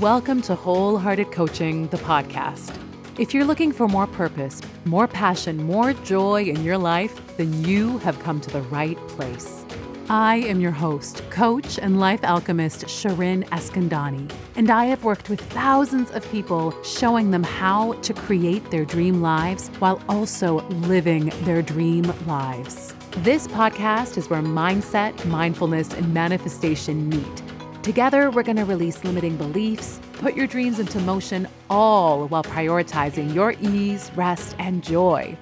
Welcome 0.00 0.40
to 0.42 0.54
Wholehearted 0.54 1.32
Coaching, 1.32 1.86
the 1.88 1.98
podcast. 1.98 2.74
If 3.18 3.34
you're 3.34 3.44
looking 3.44 3.72
for 3.72 3.86
more 3.86 4.06
purpose, 4.06 4.62
more 4.86 5.06
passion, 5.06 5.62
more 5.64 5.92
joy 5.92 6.44
in 6.44 6.64
your 6.64 6.78
life, 6.78 7.36
then 7.36 7.62
you 7.62 7.98
have 7.98 8.18
come 8.20 8.40
to 8.40 8.50
the 8.50 8.62
right 8.62 8.96
place. 9.08 9.66
I 10.08 10.36
am 10.36 10.62
your 10.62 10.70
host, 10.70 11.22
coach, 11.28 11.78
and 11.78 12.00
life 12.00 12.24
alchemist 12.24 12.86
Shirin 12.86 13.46
Eskandani, 13.50 14.32
and 14.56 14.70
I 14.70 14.86
have 14.86 15.04
worked 15.04 15.28
with 15.28 15.42
thousands 15.52 16.10
of 16.12 16.28
people 16.32 16.74
showing 16.82 17.30
them 17.30 17.42
how 17.42 17.92
to 17.92 18.14
create 18.14 18.70
their 18.70 18.86
dream 18.86 19.20
lives 19.20 19.68
while 19.78 20.00
also 20.08 20.62
living 20.70 21.30
their 21.42 21.60
dream 21.60 22.04
lives. 22.26 22.94
This 23.18 23.46
podcast 23.46 24.16
is 24.16 24.30
where 24.30 24.40
mindset, 24.40 25.22
mindfulness, 25.26 25.92
and 25.92 26.14
manifestation 26.14 27.10
meet 27.10 27.42
Together, 27.82 28.30
we're 28.30 28.44
going 28.44 28.56
to 28.56 28.64
release 28.64 29.02
limiting 29.02 29.36
beliefs, 29.36 30.00
put 30.12 30.36
your 30.36 30.46
dreams 30.46 30.78
into 30.78 31.00
motion, 31.00 31.48
all 31.68 32.28
while 32.28 32.44
prioritizing 32.44 33.34
your 33.34 33.56
ease, 33.60 34.12
rest, 34.14 34.54
and 34.60 34.84
joy. 34.84 35.36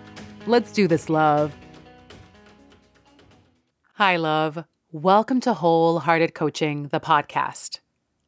Let's 0.47 0.73
do 0.73 0.89
this, 0.89 1.11
love. 1.11 1.55
Hi, 3.93 4.17
love. 4.17 4.65
Welcome 4.91 5.41
to 5.41 5.53
Wholehearted 5.53 6.35
Coaching, 6.35 6.89
the 6.89 6.99
podcast. 6.99 7.81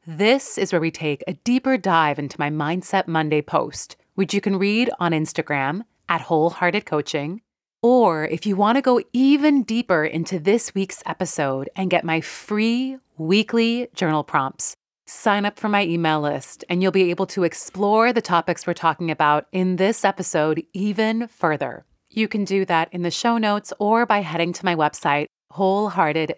This 0.07 0.59
is 0.59 0.73
where 0.73 0.81
we 0.81 0.91
take 0.91 1.25
a 1.27 1.33
deeper 1.33 1.79
dive 1.79 2.19
into 2.19 2.39
my 2.39 2.51
Mindset 2.51 3.09
Monday 3.09 3.41
post, 3.41 3.97
which 4.15 4.35
you 4.35 4.43
can 4.43 4.59
read 4.59 4.91
on 5.01 5.13
Instagram 5.13 5.85
at 6.11 6.21
Wholehearted 6.21 6.85
Coaching 6.85 7.41
or 7.83 8.25
if 8.27 8.47
you 8.47 8.57
want 8.57 8.77
to 8.77 8.83
go 8.83 9.01
even 9.13 9.65
deeper 9.65 10.05
into 10.05 10.39
this 10.39 10.75
week's 10.75 11.03
episode 11.05 11.69
and 11.77 11.91
get 11.91 12.05
my 12.05 12.21
free 12.21 12.97
weekly 13.19 13.89
journal 13.95 14.23
prompts, 14.23 14.77
sign 15.07 15.45
up 15.45 15.59
for 15.59 15.69
my 15.69 15.85
email 15.85 16.21
list 16.21 16.65
and 16.69 16.83
you'll 16.83 16.93
be 16.93 17.11
able 17.11 17.27
to 17.27 17.45
explore 17.45 18.13
the 18.13 18.23
topics 18.23 18.67
we're 18.67 18.73
talking 18.73 19.11
about 19.11 19.47
in 19.53 19.77
this 19.77 20.05
episode 20.05 20.63
even 20.73 21.27
further. 21.27 21.85
You 22.09 22.29
can 22.29 22.45
do 22.45 22.65
that 22.67 22.89
in 22.93 23.03
the 23.03 23.11
show 23.11 23.37
notes 23.39 23.73
or 23.79 24.07
by 24.07 24.21
heading 24.21 24.53
to 24.53 24.65
my 24.65 24.77
website, 24.77 25.27
wholehearted 25.51 26.35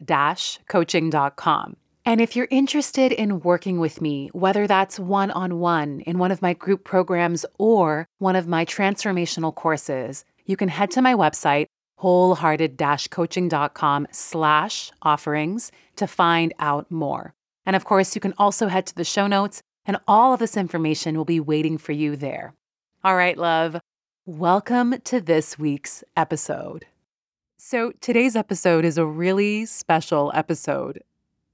coaching.com. 0.69 1.76
And 2.06 2.20
if 2.20 2.36
you're 2.36 2.48
interested 2.50 3.12
in 3.12 3.41
working 3.41 3.80
with 3.80 4.02
me, 4.02 4.28
whether 4.34 4.66
that's 4.66 4.98
one 5.00 5.30
on 5.30 5.58
one 5.58 6.00
in 6.00 6.19
one 6.19 6.30
of 6.30 6.42
my 6.42 6.52
group 6.52 6.84
programs 6.84 7.47
or 7.58 8.06
one 8.19 8.36
of 8.36 8.47
my 8.47 8.66
transformational 8.66 9.54
courses, 9.54 10.24
you 10.47 10.56
can 10.56 10.69
head 10.69 10.91
to 10.92 11.03
my 11.03 11.14
website, 11.14 11.67
wholehearted-coaching.com 11.97 14.06
slash 14.11 14.92
offerings 15.03 15.73
to 15.97 16.06
find 16.06 16.55
out 16.59 16.91
more. 16.91 17.34
And 17.67 17.77
of 17.77 17.84
course, 17.84 18.14
you 18.14 18.20
can 18.20 18.34
also 18.37 18.69
head 18.69 18.87
to 18.87 18.95
the 18.95 19.05
show 19.05 19.27
notes, 19.27 19.62
and 19.87 19.97
all 20.06 20.34
of 20.34 20.41
this 20.41 20.56
information 20.56 21.17
will 21.17 21.25
be 21.25 21.41
waiting 21.41 21.78
for 21.78 21.92
you 21.92 22.17
there. 22.17 22.55
All 23.03 23.17
right, 23.17 23.39
love, 23.39 23.81
welcome 24.27 25.00
to 25.05 25.20
this 25.20 25.59
week's 25.59 26.05
episode. 26.17 26.87
So, 27.56 27.92
today's 28.00 28.37
episode 28.37 28.84
is 28.84 28.98
a 28.98 29.06
really 29.06 29.65
special 29.65 30.31
episode. 30.34 31.03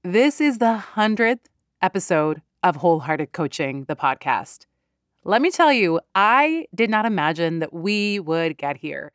This 0.03 0.41
is 0.41 0.57
the 0.57 0.83
100th 0.95 1.45
episode 1.81 2.41
of 2.63 2.77
Wholehearted 2.77 3.31
Coaching, 3.31 3.85
the 3.85 3.95
podcast. 3.95 4.65
Let 5.23 5.43
me 5.43 5.51
tell 5.51 5.71
you, 5.71 5.99
I 6.15 6.65
did 6.73 6.89
not 6.89 7.05
imagine 7.05 7.59
that 7.59 7.71
we 7.71 8.19
would 8.19 8.57
get 8.57 8.77
here. 8.77 9.11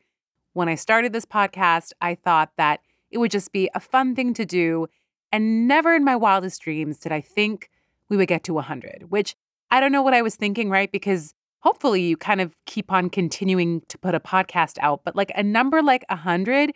When 0.52 0.68
I 0.68 0.76
started 0.76 1.12
this 1.12 1.24
podcast, 1.24 1.92
I 2.00 2.14
thought 2.14 2.52
that 2.56 2.78
it 3.10 3.18
would 3.18 3.32
just 3.32 3.50
be 3.50 3.68
a 3.74 3.80
fun 3.80 4.14
thing 4.14 4.32
to 4.34 4.46
do. 4.46 4.86
And 5.32 5.66
never 5.66 5.96
in 5.96 6.04
my 6.04 6.14
wildest 6.14 6.62
dreams 6.62 6.98
did 6.98 7.10
I 7.10 7.20
think 7.20 7.70
we 8.08 8.16
would 8.16 8.28
get 8.28 8.44
to 8.44 8.54
100, 8.54 9.06
which 9.08 9.34
I 9.72 9.80
don't 9.80 9.90
know 9.90 10.02
what 10.02 10.14
I 10.14 10.22
was 10.22 10.36
thinking, 10.36 10.70
right? 10.70 10.92
Because 10.92 11.34
hopefully 11.58 12.02
you 12.02 12.16
kind 12.16 12.40
of 12.40 12.54
keep 12.66 12.92
on 12.92 13.10
continuing 13.10 13.82
to 13.88 13.98
put 13.98 14.14
a 14.14 14.20
podcast 14.20 14.78
out. 14.80 15.00
But 15.04 15.16
like 15.16 15.32
a 15.34 15.42
number 15.42 15.82
like 15.82 16.04
100, 16.08 16.70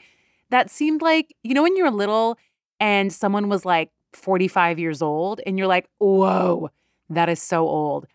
that 0.51 0.71
seemed 0.71 1.03
like, 1.03 1.37
you 1.45 1.55
know, 1.55 1.63
when 1.63 1.77
you're 1.77 1.93
little 1.93 2.37
and 2.81 3.13
someone 3.13 3.49
was 3.49 3.65
like 3.65 3.91
45 4.13 4.81
years 4.81 5.01
old 5.01 5.41
and 5.47 5.57
you're 5.57 5.69
like, 5.69 5.89
whoa, 5.99 6.71
that 7.09 7.29
is 7.29 7.41
so 7.41 7.69
old. 7.69 8.09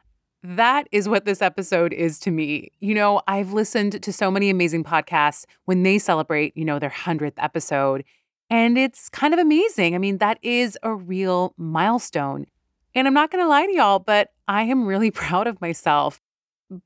That 0.47 0.87
is 0.91 1.09
what 1.09 1.25
this 1.25 1.41
episode 1.41 1.91
is 1.91 2.19
to 2.19 2.29
me. 2.29 2.71
You 2.79 2.93
know, 2.93 3.21
I've 3.27 3.51
listened 3.51 4.03
to 4.03 4.13
so 4.13 4.29
many 4.29 4.51
amazing 4.51 4.83
podcasts 4.83 5.45
when 5.65 5.81
they 5.81 5.97
celebrate, 5.97 6.55
you 6.55 6.63
know, 6.63 6.77
their 6.77 6.91
100th 6.91 7.33
episode, 7.37 8.03
and 8.51 8.77
it's 8.77 9.09
kind 9.09 9.33
of 9.33 9.39
amazing. 9.39 9.95
I 9.95 9.97
mean, 9.97 10.19
that 10.19 10.37
is 10.43 10.77
a 10.83 10.93
real 10.93 11.55
milestone. 11.57 12.45
And 12.93 13.07
I'm 13.07 13.13
not 13.13 13.31
going 13.31 13.43
to 13.43 13.49
lie 13.49 13.65
to 13.65 13.73
y'all, 13.73 13.97
but 13.97 14.33
I 14.47 14.63
am 14.63 14.85
really 14.85 15.09
proud 15.23 15.47
of 15.47 15.59
myself 15.61 16.21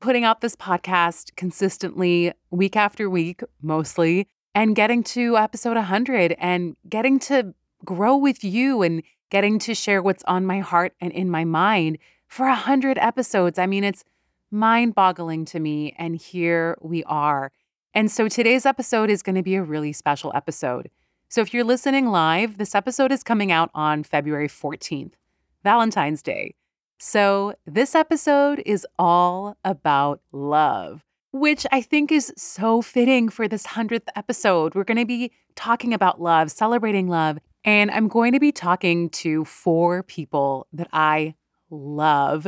putting 0.00 0.24
out 0.24 0.40
this 0.40 0.56
podcast 0.56 1.36
consistently, 1.36 2.32
week 2.50 2.76
after 2.76 3.10
week, 3.10 3.42
mostly, 3.60 4.26
and 4.54 4.74
getting 4.74 5.02
to 5.02 5.36
episode 5.36 5.76
100 5.76 6.34
and 6.38 6.76
getting 6.88 7.18
to 7.18 7.54
grow 7.84 8.16
with 8.16 8.42
you 8.42 8.80
and 8.80 9.02
getting 9.30 9.58
to 9.58 9.74
share 9.74 10.02
what's 10.02 10.24
on 10.24 10.46
my 10.46 10.60
heart 10.60 10.94
and 10.98 11.12
in 11.12 11.28
my 11.30 11.44
mind 11.44 11.98
for 12.30 12.46
a 12.46 12.54
hundred 12.54 12.96
episodes. 12.96 13.58
I 13.58 13.66
mean, 13.66 13.84
it's 13.84 14.04
mind 14.50 14.94
boggling 14.94 15.44
to 15.46 15.60
me. 15.60 15.94
And 15.98 16.16
here 16.16 16.78
we 16.80 17.04
are. 17.04 17.52
And 17.92 18.10
so 18.10 18.28
today's 18.28 18.64
episode 18.64 19.10
is 19.10 19.22
going 19.22 19.34
to 19.34 19.42
be 19.42 19.56
a 19.56 19.62
really 19.62 19.92
special 19.92 20.32
episode. 20.34 20.90
So 21.28 21.40
if 21.40 21.52
you're 21.52 21.64
listening 21.64 22.06
live, 22.06 22.56
this 22.56 22.74
episode 22.74 23.12
is 23.12 23.22
coming 23.22 23.52
out 23.52 23.70
on 23.74 24.04
February 24.04 24.48
14th, 24.48 25.12
Valentine's 25.64 26.22
Day. 26.22 26.54
So 26.98 27.54
this 27.66 27.94
episode 27.94 28.62
is 28.64 28.86
all 28.98 29.56
about 29.64 30.20
love, 30.32 31.04
which 31.32 31.66
I 31.72 31.82
think 31.82 32.12
is 32.12 32.32
so 32.36 32.80
fitting 32.80 33.28
for 33.28 33.48
this 33.48 33.66
100th 33.68 34.08
episode. 34.14 34.74
We're 34.74 34.84
going 34.84 34.98
to 34.98 35.06
be 35.06 35.32
talking 35.56 35.94
about 35.94 36.20
love, 36.20 36.50
celebrating 36.50 37.08
love, 37.08 37.38
and 37.64 37.90
I'm 37.90 38.08
going 38.08 38.32
to 38.32 38.40
be 38.40 38.52
talking 38.52 39.10
to 39.10 39.44
four 39.44 40.02
people 40.04 40.66
that 40.72 40.88
I 40.92 41.34
love. 41.70 42.46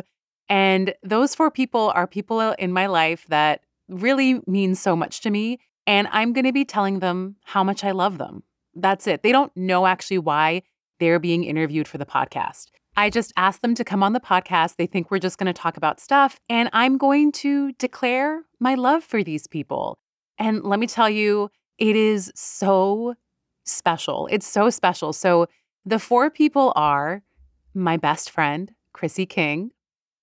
And 0.48 0.94
those 1.02 1.34
four 1.34 1.50
people 1.50 1.92
are 1.94 2.06
people 2.06 2.40
in 2.40 2.72
my 2.72 2.86
life 2.86 3.26
that 3.28 3.62
really 3.88 4.40
mean 4.46 4.74
so 4.74 4.94
much 4.94 5.20
to 5.22 5.30
me. 5.30 5.60
And 5.86 6.08
I'm 6.12 6.32
going 6.32 6.44
to 6.44 6.52
be 6.52 6.64
telling 6.64 7.00
them 7.00 7.36
how 7.44 7.64
much 7.64 7.84
I 7.84 7.90
love 7.90 8.18
them. 8.18 8.42
That's 8.74 9.06
it. 9.06 9.22
They 9.22 9.32
don't 9.32 9.54
know 9.56 9.86
actually 9.86 10.18
why 10.18 10.62
they're 11.00 11.18
being 11.18 11.44
interviewed 11.44 11.88
for 11.88 11.98
the 11.98 12.06
podcast. 12.06 12.68
I 12.96 13.10
just 13.10 13.32
asked 13.36 13.62
them 13.62 13.74
to 13.74 13.84
come 13.84 14.02
on 14.02 14.12
the 14.12 14.20
podcast. 14.20 14.76
They 14.76 14.86
think 14.86 15.10
we're 15.10 15.18
just 15.18 15.38
going 15.38 15.46
to 15.46 15.52
talk 15.52 15.76
about 15.76 16.00
stuff. 16.00 16.38
And 16.48 16.68
I'm 16.72 16.98
going 16.98 17.32
to 17.32 17.72
declare 17.72 18.42
my 18.60 18.74
love 18.74 19.02
for 19.02 19.24
these 19.24 19.46
people. 19.46 19.98
And 20.38 20.62
let 20.62 20.78
me 20.78 20.86
tell 20.86 21.08
you, 21.08 21.50
it 21.78 21.96
is 21.96 22.30
so 22.34 23.14
special. 23.64 24.28
It's 24.30 24.46
so 24.46 24.70
special. 24.70 25.12
So 25.12 25.46
the 25.84 25.98
four 25.98 26.30
people 26.30 26.72
are 26.76 27.22
my 27.74 27.96
best 27.96 28.30
friend, 28.30 28.72
Chrissy 28.92 29.26
King, 29.26 29.70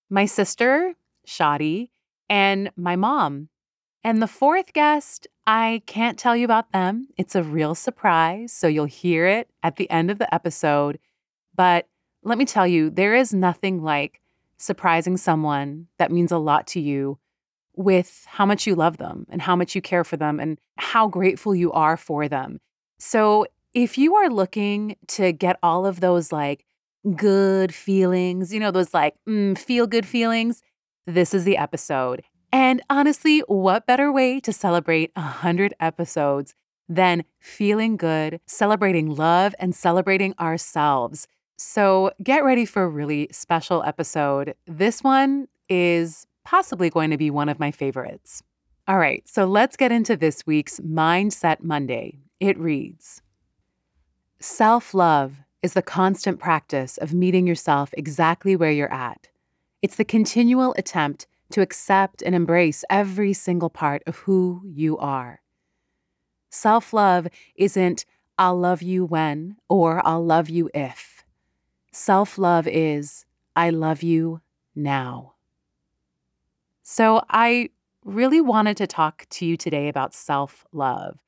my 0.10 0.26
sister, 0.26 0.96
Shadi, 1.28 1.90
and 2.30 2.72
my 2.76 2.96
mom. 2.96 3.50
And 4.04 4.22
the 4.22 4.28
fourth 4.28 4.74
guest, 4.74 5.28
I 5.46 5.82
can't 5.86 6.18
tell 6.18 6.36
you 6.36 6.46
about 6.46 6.72
them. 6.72 7.10
It's 7.18 7.36
a 7.36 7.44
real 7.44 7.76
surprise, 7.76 8.54
so 8.54 8.68
you'll 8.68 8.86
hear 8.86 9.28
it 9.28 9.50
at 9.62 9.76
the 9.76 9.90
end 9.90 10.10
of 10.10 10.20
the 10.20 10.34
episode. 10.34 11.00
But 11.56 11.88
let 12.24 12.38
me 12.38 12.46
tell 12.46 12.68
you, 12.68 12.90
there 12.90 13.16
is 13.16 13.34
nothing 13.34 13.84
like 13.84 14.22
surprising 14.58 15.18
someone 15.18 15.88
that 15.98 16.12
means 16.12 16.32
a 16.32 16.38
lot 16.38 16.68
to 16.68 16.80
you 16.80 17.18
with 17.76 18.26
how 18.28 18.46
much 18.46 18.68
you 18.68 18.76
love 18.76 18.98
them 18.98 19.26
and 19.30 19.42
how 19.42 19.56
much 19.56 19.74
you 19.74 19.82
care 19.82 20.04
for 20.04 20.18
them 20.18 20.40
and 20.40 20.60
how 20.78 21.08
grateful 21.08 21.56
you 21.56 21.72
are 21.72 21.98
for 21.98 22.28
them. 22.28 22.60
So, 23.00 23.46
if 23.74 23.98
you 23.98 24.16
are 24.16 24.30
looking 24.30 24.96
to 25.08 25.32
get 25.32 25.60
all 25.62 25.86
of 25.86 26.00
those 26.00 26.32
like 26.32 26.66
good 27.16 27.74
feelings, 27.74 28.54
you 28.54 28.60
know, 28.60 28.72
those 28.72 28.94
like 28.94 29.16
mm, 29.28 29.58
feel 29.58 29.88
good 29.88 30.06
feelings, 30.06 30.62
this 31.06 31.34
is 31.34 31.44
the 31.44 31.58
episode. 31.58 32.24
And 32.52 32.82
honestly, 32.90 33.40
what 33.48 33.86
better 33.86 34.12
way 34.12 34.40
to 34.42 34.52
celebrate 34.52 35.12
100 35.16 35.74
episodes 35.80 36.56
than 36.88 37.24
feeling 37.40 37.96
good, 37.96 38.40
celebrating 38.48 39.10
love, 39.10 39.54
and 39.60 39.76
celebrating 39.76 40.34
ourselves? 40.40 41.28
So 41.58 42.12
get 42.24 42.44
ready 42.44 42.66
for 42.66 42.84
a 42.84 42.90
really 42.90 43.28
special 43.32 43.84
episode. 43.84 44.56
This 44.66 45.04
one 45.04 45.48
is 45.68 46.26
possibly 46.44 46.90
going 46.90 47.12
to 47.12 47.18
be 47.18 47.30
one 47.30 47.50
of 47.50 47.60
my 47.60 47.70
favorites. 47.70 48.42
All 48.88 48.98
right, 48.98 49.28
so 49.28 49.46
let's 49.46 49.76
get 49.76 49.92
into 49.92 50.18
this 50.18 50.48
week's 50.48 50.80
Mindset 50.80 51.62
Monday. 51.62 52.18
It 52.40 52.58
reads 52.58 53.22
Self 54.40 54.94
love 54.94 55.36
is 55.62 55.74
the 55.74 55.82
constant 55.82 56.40
practice 56.40 56.98
of 56.98 57.14
meeting 57.14 57.46
yourself 57.46 57.94
exactly 57.94 58.56
where 58.56 58.72
you're 58.72 58.94
at. 58.94 59.28
It's 59.82 59.96
the 59.96 60.06
continual 60.06 60.74
attempt 60.78 61.28
to 61.52 61.62
accept 61.62 62.22
and 62.22 62.36
embrace 62.36 62.84
every 62.90 63.34
single 63.34 63.70
part 63.70 64.04
of 64.06 64.18
who 64.18 64.62
you 64.66 64.98
are. 64.98 65.42
Self 66.50 66.94
love 66.94 67.28
isn't, 67.56 68.06
I'll 68.38 68.58
love 68.58 68.82
you 68.82 69.06
when 69.06 69.58
or 69.68 70.06
I'll 70.06 70.26
love 70.26 70.50
you 70.50 70.70
if. 70.74 71.24
Self 71.92 72.38
love 72.38 72.68
is, 72.68 73.26
I 73.56 73.70
love 73.70 74.02
you 74.02 74.42
now. 74.76 75.34
So, 76.84 77.24
I 77.30 77.70
really 78.04 78.42
wanted 78.42 78.78
to 78.78 78.88
talk 78.88 79.26
to 79.30 79.46
you 79.46 79.58
today 79.58 79.90
about 79.90 80.14
self 80.14 80.66
love. 80.72 81.20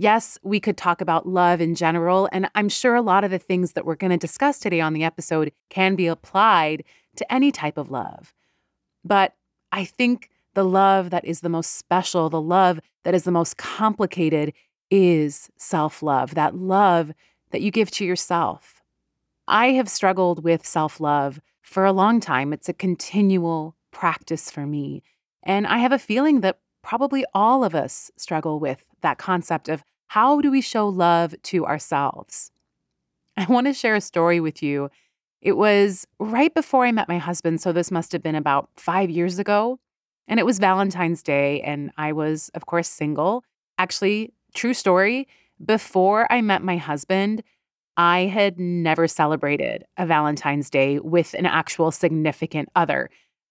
Yes, 0.00 0.38
we 0.44 0.60
could 0.60 0.76
talk 0.76 1.00
about 1.00 1.26
love 1.26 1.60
in 1.60 1.74
general, 1.74 2.28
and 2.30 2.48
I'm 2.54 2.68
sure 2.68 2.94
a 2.94 3.02
lot 3.02 3.24
of 3.24 3.32
the 3.32 3.38
things 3.38 3.72
that 3.72 3.84
we're 3.84 3.96
going 3.96 4.12
to 4.12 4.16
discuss 4.16 4.60
today 4.60 4.80
on 4.80 4.92
the 4.92 5.02
episode 5.02 5.50
can 5.70 5.96
be 5.96 6.06
applied 6.06 6.84
to 7.16 7.32
any 7.32 7.50
type 7.50 7.76
of 7.76 7.90
love. 7.90 8.32
But 9.04 9.34
I 9.72 9.84
think 9.84 10.30
the 10.54 10.64
love 10.64 11.10
that 11.10 11.24
is 11.24 11.40
the 11.40 11.48
most 11.48 11.74
special, 11.74 12.30
the 12.30 12.40
love 12.40 12.78
that 13.02 13.12
is 13.12 13.24
the 13.24 13.32
most 13.32 13.56
complicated, 13.56 14.52
is 14.88 15.50
self 15.56 16.00
love, 16.00 16.36
that 16.36 16.54
love 16.54 17.10
that 17.50 17.60
you 17.60 17.72
give 17.72 17.90
to 17.90 18.04
yourself. 18.04 18.80
I 19.48 19.72
have 19.72 19.88
struggled 19.88 20.44
with 20.44 20.64
self 20.64 21.00
love 21.00 21.40
for 21.60 21.84
a 21.84 21.92
long 21.92 22.20
time. 22.20 22.52
It's 22.52 22.68
a 22.68 22.72
continual 22.72 23.74
practice 23.90 24.48
for 24.48 24.64
me. 24.64 25.02
And 25.42 25.66
I 25.66 25.78
have 25.78 25.92
a 25.92 25.98
feeling 25.98 26.40
that 26.42 26.60
probably 26.88 27.22
all 27.34 27.64
of 27.64 27.74
us 27.74 28.10
struggle 28.16 28.58
with 28.58 28.82
that 29.02 29.18
concept 29.18 29.68
of 29.68 29.84
how 30.06 30.40
do 30.40 30.50
we 30.50 30.62
show 30.62 30.88
love 30.88 31.34
to 31.42 31.66
ourselves? 31.66 32.50
I 33.36 33.44
want 33.44 33.66
to 33.66 33.74
share 33.74 33.94
a 33.94 34.00
story 34.00 34.40
with 34.40 34.62
you. 34.62 34.88
It 35.42 35.58
was 35.58 36.06
right 36.18 36.52
before 36.54 36.86
I 36.86 36.92
met 36.92 37.06
my 37.06 37.18
husband, 37.18 37.60
so 37.60 37.72
this 37.72 37.90
must 37.90 38.10
have 38.12 38.22
been 38.22 38.34
about 38.34 38.70
five 38.76 39.10
years 39.10 39.38
ago. 39.38 39.78
And 40.26 40.40
it 40.40 40.46
was 40.46 40.58
Valentine's 40.58 41.22
Day, 41.22 41.60
and 41.60 41.90
I 41.98 42.12
was, 42.12 42.50
of 42.54 42.64
course, 42.64 42.88
single. 42.88 43.44
Actually, 43.76 44.32
true 44.54 44.74
story, 44.74 45.28
before 45.62 46.30
I 46.32 46.40
met 46.40 46.62
my 46.62 46.78
husband, 46.78 47.42
I 47.98 48.20
had 48.20 48.58
never 48.58 49.06
celebrated 49.06 49.84
a 49.98 50.06
Valentine's 50.06 50.70
Day 50.70 51.00
with 51.00 51.34
an 51.34 51.44
actual 51.44 51.90
significant 51.90 52.70
other. 52.74 53.10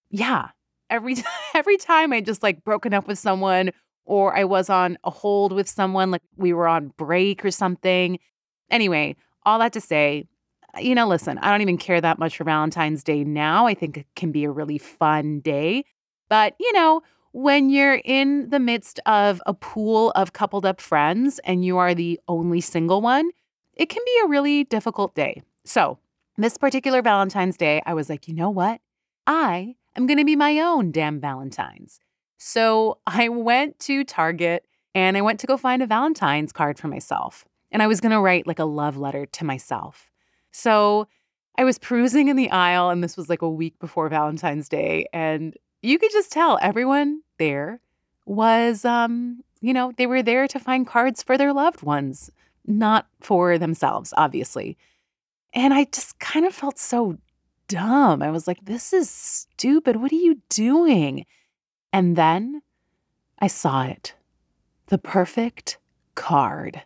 Yeah, 0.10 0.50
every 0.90 1.16
every 1.56 1.78
time 1.78 2.14
I 2.14 2.22
just 2.22 2.44
like 2.44 2.64
broken 2.64 2.94
up 2.94 3.08
with 3.08 3.20
someone 3.20 3.72
or 4.06 4.36
I 4.36 4.46
was 4.46 4.70
on 4.70 4.98
a 5.04 5.10
hold 5.10 5.52
with 5.52 5.68
someone 5.68 6.12
like 6.12 6.22
we 6.38 6.54
were 6.54 6.68
on 6.68 6.94
break 6.98 7.44
or 7.44 7.52
something. 7.52 8.20
Anyway, 8.72 9.16
all 9.46 9.60
that 9.60 9.74
to 9.74 9.82
say, 9.82 10.26
uh, 10.76 10.80
you 10.80 10.96
know, 10.96 11.08
listen, 11.08 11.38
I 11.40 11.52
don't 11.52 11.62
even 11.62 11.78
care 11.78 12.02
that 12.02 12.18
much 12.18 12.38
for 12.38 12.46
Valentine's 12.46 13.04
Day 13.04 13.24
now. 13.24 13.68
I 13.68 13.74
think 13.74 13.98
it 13.98 14.08
can 14.16 14.32
be 14.32 14.46
a 14.46 14.52
really 14.52 14.78
fun 14.78 15.42
day. 15.42 15.84
But, 16.30 16.56
you 16.60 16.72
know, 16.74 17.02
when 17.32 17.70
you're 17.70 18.02
in 18.04 18.50
the 18.50 18.60
midst 18.60 19.00
of 19.06 19.42
a 19.46 19.54
pool 19.54 20.12
of 20.12 20.34
coupled 20.34 20.66
up 20.66 20.82
friends 20.82 21.40
and 21.44 21.64
you 21.64 21.78
are 21.78 21.94
the 21.94 22.20
only 22.28 22.62
single 22.62 23.02
one, 23.02 23.30
it 23.74 23.90
can 23.90 24.02
be 24.06 24.22
a 24.24 24.28
really 24.28 24.64
difficult 24.64 25.16
day. 25.16 25.44
So, 25.66 26.00
this 26.38 26.58
particular 26.58 27.02
Valentine's 27.02 27.58
Day, 27.58 27.82
I 27.86 27.94
was 27.94 28.10
like, 28.10 28.28
you 28.28 28.34
know 28.34 28.50
what? 28.50 28.80
I 29.26 29.76
I'm 29.98 30.06
going 30.06 30.20
to 30.20 30.26
be 30.26 30.36
my 30.36 30.60
own 30.60 30.92
damn 30.92 31.20
Valentine's. 31.20 32.00
So 32.38 33.00
I 33.08 33.30
went 33.30 33.80
to 33.80 34.04
Target 34.04 34.64
and 34.94 35.18
I 35.18 35.22
went 35.22 35.40
to 35.40 35.48
go 35.48 35.58
find 35.58 35.82
a 35.82 35.88
Valentine's 35.88 36.52
card 36.52 36.78
for 36.78 36.88
myself. 36.88 37.46
And 37.72 37.82
I 37.82 37.88
was 37.88 38.00
going 38.00 38.12
to 38.12 38.22
write 38.22 38.46
like 38.46 38.60
a 38.60 38.66
love 38.66 38.96
letter 38.96 39.26
to 39.26 39.44
myself. 39.44 40.12
So 40.52 41.08
I 41.58 41.64
was 41.64 41.80
perusing 41.80 42.28
in 42.28 42.36
the 42.36 42.52
aisle, 42.52 42.92
and 42.92 43.04
this 43.04 43.18
was 43.18 43.30
like 43.30 43.42
a 43.42 43.50
week 43.50 43.78
before 43.80 44.08
Valentine's 44.10 44.70
Day. 44.70 45.08
And 45.12 45.58
you 45.82 45.98
could 45.98 46.12
just 46.12 46.32
tell 46.32 46.60
everyone 46.62 47.22
there 47.40 47.82
was, 48.26 48.86
um, 48.86 49.44
you 49.62 49.74
know, 49.74 49.92
they 49.98 50.06
were 50.06 50.22
there 50.22 50.48
to 50.48 50.60
find 50.60 50.86
cards 50.86 51.24
for 51.24 51.38
their 51.38 51.54
loved 51.54 51.82
ones, 51.82 52.30
not 52.66 53.08
for 53.20 53.58
themselves, 53.58 54.14
obviously. 54.16 54.78
And 55.54 55.74
I 55.74 55.86
just 55.86 56.20
kind 56.20 56.46
of 56.46 56.54
felt 56.54 56.78
so 56.78 57.18
dumb. 57.68 58.22
I 58.22 58.32
was 58.32 58.48
like, 58.48 58.66
this 58.66 58.94
is 58.94 59.10
stupid. 59.10 59.98
What 59.98 60.12
are 60.12 60.16
you 60.16 60.42
doing? 60.50 61.26
And 61.94 62.16
then 62.16 62.62
I 63.40 63.48
saw 63.48 63.84
it 63.84 64.14
the 64.88 64.98
perfect 64.98 65.78
card. 66.16 66.82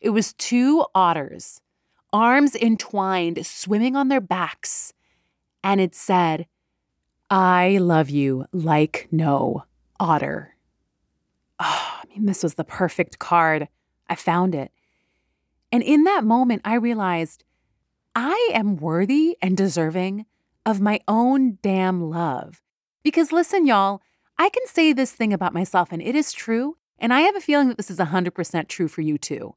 It 0.00 0.10
was 0.10 0.32
two 0.34 0.84
otters, 0.94 1.60
arms 2.12 2.54
entwined, 2.54 3.44
swimming 3.44 3.96
on 3.96 4.08
their 4.08 4.20
backs. 4.20 4.92
And 5.64 5.80
it 5.80 5.94
said, 5.94 6.46
I 7.30 7.78
love 7.78 8.10
you 8.10 8.46
like 8.52 9.08
no 9.10 9.64
otter. 9.98 10.56
Oh, 11.58 12.00
I 12.02 12.02
mean, 12.08 12.26
this 12.26 12.42
was 12.42 12.54
the 12.54 12.64
perfect 12.64 13.18
card. 13.18 13.68
I 14.08 14.14
found 14.14 14.54
it. 14.54 14.70
And 15.70 15.82
in 15.82 16.04
that 16.04 16.24
moment, 16.24 16.62
I 16.64 16.74
realized 16.74 17.44
I 18.14 18.50
am 18.52 18.76
worthy 18.76 19.36
and 19.40 19.56
deserving 19.56 20.26
of 20.66 20.80
my 20.80 21.00
own 21.08 21.58
damn 21.62 22.10
love. 22.10 22.60
Because 23.02 23.32
listen, 23.32 23.66
y'all, 23.66 24.02
I 24.38 24.48
can 24.48 24.66
say 24.66 24.92
this 24.92 25.12
thing 25.12 25.32
about 25.32 25.54
myself 25.54 25.92
and 25.92 26.02
it 26.02 26.14
is 26.14 26.32
true. 26.32 26.76
And 26.98 27.12
I 27.12 27.22
have 27.22 27.36
a 27.36 27.40
feeling 27.40 27.68
that 27.68 27.76
this 27.76 27.90
is 27.90 27.98
100% 27.98 28.68
true 28.68 28.88
for 28.88 29.00
you 29.00 29.18
too. 29.18 29.54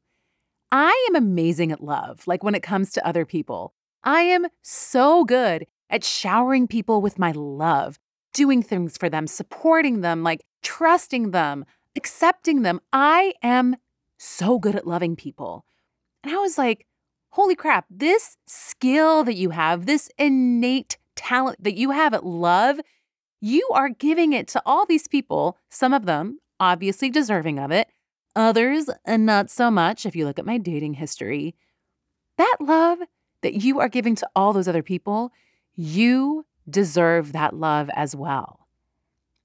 I 0.71 1.07
am 1.09 1.15
amazing 1.15 1.71
at 1.71 1.83
love, 1.83 2.25
like 2.27 2.43
when 2.43 2.55
it 2.55 2.63
comes 2.63 2.91
to 2.93 3.07
other 3.07 3.25
people. 3.25 3.73
I 4.03 4.21
am 4.21 4.47
so 4.61 5.23
good 5.23 5.67
at 5.89 6.03
showering 6.03 6.67
people 6.67 7.01
with 7.01 7.19
my 7.19 7.31
love, 7.31 7.99
doing 8.33 8.63
things 8.63 8.97
for 8.97 9.09
them, 9.09 9.27
supporting 9.27 10.01
them, 10.01 10.23
like 10.23 10.43
trusting 10.63 11.31
them, 11.31 11.65
accepting 11.95 12.63
them. 12.63 12.79
I 12.91 13.33
am 13.43 13.75
so 14.17 14.59
good 14.59 14.75
at 14.75 14.87
loving 14.87 15.15
people. 15.15 15.65
And 16.23 16.33
I 16.33 16.37
was 16.37 16.57
like, 16.57 16.85
holy 17.35 17.53
crap, 17.53 17.85
this 17.89 18.37
skill 18.47 19.25
that 19.25 19.35
you 19.35 19.49
have, 19.49 19.85
this 19.85 20.09
innate 20.17 20.97
talent 21.17 21.61
that 21.61 21.75
you 21.75 21.91
have 21.91 22.13
at 22.13 22.25
love, 22.25 22.79
you 23.41 23.67
are 23.73 23.89
giving 23.89 24.31
it 24.31 24.47
to 24.47 24.61
all 24.65 24.85
these 24.85 25.09
people, 25.09 25.57
some 25.69 25.93
of 25.93 26.05
them 26.05 26.39
obviously 26.61 27.09
deserving 27.09 27.59
of 27.59 27.71
it, 27.71 27.89
others 28.37 28.89
uh, 29.05 29.17
not 29.17 29.49
so 29.49 29.69
much 29.69 30.05
if 30.05 30.15
you 30.15 30.25
look 30.25 30.39
at 30.39 30.45
my 30.45 30.57
dating 30.57 30.93
history. 30.93 31.53
That 32.37 32.55
love 32.61 32.99
that 33.41 33.55
you 33.55 33.81
are 33.81 33.89
giving 33.89 34.15
to 34.15 34.29
all 34.33 34.53
those 34.53 34.69
other 34.69 34.81
people, 34.81 35.33
you 35.75 36.45
deserve 36.69 37.33
that 37.33 37.53
love 37.53 37.89
as 37.97 38.15
well. 38.15 38.65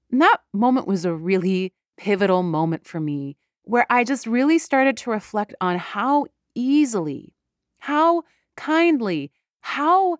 And 0.09 0.21
that 0.21 0.37
moment 0.53 0.87
was 0.87 1.03
a 1.03 1.13
really 1.13 1.73
pivotal 1.97 2.41
moment 2.41 2.87
for 2.87 3.01
me 3.01 3.35
where 3.63 3.85
I 3.89 4.05
just 4.05 4.25
really 4.25 4.59
started 4.59 4.95
to 4.97 5.11
reflect 5.11 5.53
on 5.59 5.77
how 5.77 6.27
easily 6.55 7.33
how 7.81 8.23
kindly, 8.55 9.31
how 9.61 10.17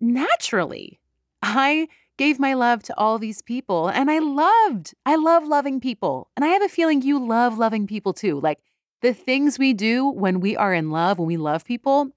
naturally 0.00 1.00
I 1.40 1.88
gave 2.16 2.38
my 2.38 2.52
love 2.54 2.82
to 2.82 2.98
all 2.98 3.18
these 3.18 3.42
people. 3.42 3.88
And 3.88 4.10
I 4.10 4.18
loved, 4.18 4.92
I 5.06 5.14
love 5.14 5.46
loving 5.46 5.80
people. 5.80 6.28
And 6.36 6.44
I 6.44 6.48
have 6.48 6.62
a 6.62 6.68
feeling 6.68 7.00
you 7.00 7.24
love 7.24 7.58
loving 7.58 7.86
people 7.86 8.12
too. 8.12 8.40
Like 8.40 8.58
the 9.02 9.14
things 9.14 9.58
we 9.58 9.72
do 9.72 10.08
when 10.08 10.40
we 10.40 10.56
are 10.56 10.74
in 10.74 10.90
love, 10.90 11.18
when 11.18 11.28
we 11.28 11.36
love 11.36 11.64
people, 11.64 12.10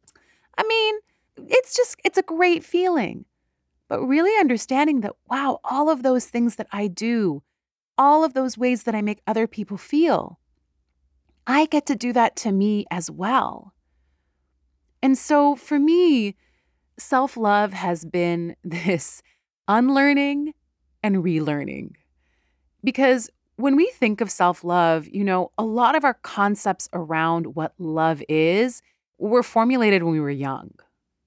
I 0.57 0.63
mean, 0.63 0.95
it's 1.47 1.75
just, 1.75 1.95
it's 2.03 2.17
a 2.17 2.23
great 2.23 2.63
feeling. 2.63 3.25
But 3.87 4.01
really 4.01 4.37
understanding 4.39 5.01
that, 5.01 5.13
wow, 5.29 5.59
all 5.63 5.87
of 5.89 6.01
those 6.01 6.25
things 6.25 6.55
that 6.55 6.67
I 6.71 6.87
do, 6.87 7.43
all 7.95 8.23
of 8.23 8.33
those 8.33 8.57
ways 8.57 8.83
that 8.83 8.95
I 8.95 9.03
make 9.03 9.21
other 9.27 9.45
people 9.45 9.77
feel, 9.77 10.39
I 11.45 11.67
get 11.67 11.85
to 11.85 11.95
do 11.95 12.11
that 12.13 12.35
to 12.37 12.51
me 12.51 12.85
as 12.89 13.11
well. 13.11 13.72
And 15.03 15.17
so 15.17 15.57
for 15.57 15.77
me, 15.77 16.35
self 16.97 17.35
love 17.35 17.73
has 17.73 18.05
been 18.05 18.55
this 18.63 19.21
unlearning 19.67 20.53
and 21.03 21.17
relearning. 21.17 21.91
Because 22.83 23.29
when 23.57 23.75
we 23.75 23.87
think 23.91 24.21
of 24.21 24.31
self 24.31 24.63
love, 24.63 25.07
you 25.09 25.23
know, 25.23 25.51
a 25.57 25.63
lot 25.63 25.95
of 25.95 26.03
our 26.03 26.15
concepts 26.15 26.89
around 26.93 27.55
what 27.55 27.73
love 27.77 28.23
is 28.27 28.81
were 29.19 29.43
formulated 29.43 30.03
when 30.03 30.13
we 30.13 30.19
were 30.19 30.29
young, 30.29 30.71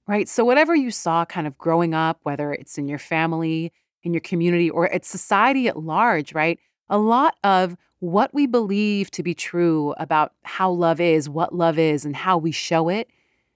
right? 0.08 0.28
So, 0.28 0.44
whatever 0.44 0.74
you 0.74 0.90
saw 0.90 1.24
kind 1.26 1.46
of 1.46 1.58
growing 1.58 1.94
up, 1.94 2.18
whether 2.22 2.52
it's 2.52 2.78
in 2.78 2.88
your 2.88 2.98
family, 2.98 3.72
in 4.02 4.12
your 4.14 4.20
community, 4.20 4.70
or 4.70 4.86
it's 4.86 5.08
society 5.08 5.68
at 5.68 5.78
large, 5.78 6.32
right? 6.34 6.58
A 6.88 6.98
lot 6.98 7.36
of 7.44 7.76
what 8.00 8.32
we 8.32 8.46
believe 8.46 9.10
to 9.10 9.22
be 9.22 9.34
true 9.34 9.94
about 9.98 10.32
how 10.44 10.70
love 10.70 11.00
is, 11.00 11.28
what 11.28 11.54
love 11.54 11.78
is, 11.78 12.04
and 12.04 12.14
how 12.16 12.38
we 12.38 12.52
show 12.52 12.88
it 12.88 13.08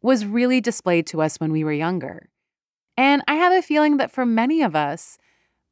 was 0.03 0.25
really 0.25 0.61
displayed 0.61 1.07
to 1.09 1.23
us 1.23 1.37
when 1.37 1.53
we 1.53 1.65
were 1.65 1.73
younger. 1.73 2.29
And 2.97 3.23
I 3.29 3.35
have 3.35 3.53
a 3.53 3.63
feeling 3.63 3.97
that 3.99 4.11
for 4.11 4.27
many 4.27 4.63
of 4.63 4.75
us, 4.75 5.19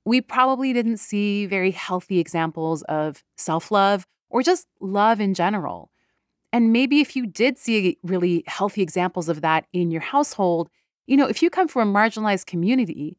we 0.04 0.20
probably 0.20 0.72
didn't 0.72 0.98
see 0.98 1.46
very 1.46 1.70
healthy 1.70 2.18
examples 2.18 2.82
of 2.84 3.22
self 3.36 3.70
love 3.70 4.06
or 4.30 4.42
just 4.42 4.66
love 4.80 5.20
in 5.20 5.34
general. 5.34 5.90
And 6.52 6.72
maybe 6.72 7.00
if 7.00 7.14
you 7.14 7.26
did 7.26 7.58
see 7.58 7.98
really 8.02 8.44
healthy 8.46 8.80
examples 8.80 9.28
of 9.28 9.42
that 9.42 9.66
in 9.72 9.90
your 9.90 10.00
household, 10.00 10.70
you 11.06 11.16
know, 11.16 11.26
if 11.26 11.42
you 11.42 11.50
come 11.50 11.68
from 11.68 11.88
a 11.88 11.98
marginalized 11.98 12.46
community, 12.46 13.18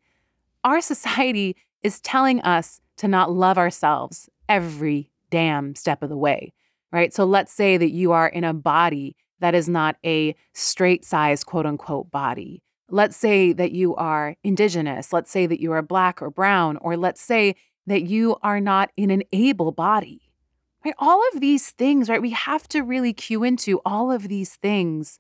our 0.64 0.82
society 0.82 1.56
is 1.84 2.02
telling 2.02 2.42
us 2.42 2.82
to 2.98 3.08
not 3.08 3.32
love 3.32 3.58
ourselves 3.58 4.30
every 4.50 5.12
damn 5.30 5.76
step 5.76 6.02
of 6.02 6.10
the 6.10 6.18
way, 6.18 6.54
right? 6.92 7.14
So 7.14 7.24
let's 7.24 7.54
say 7.54 7.78
that 7.78 7.92
you 7.92 8.12
are 8.12 8.28
in 8.28 8.44
a 8.44 8.54
body 8.54 9.16
that 9.40 9.56
is 9.56 9.70
not 9.70 9.98
a 10.06 10.36
straight 10.54 11.06
size 11.06 11.44
quote 11.44 11.66
unquote 11.66 12.12
body. 12.12 12.62
Let's 12.90 13.16
say 13.18 13.54
that 13.54 13.72
you 13.72 13.96
are 13.96 14.36
indigenous. 14.44 15.14
Let's 15.14 15.32
say 15.32 15.46
that 15.46 15.60
you 15.60 15.72
are 15.72 15.82
black 15.82 16.22
or 16.22 16.30
brown, 16.32 16.78
or 16.78 16.98
let's 16.98 17.22
say 17.22 17.56
that 17.88 18.04
you 18.04 18.38
are 18.42 18.60
not 18.60 18.92
in 18.98 19.12
an 19.12 19.24
able 19.32 19.72
body. 19.72 20.22
Right? 20.84 20.96
All 20.98 21.22
of 21.34 21.42
these 21.42 21.72
things, 21.72 22.10
right? 22.10 22.22
We 22.22 22.32
have 22.32 22.68
to 22.70 22.82
really 22.82 23.14
cue 23.14 23.44
into 23.44 23.82
all 23.86 24.12
of 24.12 24.28
these 24.28 24.56
things 24.56 25.20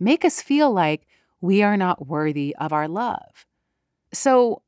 make 0.00 0.24
us 0.24 0.40
feel 0.40 0.72
like 0.72 1.06
we 1.40 1.62
are 1.62 1.76
not 1.76 2.06
worthy 2.06 2.56
of 2.58 2.72
our 2.72 2.88
love. 2.88 3.46
So, 4.12 4.62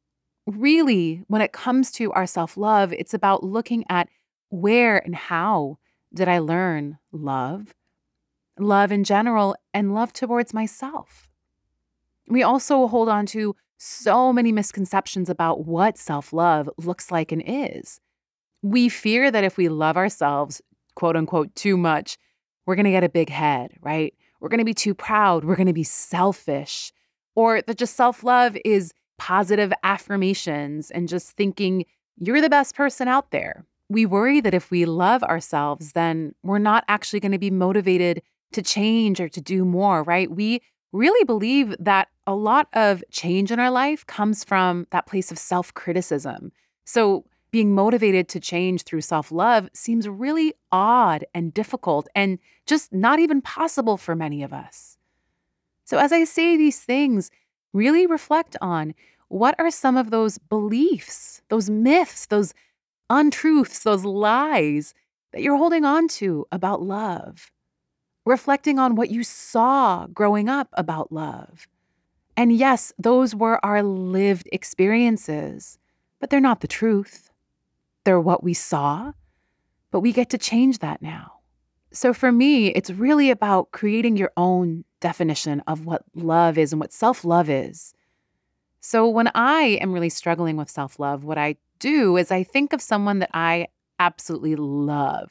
really, 0.46 1.22
when 1.28 1.40
it 1.40 1.52
comes 1.52 1.90
to 1.92 2.12
our 2.12 2.26
self 2.26 2.56
love, 2.56 2.92
it's 2.92 3.14
about 3.14 3.42
looking 3.42 3.84
at 3.88 4.08
where 4.50 4.98
and 4.98 5.14
how 5.14 5.78
did 6.12 6.28
I 6.28 6.38
learn 6.38 6.98
love, 7.12 7.74
love 8.58 8.92
in 8.92 9.04
general, 9.04 9.56
and 9.75 9.94
love 9.94 10.12
towards 10.12 10.54
myself. 10.54 11.28
We 12.28 12.42
also 12.42 12.86
hold 12.88 13.08
on 13.08 13.26
to 13.26 13.54
so 13.78 14.32
many 14.32 14.52
misconceptions 14.52 15.28
about 15.28 15.66
what 15.66 15.98
self 15.98 16.32
love 16.32 16.68
looks 16.78 17.10
like 17.10 17.32
and 17.32 17.42
is. 17.46 18.00
We 18.62 18.88
fear 18.88 19.30
that 19.30 19.44
if 19.44 19.56
we 19.56 19.68
love 19.68 19.96
ourselves, 19.96 20.62
quote 20.94 21.16
unquote, 21.16 21.54
too 21.54 21.76
much, 21.76 22.16
we're 22.64 22.75
going 22.75 22.84
to 22.84 22.90
get 22.90 23.04
a 23.04 23.08
big 23.08 23.30
head, 23.30 23.72
right? 23.80 24.14
We're 24.40 24.48
going 24.48 24.58
to 24.58 24.64
be 24.64 24.75
too 24.75 24.94
proud. 24.94 25.44
We're 25.44 25.56
going 25.56 25.66
to 25.66 25.72
be 25.72 25.84
selfish. 25.84 26.92
Or 27.34 27.62
that 27.62 27.78
just 27.78 27.96
self 27.96 28.25
love 28.25 28.56
is 28.64 28.92
positive 29.18 29.72
affirmations 29.82 30.90
and 30.90 31.08
just 31.08 31.32
thinking 31.36 31.84
you're 32.18 32.40
the 32.40 32.50
best 32.50 32.75
person 32.75 33.08
out 33.08 33.30
there. 33.30 33.64
We 33.88 34.04
worry 34.04 34.40
that 34.40 34.54
if 34.54 34.70
we 34.70 34.84
love 34.84 35.22
ourselves, 35.22 35.92
then 35.92 36.34
we're 36.42 36.58
not 36.58 36.84
actually 36.88 37.20
going 37.20 37.32
to 37.32 37.38
be 37.38 37.50
motivated 37.50 38.22
to 38.52 38.62
change 38.62 39.20
or 39.20 39.28
to 39.28 39.40
do 39.40 39.64
more, 39.64 40.02
right? 40.02 40.30
We 40.30 40.62
really 40.92 41.24
believe 41.24 41.74
that 41.78 42.08
a 42.26 42.34
lot 42.34 42.68
of 42.72 43.02
change 43.10 43.52
in 43.52 43.60
our 43.60 43.70
life 43.70 44.06
comes 44.06 44.44
from 44.44 44.86
that 44.90 45.06
place 45.06 45.30
of 45.30 45.38
self 45.38 45.72
criticism. 45.74 46.52
So, 46.84 47.24
being 47.52 47.74
motivated 47.74 48.28
to 48.28 48.40
change 48.40 48.82
through 48.82 49.00
self 49.02 49.30
love 49.30 49.68
seems 49.72 50.08
really 50.08 50.54
odd 50.72 51.24
and 51.34 51.54
difficult 51.54 52.08
and 52.14 52.38
just 52.66 52.92
not 52.92 53.18
even 53.18 53.40
possible 53.40 53.96
for 53.96 54.14
many 54.14 54.42
of 54.42 54.52
us. 54.52 54.98
So, 55.84 55.98
as 55.98 56.12
I 56.12 56.24
say 56.24 56.56
these 56.56 56.80
things, 56.80 57.30
really 57.72 58.06
reflect 58.06 58.56
on 58.60 58.94
what 59.28 59.54
are 59.58 59.70
some 59.70 59.96
of 59.96 60.10
those 60.10 60.38
beliefs, 60.38 61.42
those 61.48 61.68
myths, 61.70 62.26
those 62.26 62.54
untruths, 63.10 63.82
those 63.82 64.04
lies 64.04 64.94
that 65.32 65.42
you're 65.42 65.56
holding 65.56 65.84
on 65.84 66.08
to 66.08 66.46
about 66.50 66.82
love. 66.82 67.52
Reflecting 68.26 68.78
on 68.80 68.97
what 68.97 69.09
you 69.11 69.23
saw 69.23 70.09
growing 70.09 70.49
up 70.49 70.68
about 70.73 71.12
love. 71.12 71.68
And 72.37 72.52
yes, 72.52 72.92
those 72.99 73.35
were 73.35 73.64
our 73.64 73.83
lived 73.85 74.49
experiences, 74.52 75.78
but 76.21 76.28
they're 76.28 76.40
not 76.40 76.61
the 76.61 76.66
truth. 76.66 77.30
They're 78.04 78.21
what 78.21 78.42
we 78.42 78.52
saw, 78.52 79.12
but 79.90 80.00
we 80.00 80.12
get 80.12 80.28
to 80.30 80.38
change 80.38 80.80
that 80.80 81.00
now. 81.00 81.35
So 81.92 82.12
for 82.12 82.33
me, 82.33 82.68
it's 82.68 82.90
really 82.90 83.30
about 83.30 83.71
creating 83.71 84.16
your 84.16 84.33
own 84.37 84.85
definition 85.00 85.62
of 85.68 85.87
what 85.87 86.02
love 86.14 86.59
is 86.59 86.73
and 86.73 86.80
what 86.80 86.92
self 86.92 87.25
love 87.25 87.49
is. 87.49 87.95
So 88.80 89.09
when 89.09 89.30
I 89.35 89.78
am 89.80 89.92
really 89.92 90.11
struggling 90.11 90.56
with 90.56 90.68
self 90.68 90.99
love, 90.99 91.25
what 91.25 91.38
I 91.38 91.56
do 91.78 92.16
is 92.16 92.33
I 92.33 92.42
think 92.42 92.73
of 92.73 92.83
someone 92.83 93.21
that 93.21 93.30
I 93.33 93.68
absolutely 93.99 94.56
love, 94.56 95.30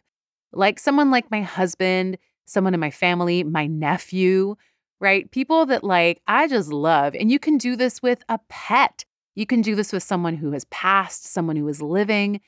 like 0.54 0.80
someone 0.80 1.12
like 1.12 1.30
my 1.30 1.42
husband, 1.42 2.18
someone 2.46 2.74
in 2.74 2.80
my 2.80 2.92
family, 2.92 3.44
my 3.44 3.68
nephew, 3.68 4.56
right? 5.00 5.30
People 5.32 5.66
that 5.68 5.84
like 5.84 6.22
I 6.28 6.48
just 6.48 6.72
love. 6.72 7.16
And 7.16 7.32
you 7.32 7.40
can 7.40 7.58
do 7.58 7.76
this 7.76 8.02
with 8.02 8.24
a 8.30 8.40
pet. 8.50 9.06
You 9.36 9.46
can 9.46 9.62
do 9.62 9.76
this 9.76 9.92
with 9.92 10.04
someone 10.04 10.36
who 10.36 10.52
has 10.52 10.66
passed, 10.66 11.26
someone 11.26 11.56
who 11.56 11.68
is 11.68 11.82
living. 11.82 12.42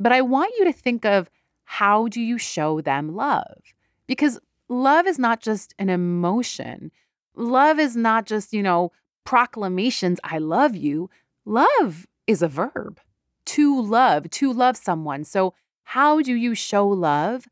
But 0.00 0.12
I 0.12 0.22
want 0.22 0.52
you 0.58 0.64
to 0.64 0.72
think 0.72 1.04
of 1.04 1.30
how 1.64 2.08
do 2.08 2.20
you 2.20 2.38
show 2.38 2.80
them 2.80 3.14
love? 3.14 3.62
Because 4.06 4.38
love 4.68 5.06
is 5.06 5.18
not 5.18 5.40
just 5.40 5.74
an 5.78 5.88
emotion. 5.88 6.90
Love 7.36 7.78
is 7.78 7.96
not 7.96 8.26
just, 8.26 8.52
you 8.52 8.62
know, 8.62 8.92
proclamations, 9.24 10.20
I 10.22 10.38
love 10.38 10.76
you. 10.76 11.10
Love 11.44 12.06
is 12.26 12.42
a 12.42 12.48
verb 12.48 13.00
to 13.46 13.80
love, 13.80 14.30
to 14.30 14.52
love 14.52 14.76
someone. 14.76 15.24
So, 15.24 15.54
how 15.88 16.20
do 16.22 16.34
you 16.34 16.54
show 16.54 16.88
love 16.88 17.46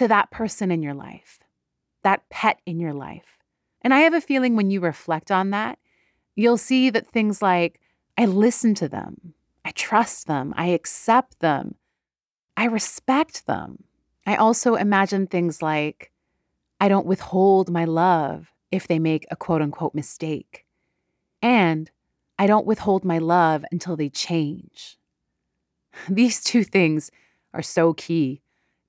to 0.00 0.08
that 0.08 0.30
person 0.30 0.70
in 0.70 0.82
your 0.82 0.94
life, 0.94 1.40
that 2.02 2.26
pet 2.30 2.58
in 2.64 2.80
your 2.80 2.94
life? 2.94 3.36
And 3.82 3.92
I 3.92 4.00
have 4.00 4.14
a 4.14 4.20
feeling 4.22 4.56
when 4.56 4.70
you 4.70 4.80
reflect 4.80 5.30
on 5.30 5.50
that, 5.50 5.78
you'll 6.34 6.56
see 6.56 6.88
that 6.88 7.10
things 7.10 7.42
like, 7.42 7.78
I 8.16 8.24
listen 8.24 8.74
to 8.76 8.88
them, 8.88 9.34
I 9.62 9.72
trust 9.72 10.26
them, 10.26 10.54
I 10.56 10.68
accept 10.68 11.40
them, 11.40 11.74
I 12.56 12.64
respect 12.64 13.46
them. 13.46 13.84
I 14.26 14.36
also 14.36 14.74
imagine 14.74 15.26
things 15.26 15.60
like, 15.60 16.10
I 16.80 16.88
don't 16.88 17.06
withhold 17.06 17.70
my 17.70 17.84
love 17.84 18.52
if 18.70 18.88
they 18.88 18.98
make 18.98 19.26
a 19.30 19.36
quote 19.36 19.60
unquote 19.60 19.94
mistake. 19.94 20.64
And 21.42 21.90
I 22.38 22.46
don't 22.46 22.66
withhold 22.66 23.04
my 23.04 23.18
love 23.18 23.66
until 23.70 23.96
they 23.96 24.08
change. 24.08 24.96
These 26.08 26.42
two 26.42 26.64
things 26.64 27.10
are 27.52 27.62
so 27.62 27.92
key 27.92 28.40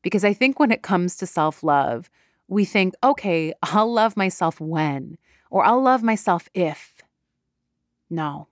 because 0.01 0.23
I 0.23 0.33
think 0.33 0.59
when 0.59 0.71
it 0.71 0.81
comes 0.81 1.15
to 1.17 1.25
self 1.25 1.63
love, 1.63 2.09
we 2.47 2.65
think, 2.65 2.95
okay, 3.03 3.53
I'll 3.61 3.91
love 3.91 4.17
myself 4.17 4.59
when, 4.59 5.17
or 5.49 5.63
I'll 5.63 5.81
love 5.81 6.03
myself 6.03 6.49
if. 6.53 7.01
No. 8.09 8.47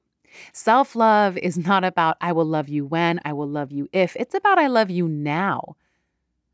Self 0.54 0.96
love 0.96 1.38
is 1.38 1.58
not 1.58 1.84
about 1.84 2.18
I 2.22 2.32
will 2.32 2.46
love 2.46 2.70
you 2.70 2.86
when, 2.86 3.20
I 3.26 3.34
will 3.34 3.48
love 3.48 3.72
you 3.72 3.90
if. 3.92 4.16
It's 4.16 4.36
about 4.36 4.60
I 4.60 4.68
love 4.68 4.90
you 4.90 5.08
now. 5.08 5.76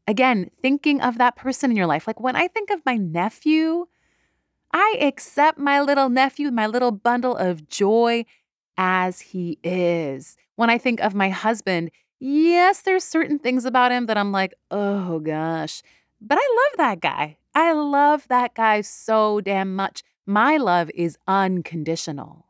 Again, 0.07 0.49
thinking 0.61 1.01
of 1.01 1.17
that 1.17 1.35
person 1.35 1.71
in 1.71 1.77
your 1.77 1.87
life. 1.87 2.07
Like 2.07 2.19
when 2.19 2.35
I 2.35 2.47
think 2.47 2.69
of 2.69 2.85
my 2.85 2.95
nephew, 2.95 3.87
I 4.71 4.97
accept 5.01 5.57
my 5.57 5.81
little 5.81 6.09
nephew, 6.09 6.51
my 6.51 6.67
little 6.67 6.91
bundle 6.91 7.35
of 7.35 7.67
joy 7.67 8.25
as 8.77 9.19
he 9.19 9.57
is. 9.63 10.37
When 10.55 10.69
I 10.69 10.77
think 10.77 10.99
of 10.99 11.15
my 11.15 11.29
husband, 11.29 11.91
yes, 12.25 12.81
there's 12.81 13.03
certain 13.03 13.37
things 13.37 13.65
about 13.65 13.91
him 13.91 14.07
that 14.07 14.17
I'm 14.17 14.31
like, 14.31 14.53
oh 14.71 15.19
gosh, 15.19 15.81
but 16.19 16.37
I 16.41 16.55
love 16.55 16.77
that 16.77 16.99
guy. 16.99 17.37
I 17.53 17.71
love 17.71 18.27
that 18.27 18.55
guy 18.55 18.81
so 18.81 19.41
damn 19.41 19.75
much. 19.75 20.03
My 20.25 20.57
love 20.57 20.89
is 20.95 21.17
unconditional. 21.27 22.47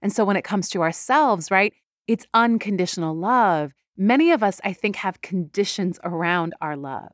And 0.00 0.12
so 0.12 0.24
when 0.24 0.36
it 0.36 0.44
comes 0.44 0.68
to 0.70 0.82
ourselves, 0.82 1.50
right, 1.50 1.74
it's 2.06 2.26
unconditional 2.32 3.16
love. 3.16 3.72
Many 3.96 4.30
of 4.30 4.42
us, 4.42 4.60
I 4.62 4.72
think, 4.72 4.96
have 4.96 5.22
conditions 5.22 5.98
around 6.04 6.54
our 6.60 6.76
love. 6.76 7.12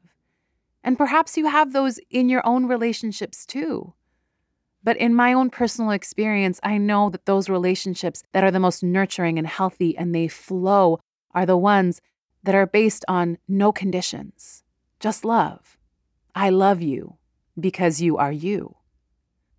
And 0.84 0.98
perhaps 0.98 1.36
you 1.36 1.46
have 1.46 1.72
those 1.72 1.98
in 2.10 2.28
your 2.28 2.46
own 2.46 2.66
relationships 2.66 3.46
too. 3.46 3.94
But 4.82 4.96
in 4.96 5.14
my 5.14 5.32
own 5.32 5.50
personal 5.50 5.90
experience, 5.90 6.58
I 6.62 6.78
know 6.78 7.10
that 7.10 7.26
those 7.26 7.48
relationships 7.48 8.22
that 8.32 8.44
are 8.44 8.50
the 8.50 8.60
most 8.60 8.82
nurturing 8.82 9.38
and 9.38 9.46
healthy 9.46 9.96
and 9.96 10.14
they 10.14 10.26
flow 10.26 11.00
are 11.34 11.46
the 11.46 11.56
ones 11.56 12.00
that 12.42 12.54
are 12.54 12.66
based 12.66 13.04
on 13.08 13.38
no 13.48 13.72
conditions, 13.72 14.62
just 14.98 15.24
love. 15.24 15.76
I 16.34 16.50
love 16.50 16.80
you 16.80 17.16
because 17.58 18.00
you 18.00 18.16
are 18.16 18.32
you. 18.32 18.76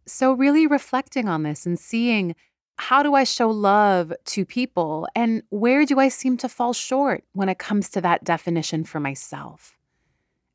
So, 0.06 0.34
really 0.34 0.66
reflecting 0.68 1.28
on 1.28 1.44
this 1.44 1.66
and 1.66 1.78
seeing 1.80 2.36
how 2.78 3.04
do 3.04 3.14
I 3.14 3.24
show 3.24 3.50
love 3.50 4.12
to 4.26 4.46
people 4.46 5.08
and 5.16 5.44
where 5.50 5.86
do 5.86 6.00
I 6.00 6.10
seem 6.10 6.38
to 6.38 6.50
fall 6.50 6.74
short 6.74 7.24
when 7.34 7.50
it 7.50 7.60
comes 7.60 7.90
to 7.92 8.02
that 8.02 8.24
definition 8.24 8.84
for 8.84 9.00
myself? 9.00 9.78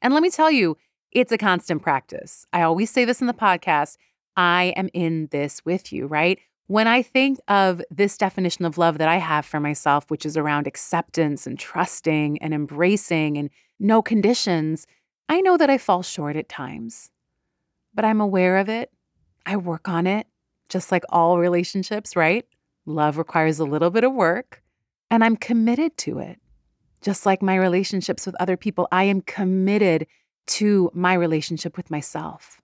And 0.03 0.13
let 0.13 0.23
me 0.23 0.31
tell 0.31 0.51
you, 0.51 0.77
it's 1.13 1.33
a 1.33 1.39
constant 1.39 1.83
practice. 1.83 2.47
I 2.53 2.63
always 2.63 2.91
say 2.91 3.05
this 3.05 3.21
in 3.21 3.29
the 3.29 3.33
podcast 3.33 3.97
I 4.37 4.75
am 4.77 4.91
in 4.93 5.29
this 5.31 5.65
with 5.65 5.93
you, 5.93 6.07
right? 6.07 6.39
When 6.69 6.89
I 6.89 7.03
think 7.03 7.39
of 7.47 7.81
this 7.91 8.17
definition 8.17 8.65
of 8.65 8.77
love 8.77 8.99
that 8.99 9.09
I 9.09 9.17
have 9.17 9.47
for 9.47 9.61
myself, 9.61 10.11
which 10.11 10.27
is 10.27 10.37
around 10.37 10.67
acceptance 10.67 11.47
and 11.47 11.59
trusting 11.59 12.39
and 12.39 12.53
embracing 12.53 13.39
and 13.39 13.51
no 13.79 14.03
conditions, 14.03 14.87
I 15.29 15.41
know 15.41 15.57
that 15.57 15.71
I 15.71 15.79
fall 15.79 16.03
short 16.03 16.35
at 16.37 16.49
times. 16.49 17.11
But 17.95 18.05
I'm 18.05 18.21
aware 18.21 18.57
of 18.57 18.69
it. 18.69 18.91
I 19.45 19.57
work 19.57 19.89
on 19.89 20.09
it, 20.09 20.27
just 20.69 20.91
like 20.91 21.05
all 21.09 21.39
relationships, 21.39 22.17
right? 22.17 22.45
Love 22.85 23.17
requires 23.17 23.61
a 23.61 23.65
little 23.65 23.91
bit 23.91 24.05
of 24.05 24.13
work, 24.13 24.63
and 25.09 25.23
I'm 25.23 25.37
committed 25.37 25.97
to 25.99 26.19
it. 26.19 26.41
Just 27.01 27.27
like 27.27 27.43
my 27.43 27.55
relationships 27.55 28.27
with 28.27 28.35
other 28.41 28.57
people, 28.57 28.89
I 28.91 29.05
am 29.05 29.21
committed 29.21 30.07
to 30.47 30.91
my 30.95 31.15
relationship 31.15 31.77
with 31.77 31.91
myself. 31.91 32.61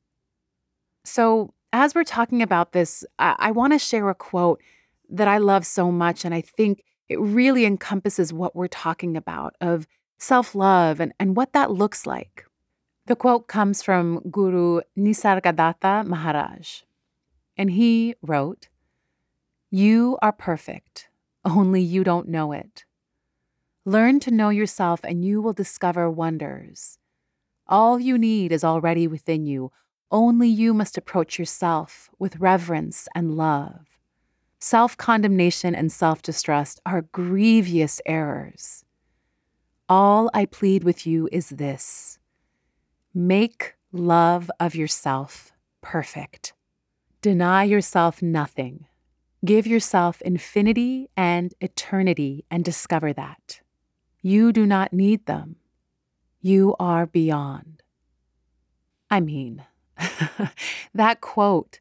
So, 1.05 1.55
as 1.73 1.95
we're 1.95 2.05
talking 2.05 2.43
about 2.43 2.73
this, 2.73 3.05
I, 3.19 3.37
I 3.39 3.51
want 3.51 3.73
to 3.73 3.79
share 3.79 4.09
a 4.09 4.15
quote 4.15 4.61
that 5.09 5.29
I 5.29 5.39
love 5.39 5.67
so 5.67 5.91
much. 5.91 6.25
And 6.25 6.35
I 6.35 6.41
think 6.41 6.85
it 7.09 7.21
really 7.21 7.65
encompasses 7.65 8.33
what 8.33 8.55
we're 8.55 8.69
talking 8.69 9.17
about 9.17 9.55
of 9.61 9.87
self 10.19 10.55
love 10.55 11.01
and, 11.01 11.13
and 11.19 11.37
what 11.37 11.53
that 11.53 11.71
looks 11.71 12.07
like. 12.07 12.45
The 13.07 13.17
quote 13.17 13.49
comes 13.49 13.83
from 13.83 14.21
Guru 14.31 14.81
Nisargadatta 14.97 16.07
Maharaj. 16.07 16.83
And 17.57 17.71
he 17.73 18.15
wrote 18.23 18.69
You 19.71 20.19
are 20.23 20.33
perfect, 20.33 21.09
only 21.45 21.83
you 21.83 22.05
don't 22.05 22.29
know 22.29 22.53
it. 22.53 22.85
Learn 23.85 24.21
to 24.21 24.31
know 24.31 24.51
yourself, 24.51 25.01
and 25.03 25.25
you 25.25 25.43
will 25.43 25.53
discover 25.53 26.09
wonders. 26.09 26.99
All 27.67 27.99
you 27.99 28.17
need 28.17 28.53
is 28.53 28.63
already 28.63 29.09
within 29.09 29.45
you. 29.47 29.73
Only 30.13 30.47
you 30.47 30.75
must 30.75 30.99
approach 30.99 31.39
yourself 31.39 32.11
with 32.19 32.37
reverence 32.37 33.09
and 33.15 33.35
love. 33.35 33.87
Self 34.61 34.95
condemnation 34.99 35.75
and 35.75 35.91
self 35.91 36.21
distrust 36.21 36.81
are 36.85 37.01
grievous 37.01 37.99
errors. 38.05 38.85
All 39.89 40.31
I 40.35 40.45
plead 40.45 40.85
with 40.85 41.07
you 41.07 41.31
is 41.33 41.49
this 41.49 42.19
make 43.15 43.75
love 43.91 44.51
of 44.61 44.75
yourself 44.75 45.51
perfect. 45.81 46.53
Deny 47.23 47.65
yourself 47.65 48.21
nothing. 48.21 48.87
Give 49.45 49.67
yourself 49.67 50.21
infinity 50.23 51.09
and 51.17 51.55
eternity 51.63 52.45
and 52.51 52.63
discover 52.63 53.15
that. 53.15 53.63
You 54.21 54.53
do 54.53 54.67
not 54.67 54.93
need 54.93 55.25
them. 55.25 55.57
You 56.43 56.77
are 56.79 57.07
beyond. 57.07 57.83
I 59.11 59.21
mean, 59.21 59.65
that 60.95 61.21
quote 61.21 61.81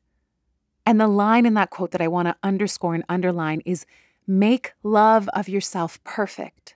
and 0.86 1.00
the 1.00 1.08
line 1.08 1.46
in 1.46 1.54
that 1.56 1.70
quote 1.70 1.92
that 1.92 2.02
I 2.02 2.08
want 2.08 2.28
to 2.28 2.36
underscore 2.44 2.96
and 2.96 3.04
underline 3.08 3.62
is 3.66 3.86
make 4.28 4.74
love 4.84 5.30
of 5.30 5.48
yourself 5.48 6.04
perfect. 6.04 6.76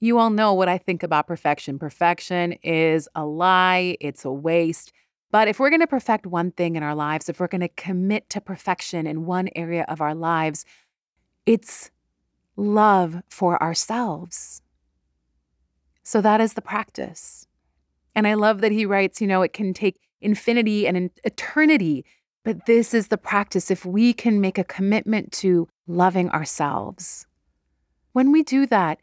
You 0.00 0.18
all 0.18 0.30
know 0.30 0.52
what 0.52 0.68
I 0.68 0.78
think 0.78 1.02
about 1.02 1.26
perfection. 1.26 1.78
Perfection 1.78 2.52
is 2.62 3.08
a 3.14 3.24
lie, 3.24 3.96
it's 4.00 4.24
a 4.24 4.32
waste. 4.32 4.92
But 5.30 5.48
if 5.48 5.58
we're 5.58 5.70
going 5.70 5.80
to 5.80 5.86
perfect 5.86 6.26
one 6.26 6.50
thing 6.50 6.76
in 6.76 6.82
our 6.82 6.94
lives, 6.94 7.28
if 7.28 7.40
we're 7.40 7.46
going 7.46 7.62
to 7.62 7.68
commit 7.68 8.28
to 8.30 8.40
perfection 8.40 9.06
in 9.06 9.24
one 9.24 9.48
area 9.56 9.86
of 9.88 10.00
our 10.00 10.14
lives, 10.14 10.66
it's 11.46 11.90
love 12.56 13.22
for 13.30 13.62
ourselves. 13.62 14.60
So 16.02 16.20
that 16.20 16.40
is 16.40 16.54
the 16.54 16.62
practice. 16.62 17.46
And 18.14 18.26
I 18.26 18.34
love 18.34 18.60
that 18.60 18.72
he 18.72 18.86
writes, 18.86 19.20
you 19.20 19.26
know, 19.26 19.42
it 19.42 19.52
can 19.52 19.72
take 19.72 19.98
infinity 20.20 20.86
and 20.86 21.10
eternity 21.24 22.04
but 22.44 22.66
this 22.66 22.92
is 22.92 23.08
the 23.08 23.18
practice 23.18 23.70
if 23.70 23.84
we 23.84 24.12
can 24.12 24.40
make 24.40 24.58
a 24.58 24.64
commitment 24.64 25.32
to 25.32 25.68
loving 25.86 26.28
ourselves. 26.30 27.26
When 28.12 28.32
we 28.32 28.42
do 28.42 28.66
that, 28.66 28.98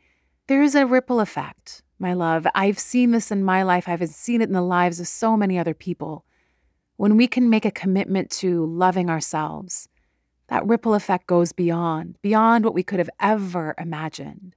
there 0.47 0.61
is 0.61 0.75
a 0.75 0.85
ripple 0.85 1.19
effect, 1.19 1.81
my 1.99 2.13
love. 2.13 2.45
I've 2.53 2.79
seen 2.79 3.11
this 3.11 3.31
in 3.31 3.43
my 3.43 3.63
life, 3.63 3.87
I've 3.87 4.07
seen 4.09 4.41
it 4.41 4.49
in 4.49 4.53
the 4.53 4.61
lives 4.61 4.99
of 4.99 5.07
so 5.07 5.37
many 5.37 5.57
other 5.57 5.73
people. 5.73 6.25
When 6.97 7.15
we 7.15 7.27
can 7.27 7.49
make 7.49 7.65
a 7.65 7.71
commitment 7.71 8.29
to 8.31 8.65
loving 8.65 9.09
ourselves, 9.09 9.87
that 10.47 10.65
ripple 10.65 10.93
effect 10.93 11.27
goes 11.27 11.53
beyond, 11.53 12.17
beyond 12.21 12.65
what 12.65 12.73
we 12.73 12.83
could 12.83 12.99
have 12.99 13.09
ever 13.21 13.73
imagined. 13.77 14.55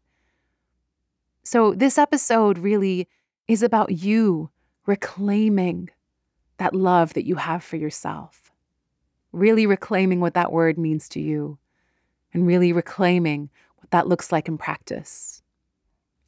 So, 1.45 1.73
this 1.73 1.99
episode 1.99 2.59
really 2.59 3.09
is 3.49 3.63
about 3.63 3.91
you 3.91 4.51
reclaiming 4.87 5.91
that 6.59 6.75
love 6.75 7.15
that 7.15 7.27
you 7.27 7.37
have 7.37 7.63
for 7.63 7.77
yourself 7.77 8.53
really 9.33 9.67
reclaiming 9.67 10.21
what 10.21 10.35
that 10.35 10.53
word 10.53 10.79
means 10.79 11.09
to 11.09 11.21
you 11.21 11.59
and 12.33 12.47
really 12.47 12.73
reclaiming 12.73 13.51
what 13.79 13.91
that 13.91 14.07
looks 14.07 14.31
like 14.31 14.49
in 14.49 14.59
practice. 14.59 15.43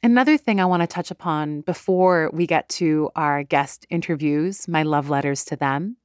Another 0.03 0.37
thing 0.37 0.59
I 0.59 0.65
want 0.65 0.81
to 0.81 0.87
touch 0.87 1.09
upon 1.09 1.61
before 1.61 2.29
we 2.33 2.45
get 2.45 2.67
to 2.69 3.09
our 3.15 3.43
guest 3.43 3.87
interviews, 3.89 4.67
my 4.67 4.83
love 4.83 5.09
letters 5.09 5.45
to 5.45 5.55
them, 5.55 5.97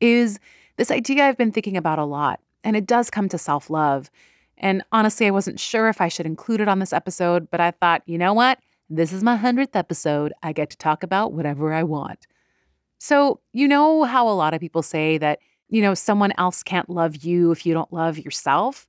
is 0.00 0.38
this 0.76 0.90
idea 0.90 1.26
I've 1.26 1.38
been 1.38 1.52
thinking 1.52 1.76
about 1.76 1.98
a 1.98 2.04
lot, 2.04 2.40
and 2.62 2.76
it 2.76 2.86
does 2.86 3.10
come 3.10 3.28
to 3.30 3.38
self 3.38 3.70
love. 3.70 4.10
And 4.58 4.82
honestly, 4.92 5.26
I 5.26 5.30
wasn't 5.30 5.60
sure 5.60 5.88
if 5.88 6.00
I 6.00 6.08
should 6.08 6.26
include 6.26 6.60
it 6.60 6.68
on 6.68 6.78
this 6.78 6.92
episode, 6.92 7.50
but 7.50 7.60
I 7.60 7.70
thought, 7.70 8.02
you 8.06 8.18
know 8.18 8.34
what? 8.34 8.58
This 8.90 9.12
is 9.12 9.22
my 9.22 9.36
100th 9.36 9.74
episode. 9.76 10.32
I 10.42 10.52
get 10.52 10.70
to 10.70 10.78
talk 10.78 11.02
about 11.02 11.32
whatever 11.32 11.72
I 11.72 11.82
want. 11.82 12.26
So, 12.98 13.40
you 13.52 13.68
know 13.68 14.04
how 14.04 14.28
a 14.28 14.30
lot 14.30 14.54
of 14.54 14.60
people 14.60 14.82
say 14.82 15.18
that 15.18 15.38
you 15.68 15.82
know, 15.82 15.94
someone 15.94 16.32
else 16.38 16.62
can't 16.62 16.88
love 16.88 17.16
you 17.16 17.50
if 17.50 17.66
you 17.66 17.74
don't 17.74 17.92
love 17.92 18.18
yourself. 18.18 18.86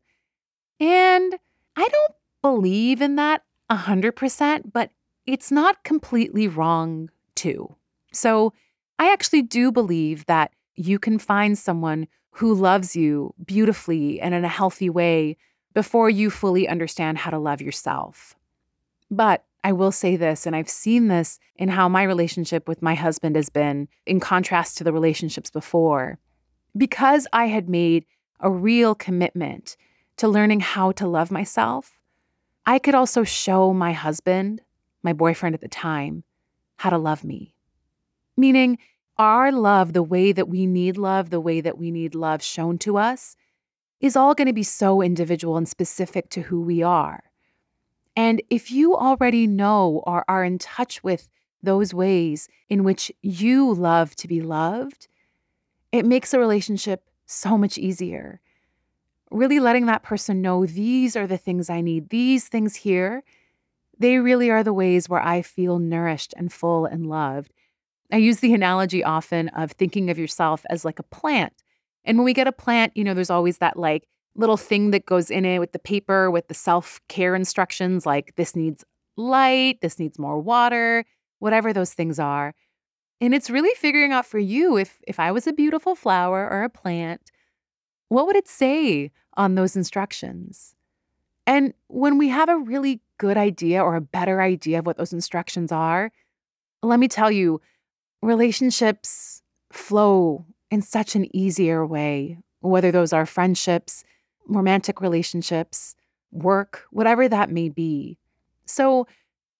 And 0.79 1.35
I 1.75 1.87
don't 1.87 2.13
believe 2.41 3.01
in 3.01 3.15
that 3.17 3.43
100%, 3.69 4.71
but 4.71 4.91
it's 5.25 5.51
not 5.51 5.83
completely 5.83 6.47
wrong 6.47 7.09
too. 7.35 7.75
So 8.11 8.53
I 8.97 9.11
actually 9.11 9.41
do 9.41 9.71
believe 9.71 10.25
that 10.25 10.51
you 10.75 10.97
can 10.99 11.19
find 11.19 11.57
someone 11.57 12.07
who 12.31 12.53
loves 12.53 12.95
you 12.95 13.33
beautifully 13.45 14.21
and 14.21 14.33
in 14.33 14.45
a 14.45 14.49
healthy 14.49 14.89
way 14.89 15.35
before 15.73 16.09
you 16.09 16.29
fully 16.29 16.67
understand 16.67 17.17
how 17.17 17.29
to 17.29 17.37
love 17.37 17.61
yourself. 17.61 18.35
But 19.11 19.43
I 19.63 19.73
will 19.73 19.91
say 19.91 20.15
this, 20.15 20.45
and 20.45 20.55
I've 20.55 20.69
seen 20.69 21.07
this 21.07 21.37
in 21.55 21.69
how 21.69 21.89
my 21.89 22.03
relationship 22.03 22.67
with 22.67 22.81
my 22.81 22.95
husband 22.95 23.35
has 23.35 23.49
been 23.49 23.89
in 24.05 24.19
contrast 24.19 24.77
to 24.77 24.83
the 24.83 24.93
relationships 24.93 25.49
before 25.49 26.17
because 26.77 27.27
I 27.33 27.47
had 27.47 27.69
made 27.69 28.05
a 28.39 28.49
real 28.49 28.95
commitment 28.95 29.75
to 30.17 30.27
learning 30.27 30.61
how 30.61 30.91
to 30.93 31.07
love 31.07 31.31
myself, 31.31 31.99
I 32.65 32.79
could 32.79 32.95
also 32.95 33.23
show 33.23 33.73
my 33.73 33.93
husband, 33.93 34.61
my 35.03 35.13
boyfriend 35.13 35.55
at 35.55 35.61
the 35.61 35.67
time, 35.67 36.23
how 36.77 36.89
to 36.89 36.97
love 36.97 37.23
me. 37.23 37.55
Meaning, 38.37 38.77
our 39.17 39.51
love, 39.51 39.93
the 39.93 40.03
way 40.03 40.31
that 40.31 40.47
we 40.47 40.65
need 40.65 40.97
love, 40.97 41.29
the 41.29 41.41
way 41.41 41.59
that 41.61 41.77
we 41.77 41.91
need 41.91 42.15
love 42.15 42.41
shown 42.41 42.77
to 42.79 42.97
us, 42.97 43.35
is 43.99 44.15
all 44.15 44.33
going 44.33 44.47
to 44.47 44.53
be 44.53 44.63
so 44.63 45.01
individual 45.01 45.57
and 45.57 45.67
specific 45.67 46.29
to 46.29 46.43
who 46.43 46.61
we 46.61 46.81
are. 46.81 47.23
And 48.19 48.41
if 48.49 48.69
you 48.69 48.97
already 48.97 49.47
know 49.47 50.03
or 50.05 50.25
are 50.27 50.43
in 50.43 50.59
touch 50.59 51.01
with 51.01 51.29
those 51.63 51.93
ways 51.93 52.49
in 52.67 52.83
which 52.83 53.13
you 53.21 53.73
love 53.73 54.13
to 54.17 54.27
be 54.27 54.41
loved, 54.41 55.07
it 55.93 56.05
makes 56.05 56.33
a 56.33 56.39
relationship 56.39 57.09
so 57.25 57.57
much 57.57 57.77
easier. 57.77 58.41
Really 59.31 59.61
letting 59.61 59.85
that 59.85 60.03
person 60.03 60.41
know 60.41 60.65
these 60.65 61.15
are 61.15 61.27
the 61.27 61.37
things 61.37 61.69
I 61.69 61.79
need, 61.79 62.09
these 62.09 62.49
things 62.49 62.75
here, 62.75 63.23
they 63.97 64.17
really 64.17 64.49
are 64.49 64.65
the 64.65 64.73
ways 64.73 65.07
where 65.07 65.25
I 65.25 65.41
feel 65.41 65.79
nourished 65.79 66.33
and 66.35 66.51
full 66.51 66.85
and 66.85 67.07
loved. 67.07 67.53
I 68.11 68.17
use 68.17 68.41
the 68.41 68.53
analogy 68.53 69.01
often 69.01 69.47
of 69.47 69.71
thinking 69.71 70.09
of 70.09 70.19
yourself 70.19 70.65
as 70.69 70.83
like 70.83 70.99
a 70.99 71.03
plant. 71.03 71.53
And 72.03 72.17
when 72.17 72.25
we 72.25 72.33
get 72.33 72.47
a 72.49 72.51
plant, 72.51 72.97
you 72.97 73.05
know, 73.05 73.13
there's 73.13 73.29
always 73.29 73.59
that 73.59 73.79
like 73.79 74.09
little 74.35 74.57
thing 74.57 74.91
that 74.91 75.05
goes 75.05 75.29
in 75.29 75.45
it 75.45 75.59
with 75.59 75.71
the 75.71 75.79
paper 75.79 76.31
with 76.31 76.47
the 76.47 76.53
self 76.53 77.01
care 77.07 77.35
instructions 77.35 78.05
like 78.05 78.35
this 78.35 78.55
needs 78.55 78.83
light, 79.17 79.81
this 79.81 79.99
needs 79.99 80.17
more 80.17 80.39
water, 80.39 81.05
whatever 81.39 81.73
those 81.73 81.93
things 81.93 82.19
are. 82.19 82.53
And 83.21 83.33
it's 83.33 83.49
really 83.49 83.73
figuring 83.75 84.11
out 84.11 84.25
for 84.25 84.39
you 84.39 84.77
if 84.77 85.01
if 85.07 85.19
I 85.19 85.31
was 85.31 85.47
a 85.47 85.53
beautiful 85.53 85.95
flower 85.95 86.49
or 86.49 86.63
a 86.63 86.69
plant, 86.69 87.31
what 88.07 88.27
would 88.27 88.35
it 88.35 88.47
say 88.47 89.11
on 89.35 89.55
those 89.55 89.75
instructions? 89.75 90.75
And 91.45 91.73
when 91.87 92.17
we 92.17 92.29
have 92.29 92.47
a 92.47 92.57
really 92.57 93.01
good 93.17 93.37
idea 93.37 93.83
or 93.83 93.95
a 93.95 94.01
better 94.01 94.41
idea 94.41 94.79
of 94.79 94.85
what 94.85 94.97
those 94.97 95.13
instructions 95.13 95.71
are, 95.71 96.11
let 96.83 96.99
me 96.99 97.07
tell 97.07 97.31
you, 97.31 97.59
relationships 98.21 99.41
flow 99.71 100.45
in 100.71 100.81
such 100.81 101.15
an 101.15 101.35
easier 101.35 101.85
way, 101.85 102.37
whether 102.61 102.91
those 102.91 103.13
are 103.13 103.25
friendships, 103.25 104.03
romantic 104.49 105.01
relationships, 105.01 105.95
work, 106.31 106.83
whatever 106.91 107.27
that 107.27 107.49
may 107.49 107.69
be. 107.69 108.17
So, 108.65 109.07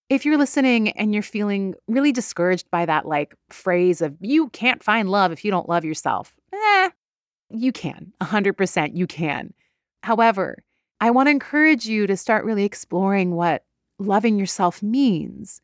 if 0.08 0.24
you're 0.24 0.38
listening 0.38 0.90
and 0.90 1.14
you're 1.14 1.22
feeling 1.22 1.74
really 1.86 2.10
discouraged 2.10 2.68
by 2.70 2.84
that 2.84 3.06
like 3.06 3.36
phrase 3.48 4.02
of 4.02 4.16
you 4.20 4.48
can't 4.48 4.82
find 4.82 5.08
love 5.08 5.30
if 5.30 5.44
you 5.44 5.52
don't 5.52 5.68
love 5.68 5.84
yourself, 5.84 6.34
eh, 6.52 6.90
you 7.48 7.70
can. 7.70 8.12
100% 8.20 8.96
you 8.96 9.06
can. 9.06 9.54
However, 10.02 10.64
I 11.00 11.10
want 11.10 11.28
to 11.28 11.30
encourage 11.30 11.86
you 11.86 12.06
to 12.06 12.16
start 12.16 12.44
really 12.44 12.64
exploring 12.64 13.36
what 13.36 13.64
loving 13.98 14.38
yourself 14.38 14.82
means. 14.82 15.60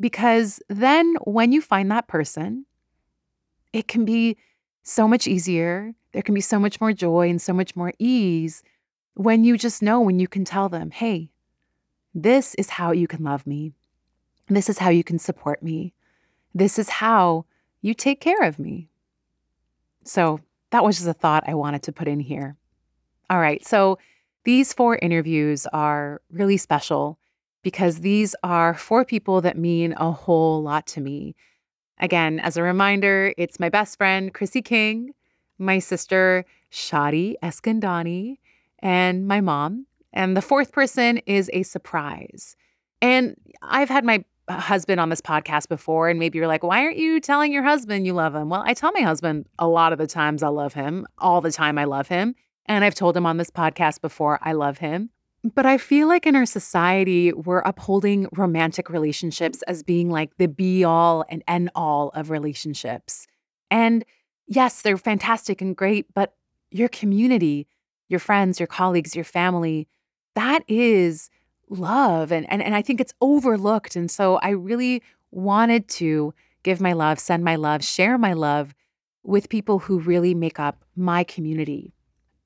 Because 0.00 0.60
then 0.68 1.16
when 1.24 1.52
you 1.52 1.60
find 1.60 1.90
that 1.90 2.08
person, 2.08 2.66
it 3.72 3.88
can 3.88 4.04
be 4.04 4.36
so 4.82 5.06
much 5.06 5.26
easier. 5.26 5.94
There 6.12 6.22
can 6.22 6.34
be 6.34 6.40
so 6.40 6.58
much 6.58 6.80
more 6.80 6.92
joy 6.92 7.28
and 7.28 7.40
so 7.40 7.52
much 7.52 7.74
more 7.74 7.92
ease 7.98 8.62
when 9.14 9.44
you 9.44 9.58
just 9.58 9.82
know, 9.82 10.00
when 10.00 10.18
you 10.18 10.28
can 10.28 10.44
tell 10.44 10.68
them, 10.68 10.90
hey, 10.90 11.30
this 12.14 12.54
is 12.56 12.70
how 12.70 12.92
you 12.92 13.06
can 13.06 13.24
love 13.24 13.46
me. 13.46 13.72
This 14.48 14.68
is 14.68 14.78
how 14.78 14.90
you 14.90 15.04
can 15.04 15.18
support 15.18 15.62
me. 15.62 15.94
This 16.54 16.78
is 16.78 16.88
how 16.88 17.46
you 17.80 17.94
take 17.94 18.20
care 18.20 18.42
of 18.42 18.58
me. 18.58 18.88
So 20.04 20.40
that 20.70 20.84
was 20.84 20.96
just 20.96 21.08
a 21.08 21.14
thought 21.14 21.44
I 21.46 21.54
wanted 21.54 21.82
to 21.84 21.92
put 21.92 22.08
in 22.08 22.20
here. 22.20 22.56
All 23.30 23.40
right. 23.40 23.64
So 23.64 23.98
these 24.44 24.72
four 24.72 24.96
interviews 24.96 25.66
are 25.72 26.20
really 26.30 26.56
special 26.56 27.18
because 27.62 28.00
these 28.00 28.34
are 28.42 28.74
four 28.74 29.04
people 29.04 29.40
that 29.42 29.56
mean 29.56 29.94
a 29.96 30.10
whole 30.10 30.62
lot 30.62 30.86
to 30.88 31.00
me. 31.00 31.34
Again, 31.98 32.40
as 32.40 32.56
a 32.56 32.62
reminder, 32.62 33.32
it's 33.38 33.60
my 33.60 33.68
best 33.68 33.96
friend, 33.96 34.34
Chrissy 34.34 34.62
King, 34.62 35.14
my 35.58 35.78
sister, 35.78 36.44
Shadi 36.70 37.34
Eskandani, 37.42 38.38
and 38.80 39.26
my 39.26 39.40
mom. 39.40 39.86
And 40.12 40.36
the 40.36 40.42
fourth 40.42 40.72
person 40.72 41.18
is 41.18 41.50
a 41.52 41.62
surprise. 41.62 42.56
And 43.00 43.36
I've 43.62 43.88
had 43.88 44.04
my 44.04 44.24
husband 44.48 45.00
on 45.00 45.08
this 45.08 45.20
podcast 45.20 45.68
before, 45.68 46.08
and 46.08 46.18
maybe 46.18 46.38
you're 46.38 46.48
like, 46.48 46.62
why 46.62 46.82
aren't 46.82 46.96
you 46.96 47.20
telling 47.20 47.52
your 47.52 47.62
husband 47.62 48.06
you 48.06 48.12
love 48.12 48.34
him? 48.34 48.48
Well, 48.48 48.62
I 48.66 48.74
tell 48.74 48.92
my 48.92 49.00
husband 49.00 49.46
a 49.58 49.68
lot 49.68 49.92
of 49.92 49.98
the 49.98 50.06
times 50.06 50.42
I 50.42 50.48
love 50.48 50.74
him, 50.74 51.06
all 51.18 51.40
the 51.40 51.52
time 51.52 51.78
I 51.78 51.84
love 51.84 52.08
him. 52.08 52.34
And 52.66 52.84
I've 52.84 52.94
told 52.94 53.16
him 53.16 53.26
on 53.26 53.38
this 53.38 53.50
podcast 53.50 54.00
before 54.00 54.38
I 54.42 54.52
love 54.52 54.78
him. 54.78 55.10
But 55.54 55.66
I 55.66 55.76
feel 55.78 56.06
like 56.06 56.26
in 56.26 56.36
our 56.36 56.46
society, 56.46 57.32
we're 57.32 57.60
upholding 57.60 58.28
romantic 58.32 58.88
relationships 58.88 59.62
as 59.62 59.82
being 59.82 60.08
like 60.08 60.36
the 60.36 60.46
be 60.46 60.84
all 60.84 61.24
and 61.28 61.42
end 61.48 61.70
all 61.74 62.10
of 62.10 62.30
relationships. 62.30 63.26
And 63.68 64.04
yes, 64.46 64.82
they're 64.82 64.96
fantastic 64.96 65.60
and 65.60 65.76
great, 65.76 66.06
but 66.14 66.34
your 66.70 66.88
community, 66.88 67.66
your 68.08 68.20
friends, 68.20 68.60
your 68.60 68.66
colleagues, 68.66 69.14
your 69.14 69.24
family, 69.24 69.88
that 70.34 70.64
is 70.68 71.30
love. 71.68 72.32
And, 72.32 72.50
and, 72.50 72.62
and 72.62 72.74
I 72.74 72.82
think 72.82 73.00
it's 73.00 73.14
overlooked. 73.20 73.96
And 73.96 74.10
so 74.10 74.36
I 74.36 74.50
really 74.50 75.02
wanted 75.30 75.88
to 75.88 76.34
give 76.62 76.80
my 76.80 76.92
love, 76.92 77.18
send 77.18 77.44
my 77.44 77.56
love, 77.56 77.84
share 77.84 78.18
my 78.18 78.32
love 78.32 78.74
with 79.24 79.48
people 79.48 79.80
who 79.80 79.98
really 79.98 80.34
make 80.34 80.58
up 80.58 80.84
my 80.96 81.24
community. 81.24 81.92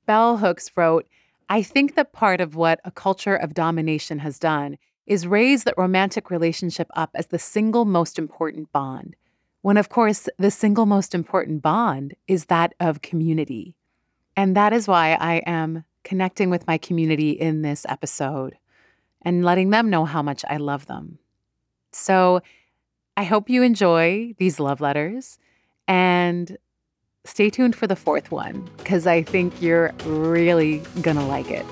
Bell 0.05 0.37
Hooks 0.37 0.71
wrote, 0.75 1.07
I 1.49 1.61
think 1.61 1.95
that 1.95 2.13
part 2.13 2.41
of 2.41 2.55
what 2.55 2.79
a 2.83 2.91
culture 2.91 3.35
of 3.35 3.53
domination 3.53 4.19
has 4.19 4.39
done 4.39 4.77
is 5.05 5.25
raise 5.25 5.63
the 5.63 5.73
romantic 5.77 6.29
relationship 6.29 6.89
up 6.95 7.09
as 7.15 7.27
the 7.27 7.39
single 7.39 7.85
most 7.85 8.19
important 8.19 8.71
bond, 8.71 9.15
when 9.67 9.75
of 9.75 9.89
course 9.89 10.29
the 10.39 10.49
single 10.49 10.85
most 10.85 11.13
important 11.13 11.61
bond 11.61 12.15
is 12.25 12.45
that 12.45 12.73
of 12.79 13.01
community. 13.01 13.75
And 14.37 14.55
that 14.55 14.71
is 14.71 14.87
why 14.87 15.17
I 15.19 15.41
am 15.45 15.83
connecting 16.05 16.49
with 16.49 16.65
my 16.67 16.77
community 16.77 17.31
in 17.31 17.63
this 17.63 17.85
episode 17.89 18.55
and 19.23 19.43
letting 19.43 19.71
them 19.71 19.89
know 19.89 20.05
how 20.05 20.21
much 20.21 20.45
I 20.47 20.55
love 20.55 20.85
them. 20.85 21.19
So 21.91 22.39
I 23.17 23.25
hope 23.25 23.49
you 23.49 23.61
enjoy 23.61 24.35
these 24.37 24.57
love 24.57 24.79
letters 24.79 25.37
and 25.85 26.57
stay 27.25 27.49
tuned 27.49 27.75
for 27.75 27.87
the 27.87 27.95
fourth 27.97 28.31
one 28.31 28.69
because 28.77 29.05
I 29.05 29.21
think 29.21 29.61
you're 29.61 29.91
really 30.05 30.77
going 31.01 31.17
to 31.17 31.25
like 31.25 31.51
it. 31.51 31.65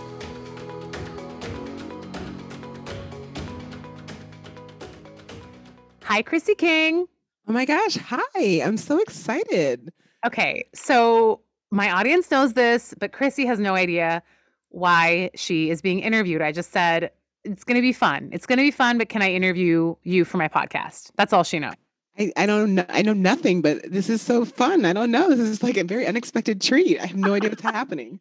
Hi, 6.03 6.21
Chrissy 6.21 6.55
King. 6.55 7.07
Oh 7.47 7.53
my 7.53 7.65
gosh. 7.65 7.97
Hi. 7.97 8.61
I'm 8.63 8.77
so 8.77 8.99
excited. 8.99 9.91
Okay. 10.25 10.67
So 10.73 11.41
my 11.71 11.91
audience 11.91 12.31
knows 12.31 12.53
this, 12.53 12.93
but 12.99 13.11
Chrissy 13.11 13.45
has 13.45 13.59
no 13.59 13.75
idea 13.75 14.23
why 14.69 15.29
she 15.35 15.69
is 15.69 15.81
being 15.81 15.99
interviewed. 15.99 16.41
I 16.41 16.51
just 16.51 16.71
said, 16.71 17.11
it's 17.43 17.63
going 17.63 17.75
to 17.75 17.81
be 17.81 17.93
fun. 17.93 18.29
It's 18.31 18.45
going 18.45 18.57
to 18.57 18.63
be 18.63 18.71
fun, 18.71 18.97
but 18.97 19.09
can 19.09 19.21
I 19.21 19.31
interview 19.31 19.95
you 20.03 20.25
for 20.25 20.37
my 20.37 20.47
podcast? 20.47 21.11
That's 21.15 21.31
all 21.31 21.43
she 21.43 21.59
knows. 21.59 21.73
I, 22.17 22.31
I 22.35 22.45
don't 22.45 22.75
know. 22.75 22.85
I 22.89 23.01
know 23.01 23.13
nothing, 23.13 23.61
but 23.61 23.91
this 23.91 24.09
is 24.09 24.21
so 24.21 24.45
fun. 24.45 24.85
I 24.85 24.93
don't 24.93 25.11
know. 25.11 25.29
This 25.29 25.39
is 25.39 25.61
like 25.61 25.77
a 25.77 25.83
very 25.83 26.07
unexpected 26.07 26.61
treat. 26.61 26.99
I 26.99 27.05
have 27.07 27.17
no 27.17 27.33
idea 27.33 27.49
what's 27.49 27.61
happening. 27.61 28.19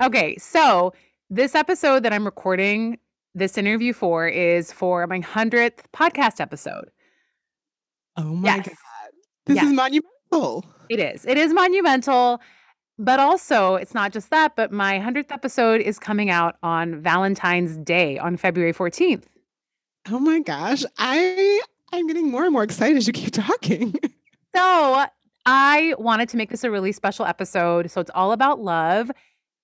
Okay. 0.00 0.36
So, 0.38 0.92
this 1.30 1.54
episode 1.54 2.02
that 2.02 2.12
I'm 2.12 2.24
recording 2.24 2.98
this 3.34 3.58
interview 3.58 3.92
for 3.92 4.28
is 4.28 4.72
for 4.72 5.06
my 5.06 5.20
100th 5.20 5.80
podcast 5.92 6.40
episode. 6.40 6.90
Oh 8.16 8.22
my 8.24 8.56
yes. 8.56 8.68
God. 8.68 8.76
This 9.46 9.56
yes. 9.56 9.66
is 9.66 9.72
monumental. 9.72 10.64
It 10.88 11.00
is. 11.00 11.24
It 11.26 11.38
is 11.38 11.52
monumental. 11.52 12.40
But 12.98 13.18
also, 13.18 13.74
it's 13.74 13.94
not 13.94 14.12
just 14.12 14.30
that, 14.30 14.54
but 14.54 14.70
my 14.70 14.98
100th 14.98 15.32
episode 15.32 15.80
is 15.80 15.98
coming 15.98 16.30
out 16.30 16.56
on 16.62 17.00
Valentine's 17.00 17.76
Day 17.76 18.18
on 18.18 18.36
February 18.36 18.72
14th. 18.72 19.24
Oh 20.10 20.20
my 20.20 20.40
gosh. 20.40 20.84
I 20.98 21.60
I'm 21.92 22.06
getting 22.06 22.30
more 22.30 22.44
and 22.44 22.52
more 22.52 22.62
excited 22.62 22.96
as 22.96 23.06
you 23.06 23.12
keep 23.12 23.30
talking. 23.32 23.94
so, 24.54 25.06
I 25.46 25.94
wanted 25.98 26.30
to 26.30 26.36
make 26.38 26.50
this 26.50 26.64
a 26.64 26.70
really 26.70 26.92
special 26.92 27.26
episode. 27.26 27.90
So, 27.90 28.00
it's 28.00 28.10
all 28.14 28.32
about 28.32 28.60
love. 28.60 29.10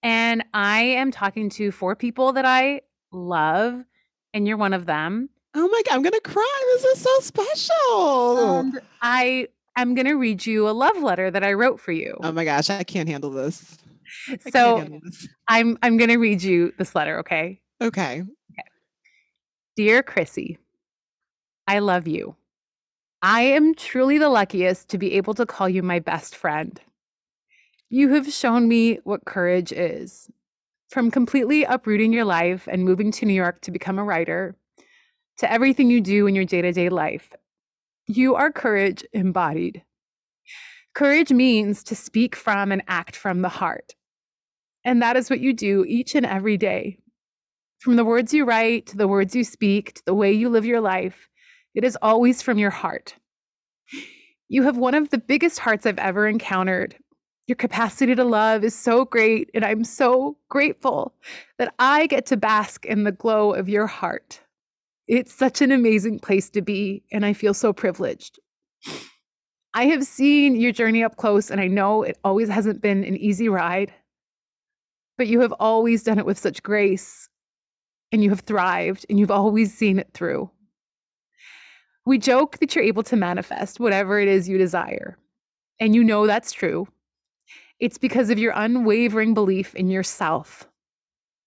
And 0.02 0.44
I 0.54 0.80
am 0.80 1.10
talking 1.10 1.50
to 1.50 1.70
four 1.70 1.94
people 1.94 2.32
that 2.32 2.44
I 2.44 2.80
love, 3.12 3.84
and 4.32 4.48
you're 4.48 4.56
one 4.56 4.72
of 4.72 4.86
them. 4.86 5.28
Oh 5.54 5.68
my 5.68 5.82
God, 5.86 5.94
I'm 5.94 6.02
going 6.02 6.12
to 6.12 6.20
cry. 6.20 6.72
This 6.74 6.84
is 6.84 7.00
so 7.00 7.18
special. 7.20 8.58
And 8.60 8.80
I 9.02 9.48
I'm 9.76 9.94
going 9.94 10.06
to 10.06 10.14
read 10.14 10.44
you 10.46 10.68
a 10.68 10.70
love 10.70 10.98
letter 10.98 11.30
that 11.30 11.42
I 11.42 11.52
wrote 11.54 11.80
for 11.80 11.92
you. 11.92 12.16
Oh 12.22 12.32
my 12.32 12.44
gosh, 12.44 12.70
I 12.70 12.84
can't 12.84 13.08
handle 13.08 13.30
this. 13.30 13.78
I 14.28 14.50
so 14.50 14.78
handle 14.78 15.00
this. 15.02 15.28
I'm 15.48 15.78
I'm 15.82 15.96
going 15.96 16.10
to 16.10 16.18
read 16.18 16.42
you 16.42 16.72
this 16.78 16.94
letter, 16.94 17.18
okay? 17.20 17.60
Okay. 17.80 18.22
Okay. 18.22 18.68
Dear 19.76 20.02
Chrissy, 20.02 20.58
I 21.66 21.78
love 21.78 22.06
you. 22.06 22.36
I 23.22 23.42
am 23.42 23.74
truly 23.74 24.18
the 24.18 24.28
luckiest 24.28 24.88
to 24.90 24.98
be 24.98 25.12
able 25.14 25.34
to 25.34 25.46
call 25.46 25.68
you 25.68 25.82
my 25.82 25.98
best 25.98 26.34
friend. 26.34 26.80
You 27.88 28.14
have 28.14 28.32
shown 28.32 28.68
me 28.68 29.00
what 29.04 29.24
courage 29.24 29.72
is. 29.72 30.30
From 30.88 31.10
completely 31.10 31.64
uprooting 31.64 32.12
your 32.12 32.24
life 32.24 32.66
and 32.70 32.84
moving 32.84 33.12
to 33.12 33.26
New 33.26 33.34
York 33.34 33.60
to 33.62 33.70
become 33.70 33.98
a 33.98 34.04
writer, 34.04 34.56
to 35.40 35.50
everything 35.50 35.90
you 35.90 36.00
do 36.00 36.26
in 36.26 36.35
your 36.35 36.44
day 36.44 36.62
to 36.62 36.72
day 36.72 36.88
life 36.88 37.31
you 38.11 38.35
are 38.35 38.50
courage 38.50 39.05
embodied. 39.12 39.83
Courage 40.94 41.33
means 41.33 41.85
to 41.85 41.94
speak 41.94 42.35
from 42.35 42.72
and 42.72 42.83
act 42.88 43.14
from 43.14 43.42
the 43.42 43.48
heart. 43.48 43.94
And 44.85 45.00
that 45.00 45.16
is 45.16 45.31
what 45.31 45.38
you 45.38 45.53
do 45.53 45.85
each 45.87 46.16
and 46.16 46.26
every 46.26 46.57
day. 46.57 46.98
From 47.79 47.94
the 47.94 48.05
words 48.05 48.35
you 48.35 48.44
write 48.44 48.87
to 48.87 48.96
the 48.96 49.07
words 49.07 49.37
you 49.37 49.44
speak 49.44 49.94
to 49.94 50.03
the 50.07 50.14
way 50.14 50.33
you 50.33 50.48
live 50.48 50.66
your 50.66 50.81
life, 50.81 51.29
it 51.74 51.85
is 51.85 51.96
always 52.03 52.42
from 52.42 52.59
your 52.59 52.70
heart. 52.70 53.14
You 54.48 54.64
have 54.64 54.76
one 54.76 54.94
of 54.94 55.11
the 55.11 55.18
biggest 55.18 55.61
hearts 55.61 55.87
I've 55.87 55.98
ever 55.98 56.26
encountered. 56.26 56.96
Your 57.46 57.57
capacity 57.57 58.16
to 58.16 58.24
love 58.24 58.64
is 58.64 58.74
so 58.74 59.05
great, 59.05 59.50
and 59.55 59.64
I'm 59.64 59.85
so 59.85 60.37
grateful 60.48 61.14
that 61.59 61.72
I 61.79 62.09
get 62.09 62.26
to 62.26 62.37
bask 62.37 62.85
in 62.85 63.05
the 63.05 63.12
glow 63.12 63.53
of 63.53 63.68
your 63.68 63.87
heart. 63.87 64.40
It's 65.11 65.35
such 65.35 65.61
an 65.61 65.73
amazing 65.73 66.20
place 66.20 66.51
to 66.51 66.62
be, 66.62 67.03
and 67.11 67.27
I 67.27 67.33
feel 67.33 67.53
so 67.53 67.73
privileged. 67.73 68.38
I 69.75 69.87
have 69.87 70.05
seen 70.05 70.55
your 70.55 70.70
journey 70.70 71.03
up 71.03 71.16
close, 71.16 71.51
and 71.51 71.61
I 71.61 71.66
know 71.66 72.05
it 72.05 72.16
always 72.23 72.49
hasn't 72.49 72.81
been 72.81 73.03
an 73.03 73.16
easy 73.16 73.49
ride, 73.49 73.92
but 75.18 75.27
you 75.27 75.40
have 75.40 75.53
always 75.59 76.05
done 76.05 76.20
it 76.20 76.27
with 76.27 76.38
such 76.38 76.62
grace, 76.62 77.29
and 78.12 78.23
you 78.23 78.31
have 78.31 78.42
thrived, 78.42 79.05
and 79.11 79.18
you've 79.18 79.33
always 79.33 79.75
seen 79.75 79.99
it 79.99 80.11
through. 80.14 80.49
We 82.07 82.16
joke 82.16 82.59
that 82.59 82.77
you're 82.77 82.85
able 82.85 83.03
to 83.03 83.16
manifest 83.16 83.81
whatever 83.81 84.20
it 84.20 84.29
is 84.29 84.49
you 84.49 84.59
desire, 84.59 85.18
and 85.81 85.92
you 85.92 86.05
know 86.05 86.29
that's 86.29 86.53
true. 86.53 86.87
It's 87.81 87.99
because 87.99 88.31
of 88.31 88.38
your 88.38 88.53
unwavering 88.55 89.35
belief 89.35 89.75
in 89.75 89.90
yourself, 89.90 90.68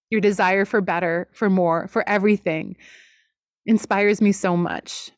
your 0.10 0.20
desire 0.20 0.66
for 0.66 0.82
better, 0.82 1.30
for 1.32 1.50
more, 1.50 1.88
for 1.88 2.04
everything 2.10 2.76
inspires 3.66 4.22
me 4.22 4.32
so 4.32 4.58
much. 4.58 5.12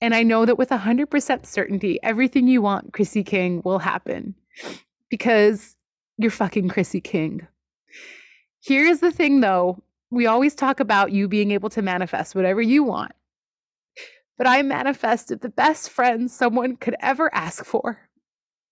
And 0.00 0.14
I 0.14 0.22
know 0.22 0.46
that 0.46 0.58
with 0.58 0.70
100% 0.70 1.46
certainty, 1.46 1.98
everything 2.02 2.48
you 2.48 2.62
want, 2.62 2.92
Chrissy 2.92 3.22
King, 3.22 3.60
will 3.64 3.80
happen 3.80 4.34
because 5.10 5.76
you're 6.16 6.30
fucking 6.30 6.68
Chrissy 6.68 7.00
King. 7.00 7.46
Here's 8.62 9.00
the 9.00 9.10
thing 9.10 9.40
though 9.40 9.82
we 10.10 10.26
always 10.26 10.54
talk 10.54 10.80
about 10.80 11.12
you 11.12 11.28
being 11.28 11.50
able 11.52 11.70
to 11.70 11.82
manifest 11.82 12.34
whatever 12.34 12.60
you 12.60 12.82
want. 12.82 13.12
But 14.36 14.46
I 14.46 14.62
manifested 14.62 15.40
the 15.40 15.48
best 15.48 15.90
friend 15.90 16.30
someone 16.30 16.76
could 16.76 16.96
ever 17.00 17.32
ask 17.34 17.64
for. 17.64 18.08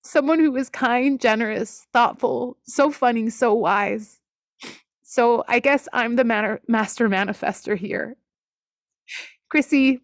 Someone 0.03 0.41
who 0.41 0.51
was 0.51 0.71
kind, 0.71 1.21
generous, 1.21 1.87
thoughtful, 1.93 2.57
so 2.65 2.91
funny, 2.91 3.29
so 3.31 3.53
wise. 3.53 4.21
So 5.03 5.45
I 5.47 5.61
guess 5.61 5.89
I'm 5.93 6.17
the 6.17 6.59
master 6.69 7.09
manifester 7.09 7.77
here. 7.77 8.17
Chrissy, 9.49 10.01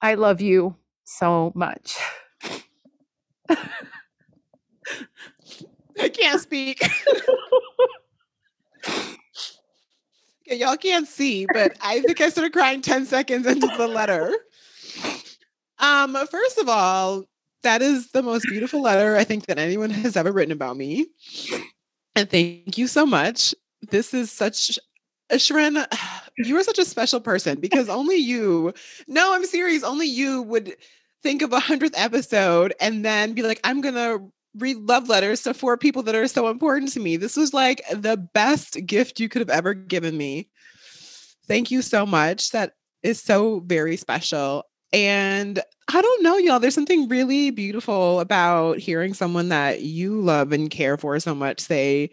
I 0.00 0.14
love 0.14 0.40
you 0.40 0.76
so 1.04 1.52
much. 1.54 1.96
I 3.48 3.56
can't 6.08 6.40
speak. 6.40 6.80
y'all 10.46 10.76
can't 10.76 11.06
see, 11.06 11.46
but 11.46 11.76
I 11.80 12.00
think 12.00 12.20
I 12.20 12.28
started 12.28 12.52
crying 12.52 12.80
10 12.80 13.06
seconds 13.06 13.46
into 13.46 13.66
the 13.78 13.88
letter. 13.88 14.32
Um, 15.78 16.16
first 16.30 16.58
of 16.58 16.68
all, 16.68 17.24
that 17.62 17.80
is 17.80 18.10
the 18.10 18.22
most 18.22 18.46
beautiful 18.48 18.82
letter 18.82 19.16
I 19.16 19.24
think 19.24 19.46
that 19.46 19.58
anyone 19.58 19.90
has 19.90 20.16
ever 20.16 20.32
written 20.32 20.52
about 20.52 20.76
me. 20.76 21.06
And 22.14 22.30
thank 22.30 22.78
you 22.78 22.86
so 22.86 23.06
much. 23.06 23.54
This 23.90 24.14
is 24.14 24.30
such 24.30 24.78
a 25.30 25.36
Shirin, 25.36 25.84
you 26.36 26.56
are 26.56 26.64
such 26.64 26.78
a 26.78 26.84
special 26.84 27.20
person 27.20 27.60
because 27.60 27.88
only 27.88 28.16
you, 28.16 28.72
no, 29.06 29.34
I'm 29.34 29.44
serious, 29.44 29.82
only 29.82 30.06
you 30.06 30.42
would 30.42 30.74
think 31.22 31.42
of 31.42 31.52
a 31.52 31.60
hundredth 31.60 31.94
episode 31.96 32.74
and 32.80 33.04
then 33.04 33.32
be 33.32 33.42
like, 33.42 33.60
I'm 33.64 33.80
gonna 33.80 34.18
read 34.56 34.76
love 34.76 35.08
letters 35.08 35.42
to 35.42 35.54
four 35.54 35.76
people 35.76 36.02
that 36.04 36.14
are 36.14 36.28
so 36.28 36.48
important 36.48 36.92
to 36.92 37.00
me. 37.00 37.16
This 37.16 37.36
was 37.36 37.52
like 37.52 37.82
the 37.92 38.16
best 38.16 38.78
gift 38.86 39.20
you 39.20 39.28
could 39.28 39.40
have 39.40 39.50
ever 39.50 39.74
given 39.74 40.16
me. 40.16 40.48
Thank 41.46 41.70
you 41.70 41.82
so 41.82 42.06
much. 42.06 42.50
That 42.50 42.72
is 43.02 43.20
so 43.20 43.60
very 43.60 43.96
special. 43.96 44.64
And 44.92 45.60
I 45.92 46.00
don't 46.00 46.22
know, 46.22 46.36
y'all. 46.36 46.60
There's 46.60 46.74
something 46.74 47.08
really 47.08 47.50
beautiful 47.50 48.20
about 48.20 48.78
hearing 48.78 49.12
someone 49.12 49.48
that 49.48 49.82
you 49.82 50.20
love 50.20 50.52
and 50.52 50.70
care 50.70 50.96
for 50.96 51.18
so 51.20 51.34
much 51.34 51.60
say 51.60 52.10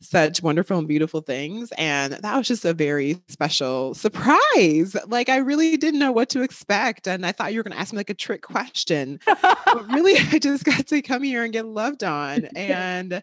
such 0.00 0.42
wonderful 0.42 0.78
and 0.78 0.86
beautiful 0.86 1.20
things. 1.20 1.72
And 1.78 2.14
that 2.14 2.36
was 2.36 2.46
just 2.46 2.64
a 2.64 2.74
very 2.74 3.20
special 3.28 3.94
surprise. 3.94 4.96
Like, 5.06 5.28
I 5.28 5.38
really 5.38 5.76
didn't 5.76 6.00
know 6.00 6.12
what 6.12 6.28
to 6.30 6.42
expect. 6.42 7.08
And 7.08 7.24
I 7.24 7.32
thought 7.32 7.52
you 7.52 7.58
were 7.58 7.62
going 7.62 7.72
to 7.72 7.78
ask 7.80 7.92
me 7.92 7.98
like 7.98 8.10
a 8.10 8.14
trick 8.14 8.42
question. 8.42 9.18
but 9.26 9.88
really, 9.90 10.16
I 10.32 10.38
just 10.38 10.64
got 10.64 10.86
to 10.88 11.02
come 11.02 11.22
here 11.22 11.44
and 11.44 11.52
get 11.52 11.66
loved 11.66 12.04
on. 12.04 12.48
And 12.56 13.22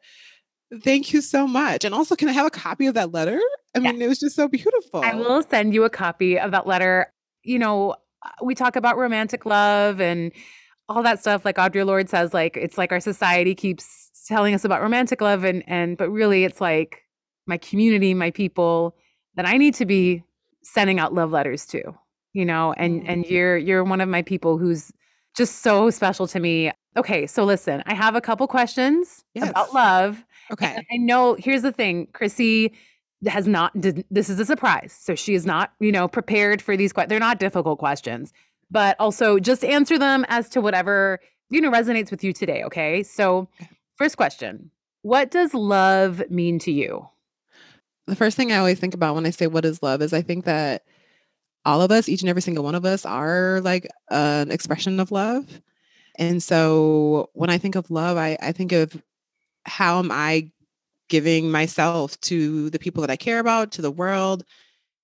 thank 0.84 1.12
you 1.14 1.22
so 1.22 1.48
much. 1.48 1.86
And 1.86 1.94
also, 1.94 2.16
can 2.16 2.30
I 2.30 2.32
have 2.32 2.46
a 2.46 2.52
copy 2.52 2.88
of 2.88 2.94
that 2.94 3.12
letter? 3.12 3.40
I 3.76 3.80
mean, 3.80 4.02
it 4.02 4.08
was 4.08 4.20
just 4.20 4.36
so 4.36 4.48
beautiful. 4.48 5.02
I 5.04 5.16
will 5.16 5.44
send 5.44 5.74
you 5.74 5.84
a 5.84 5.90
copy 5.90 6.40
of 6.40 6.52
that 6.52 6.66
letter. 6.66 7.12
You 7.44 7.60
know, 7.60 7.92
uh, 8.24 8.30
we 8.42 8.56
talk 8.56 8.76
about 8.76 8.98
romantic 8.98 9.46
love 9.46 10.00
and 10.00 10.32
all 10.88 11.04
that 11.04 11.20
stuff. 11.20 11.46
Like 11.46 11.58
Audre 11.58 11.86
Lorde 11.86 12.10
says, 12.10 12.34
like, 12.34 12.58
it's 12.58 12.78
like 12.78 12.92
our 12.92 13.00
society 13.00 13.56
keeps 13.56 14.03
telling 14.26 14.54
us 14.54 14.66
about 14.66 14.82
romantic 14.82 15.22
love 15.22 15.44
and 15.44 15.64
and 15.68 15.98
but 15.98 16.10
really 16.10 16.44
it's 16.44 16.62
like 16.62 17.04
my 17.46 17.58
community, 17.58 18.14
my 18.14 18.32
people 18.32 18.96
that 19.36 19.48
I 19.48 19.58
need 19.58 19.74
to 19.76 19.86
be 19.86 20.24
sending 20.64 21.00
out 21.00 21.14
love 21.14 21.32
letters 21.32 21.66
to, 21.68 21.82
you 22.34 22.46
know, 22.46 22.74
and 22.74 23.08
and 23.08 23.26
you're 23.26 23.58
you're 23.58 23.84
one 23.84 24.02
of 24.02 24.10
my 24.10 24.22
people 24.22 24.58
who's 24.58 24.92
just 25.36 25.62
so 25.62 25.90
special 25.90 26.28
to 26.28 26.40
me. 26.40 26.72
Okay, 26.96 27.26
so 27.26 27.44
listen, 27.44 27.82
I 27.86 27.96
have 27.96 28.16
a 28.16 28.22
couple 28.22 28.48
questions 28.48 29.24
yes. 29.34 29.50
about 29.50 29.74
love. 29.74 30.24
Okay. 30.52 30.86
I 30.92 30.98
know 30.98 31.36
here's 31.40 31.64
the 31.64 31.72
thing, 31.72 32.08
Chrissy 32.14 32.74
has 33.28 33.48
not 33.48 33.80
did, 33.80 34.06
this 34.12 34.30
is 34.30 34.40
a 34.40 34.46
surprise. 34.46 34.96
So 35.00 35.16
she 35.16 35.34
is 35.34 35.46
not, 35.46 35.74
you 35.80 35.92
know, 35.92 36.08
prepared 36.08 36.62
for 36.62 36.76
these 36.76 36.94
questions. 36.94 37.10
They're 37.10 37.20
not 37.20 37.40
difficult 37.40 37.80
questions, 37.80 38.34
but 38.70 38.96
also 39.00 39.40
just 39.40 39.64
answer 39.64 39.98
them 39.98 40.26
as 40.30 40.50
to 40.50 40.62
whatever, 40.62 41.20
you 41.50 41.62
know, 41.62 41.72
resonates 41.72 42.12
with 42.12 42.24
you 42.24 42.34
today, 42.34 42.64
okay? 42.64 43.04
So 43.04 43.48
First 44.04 44.18
question 44.18 44.70
What 45.04 45.32
does 45.32 45.54
love 45.54 46.30
mean 46.30 46.60
to 46.60 46.74
you? 46.74 47.08
The 48.06 48.18
first 48.18 48.36
thing 48.36 48.52
I 48.52 48.58
always 48.58 48.78
think 48.78 48.94
about 48.94 49.16
when 49.16 49.26
I 49.26 49.30
say 49.30 49.48
what 49.48 49.64
is 49.64 49.82
love 49.82 50.02
is 50.02 50.12
I 50.12 50.22
think 50.22 50.44
that 50.44 50.84
all 51.64 51.82
of 51.82 51.90
us, 51.90 52.10
each 52.10 52.20
and 52.20 52.28
every 52.28 52.42
single 52.42 52.66
one 52.66 52.76
of 52.76 52.84
us, 52.84 53.06
are 53.06 53.62
like 53.62 53.88
an 54.10 54.52
expression 54.52 55.00
of 55.00 55.14
love. 55.14 55.62
And 56.20 56.44
so 56.44 57.30
when 57.32 57.50
I 57.50 57.58
think 57.58 57.76
of 57.76 57.90
love, 57.90 58.18
I, 58.18 58.38
I 58.42 58.52
think 58.52 58.74
of 58.74 59.02
how 59.64 60.00
am 60.00 60.12
I 60.12 60.52
giving 61.08 61.50
myself 61.50 62.20
to 62.22 62.70
the 62.72 62.80
people 62.80 63.00
that 63.04 63.10
I 63.10 63.16
care 63.16 63.40
about, 63.40 63.72
to 63.72 63.82
the 63.82 63.90
world. 63.90 64.44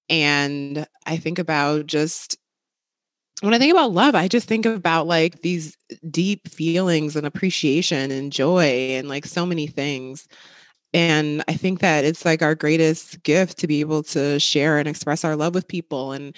And 0.09 0.85
I 1.05 1.15
think 1.15 1.39
about 1.39 1.85
just 1.85 2.35
when 3.41 3.53
I 3.53 3.59
think 3.59 3.71
about 3.71 3.91
love, 3.91 4.15
I 4.15 4.27
just 4.27 4.47
think 4.47 4.65
about 4.65 5.07
like 5.07 5.41
these 5.41 5.77
deep 6.09 6.47
feelings 6.49 7.15
and 7.15 7.25
appreciation 7.25 8.11
and 8.11 8.31
joy 8.31 8.65
and 8.97 9.07
like 9.07 9.25
so 9.25 9.45
many 9.45 9.67
things. 9.67 10.27
And 10.93 11.43
I 11.47 11.53
think 11.53 11.79
that 11.79 12.03
it's 12.03 12.25
like 12.25 12.41
our 12.41 12.55
greatest 12.55 13.23
gift 13.23 13.59
to 13.59 13.67
be 13.67 13.79
able 13.79 14.03
to 14.03 14.39
share 14.39 14.77
and 14.77 14.87
express 14.87 15.23
our 15.23 15.35
love 15.35 15.53
with 15.53 15.67
people. 15.67 16.11
And 16.11 16.35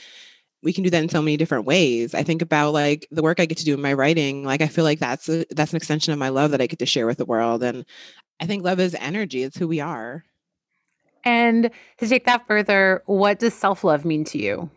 we 0.62 0.74
can 0.74 0.84
do 0.84 0.90
that 0.92 1.02
in 1.02 1.10
so 1.10 1.22
many 1.22 1.38
different 1.38 1.66
ways. 1.66 2.14
I 2.14 2.22
think 2.22 2.42
about 2.42 2.74
like 2.74 3.08
the 3.10 3.24
work 3.24 3.40
I 3.40 3.46
get 3.46 3.58
to 3.60 3.66
do 3.66 3.74
in 3.74 3.82
my 3.82 3.94
writing. 3.94 4.44
Like 4.44 4.62
I 4.62 4.68
feel 4.68 4.84
like 4.84 5.00
that's 5.00 5.28
a, 5.28 5.46
that's 5.52 5.72
an 5.72 5.78
extension 5.78 6.14
of 6.14 6.20
my 6.20 6.30
love 6.30 6.52
that 6.52 6.62
I 6.62 6.68
get 6.68 6.80
to 6.80 6.86
share 6.86 7.08
with 7.08 7.18
the 7.18 7.26
world. 7.26 7.64
And 7.64 7.86
I 8.40 8.46
think 8.46 8.64
love 8.64 8.80
is 8.80 8.96
energy. 8.96 9.42
It's 9.42 9.58
who 9.58 9.68
we 9.68 9.80
are. 9.80 10.24
And 11.24 11.72
to 11.98 12.08
take 12.08 12.26
that 12.26 12.46
further, 12.48 13.02
what 13.06 13.40
does 13.40 13.54
self 13.54 13.84
love 13.84 14.06
mean 14.06 14.24
to 14.26 14.38
you? 14.38 14.70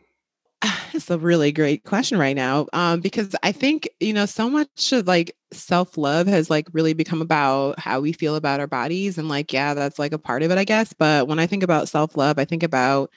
It's 0.94 1.10
a 1.10 1.18
really 1.18 1.52
great 1.52 1.84
question 1.84 2.18
right 2.18 2.36
now 2.36 2.66
um, 2.72 3.00
because 3.00 3.34
I 3.42 3.52
think, 3.52 3.88
you 4.00 4.12
know, 4.12 4.26
so 4.26 4.48
much 4.48 4.92
of 4.92 5.06
like 5.06 5.34
self 5.52 5.98
love 5.98 6.26
has 6.26 6.50
like 6.50 6.68
really 6.72 6.92
become 6.94 7.20
about 7.20 7.78
how 7.78 8.00
we 8.00 8.12
feel 8.12 8.36
about 8.36 8.60
our 8.60 8.66
bodies. 8.66 9.18
And 9.18 9.28
like, 9.28 9.52
yeah, 9.52 9.74
that's 9.74 9.98
like 9.98 10.12
a 10.12 10.18
part 10.18 10.42
of 10.42 10.50
it, 10.50 10.58
I 10.58 10.64
guess. 10.64 10.92
But 10.92 11.26
when 11.28 11.38
I 11.38 11.46
think 11.46 11.62
about 11.62 11.88
self 11.88 12.16
love, 12.16 12.38
I 12.38 12.44
think 12.44 12.62
about 12.62 13.10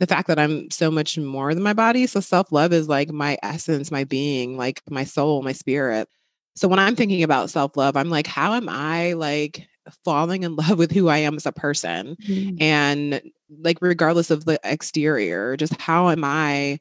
the 0.00 0.06
fact 0.08 0.28
that 0.28 0.38
I'm 0.38 0.70
so 0.70 0.90
much 0.90 1.18
more 1.18 1.54
than 1.54 1.62
my 1.64 1.74
body. 1.74 2.06
So 2.06 2.20
self 2.20 2.52
love 2.52 2.72
is 2.72 2.88
like 2.88 3.10
my 3.12 3.38
essence, 3.42 3.90
my 3.90 4.04
being, 4.04 4.56
like 4.56 4.82
my 4.90 5.04
soul, 5.04 5.42
my 5.42 5.52
spirit. 5.52 6.08
So 6.56 6.68
when 6.68 6.78
I'm 6.80 6.96
thinking 6.96 7.22
about 7.24 7.50
self 7.50 7.76
love, 7.76 7.96
I'm 7.96 8.10
like, 8.10 8.26
how 8.28 8.54
am 8.54 8.68
I 8.68 9.14
like 9.14 9.66
falling 10.04 10.42
in 10.42 10.56
love 10.56 10.78
with 10.78 10.92
who 10.92 11.08
I 11.08 11.18
am 11.18 11.36
as 11.36 11.46
a 11.46 11.52
person? 11.52 12.16
Mm-hmm. 12.16 12.56
And 12.60 13.22
like, 13.60 13.78
regardless 13.80 14.30
of 14.30 14.44
the 14.44 14.58
exterior, 14.64 15.56
just 15.56 15.80
how 15.80 16.10
am 16.10 16.24
I 16.24 16.78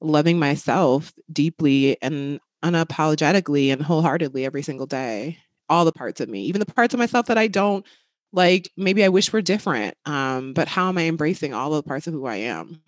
loving 0.00 0.38
myself 0.38 1.12
deeply 1.32 1.96
and 2.02 2.40
unapologetically 2.62 3.72
and 3.72 3.82
wholeheartedly 3.82 4.44
every 4.44 4.62
single 4.62 4.86
day? 4.86 5.38
All 5.68 5.84
the 5.84 5.92
parts 5.92 6.20
of 6.20 6.28
me, 6.28 6.44
even 6.44 6.60
the 6.60 6.66
parts 6.66 6.94
of 6.94 6.98
myself 6.98 7.26
that 7.26 7.36
I 7.36 7.46
don't 7.46 7.84
like, 8.32 8.70
maybe 8.76 9.04
I 9.04 9.08
wish 9.08 9.32
were 9.32 9.42
different. 9.42 9.96
Um, 10.06 10.54
but 10.54 10.68
how 10.68 10.88
am 10.88 10.98
I 10.98 11.04
embracing 11.04 11.54
all 11.54 11.70
the 11.70 11.82
parts 11.82 12.06
of 12.06 12.14
who 12.14 12.26
I 12.26 12.36
am? 12.36 12.82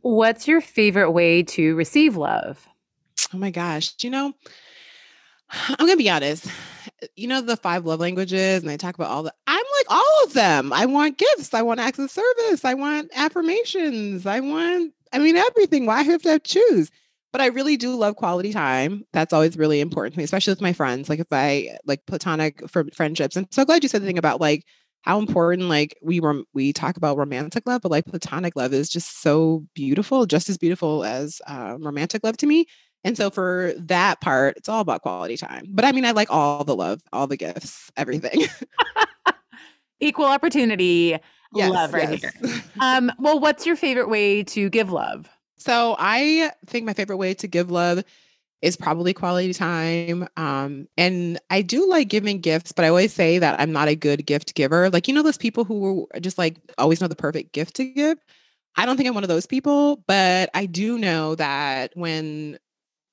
What's 0.00 0.46
your 0.46 0.60
favorite 0.60 1.10
way 1.10 1.42
to 1.42 1.74
receive 1.74 2.16
love? 2.16 2.66
Oh 3.34 3.38
my 3.38 3.50
gosh. 3.50 3.92
You 4.00 4.10
know, 4.10 4.32
I'm 5.50 5.86
going 5.86 5.92
to 5.92 5.96
be 5.96 6.10
honest. 6.10 6.46
You 7.14 7.28
know, 7.28 7.40
the 7.40 7.56
five 7.56 7.84
love 7.84 8.00
languages, 8.00 8.62
and 8.62 8.70
they 8.70 8.76
talk 8.76 8.94
about 8.94 9.10
all 9.10 9.22
the, 9.22 9.34
I'm 9.46 9.64
like 9.78 9.86
all 9.90 10.24
of 10.24 10.32
them. 10.32 10.72
I 10.72 10.86
want 10.86 11.18
gifts. 11.18 11.52
I 11.52 11.62
want 11.62 11.80
acts 11.80 11.98
of 11.98 12.10
service. 12.10 12.64
I 12.64 12.74
want 12.74 13.10
affirmations. 13.14 14.26
I 14.26 14.40
want, 14.40 14.92
I 15.12 15.18
mean, 15.18 15.36
everything. 15.36 15.86
Why 15.86 16.02
have 16.02 16.22
to 16.22 16.38
choose? 16.38 16.90
But 17.32 17.40
I 17.42 17.46
really 17.46 17.76
do 17.76 17.94
love 17.94 18.16
quality 18.16 18.52
time. 18.52 19.04
That's 19.12 19.32
always 19.32 19.58
really 19.58 19.80
important 19.80 20.14
to 20.14 20.18
me, 20.18 20.24
especially 20.24 20.52
with 20.52 20.62
my 20.62 20.72
friends. 20.72 21.08
Like 21.08 21.20
if 21.20 21.26
I 21.30 21.76
like 21.84 22.06
platonic 22.06 22.68
for 22.70 22.86
friendships. 22.94 23.36
And 23.36 23.46
so 23.50 23.64
glad 23.64 23.82
you 23.82 23.90
said 23.90 24.00
the 24.00 24.06
thing 24.06 24.18
about 24.18 24.40
like 24.40 24.64
how 25.02 25.18
important 25.18 25.68
like 25.68 25.96
we 26.02 26.18
were 26.18 26.42
we 26.54 26.72
talk 26.72 26.96
about 26.96 27.18
romantic 27.18 27.64
love, 27.66 27.82
but 27.82 27.90
like 27.90 28.06
platonic 28.06 28.56
love 28.56 28.72
is 28.72 28.88
just 28.88 29.20
so 29.22 29.64
beautiful, 29.74 30.24
just 30.24 30.48
as 30.48 30.56
beautiful 30.56 31.04
as 31.04 31.40
uh, 31.46 31.76
romantic 31.78 32.24
love 32.24 32.36
to 32.38 32.46
me. 32.46 32.66
And 33.06 33.16
so 33.16 33.30
for 33.30 33.72
that 33.78 34.20
part, 34.20 34.56
it's 34.56 34.68
all 34.68 34.80
about 34.80 35.02
quality 35.02 35.36
time. 35.36 35.66
But 35.68 35.84
I 35.84 35.92
mean, 35.92 36.04
I 36.04 36.10
like 36.10 36.28
all 36.28 36.64
the 36.64 36.74
love, 36.74 37.00
all 37.12 37.28
the 37.28 37.36
gifts, 37.36 37.92
everything. 37.96 38.48
Equal 40.00 40.24
opportunity 40.24 41.16
yes, 41.54 41.70
love 41.70 41.94
right 41.94 42.20
yes. 42.20 42.34
here. 42.40 42.62
Um, 42.80 43.12
well, 43.20 43.38
what's 43.38 43.64
your 43.64 43.76
favorite 43.76 44.08
way 44.08 44.42
to 44.42 44.68
give 44.68 44.90
love? 44.90 45.30
So 45.56 45.94
I 46.00 46.50
think 46.66 46.84
my 46.84 46.94
favorite 46.94 47.18
way 47.18 47.32
to 47.34 47.46
give 47.46 47.70
love 47.70 48.02
is 48.60 48.76
probably 48.76 49.14
quality 49.14 49.52
time. 49.52 50.26
Um, 50.36 50.88
and 50.96 51.38
I 51.48 51.62
do 51.62 51.88
like 51.88 52.08
giving 52.08 52.40
gifts, 52.40 52.72
but 52.72 52.84
I 52.84 52.88
always 52.88 53.12
say 53.12 53.38
that 53.38 53.60
I'm 53.60 53.70
not 53.70 53.86
a 53.86 53.94
good 53.94 54.26
gift 54.26 54.56
giver. 54.56 54.90
Like, 54.90 55.06
you 55.06 55.14
know, 55.14 55.22
those 55.22 55.38
people 55.38 55.64
who 55.64 56.08
just 56.20 56.38
like 56.38 56.56
always 56.76 57.00
know 57.00 57.06
the 57.06 57.14
perfect 57.14 57.52
gift 57.52 57.76
to 57.76 57.84
give. 57.84 58.18
I 58.74 58.84
don't 58.84 58.96
think 58.96 59.08
I'm 59.08 59.14
one 59.14 59.22
of 59.22 59.28
those 59.28 59.46
people, 59.46 60.02
but 60.08 60.50
I 60.54 60.66
do 60.66 60.98
know 60.98 61.36
that 61.36 61.92
when 61.94 62.58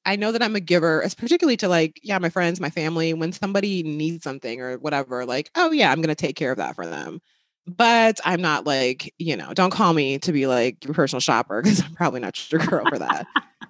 I 0.06 0.16
know 0.16 0.32
that 0.32 0.44
I'm 0.44 0.56
a 0.56 0.60
giver, 0.60 1.04
particularly 1.18 1.58
to 1.58 1.68
like, 1.68 2.00
yeah, 2.04 2.20
my 2.20 2.30
friends, 2.30 2.60
my 2.60 2.70
family, 2.70 3.13
when 3.13 3.32
somebody 3.32 3.84
needs 3.84 4.24
something 4.24 4.62
or 4.62 4.78
whatever, 4.78 5.26
like, 5.26 5.50
oh, 5.56 5.72
yeah, 5.72 5.92
I'm 5.92 6.00
going 6.02 6.10
to 6.10 6.16
take 6.16 6.36
care 6.36 6.52
of 6.52 6.58
that 6.58 6.76
for 6.76 6.86
them. 6.86 7.22
But 7.66 8.20
I'm 8.26 8.42
not 8.42 8.66
like, 8.66 9.13
you 9.18 9.38
know, 9.38 9.54
don't 9.54 9.72
call 9.72 9.94
me 9.94 10.20
to 10.20 10.32
be 10.34 10.48
like 10.48 10.84
your 10.84 10.94
personal 10.94 11.22
shopper 11.22 11.62
because 11.63 11.82
I'm 11.82 11.94
probably 11.94 12.20
not 12.20 12.52
your 12.52 12.62
girl 12.62 12.86
for 12.89 13.00
that. 13.00 13.26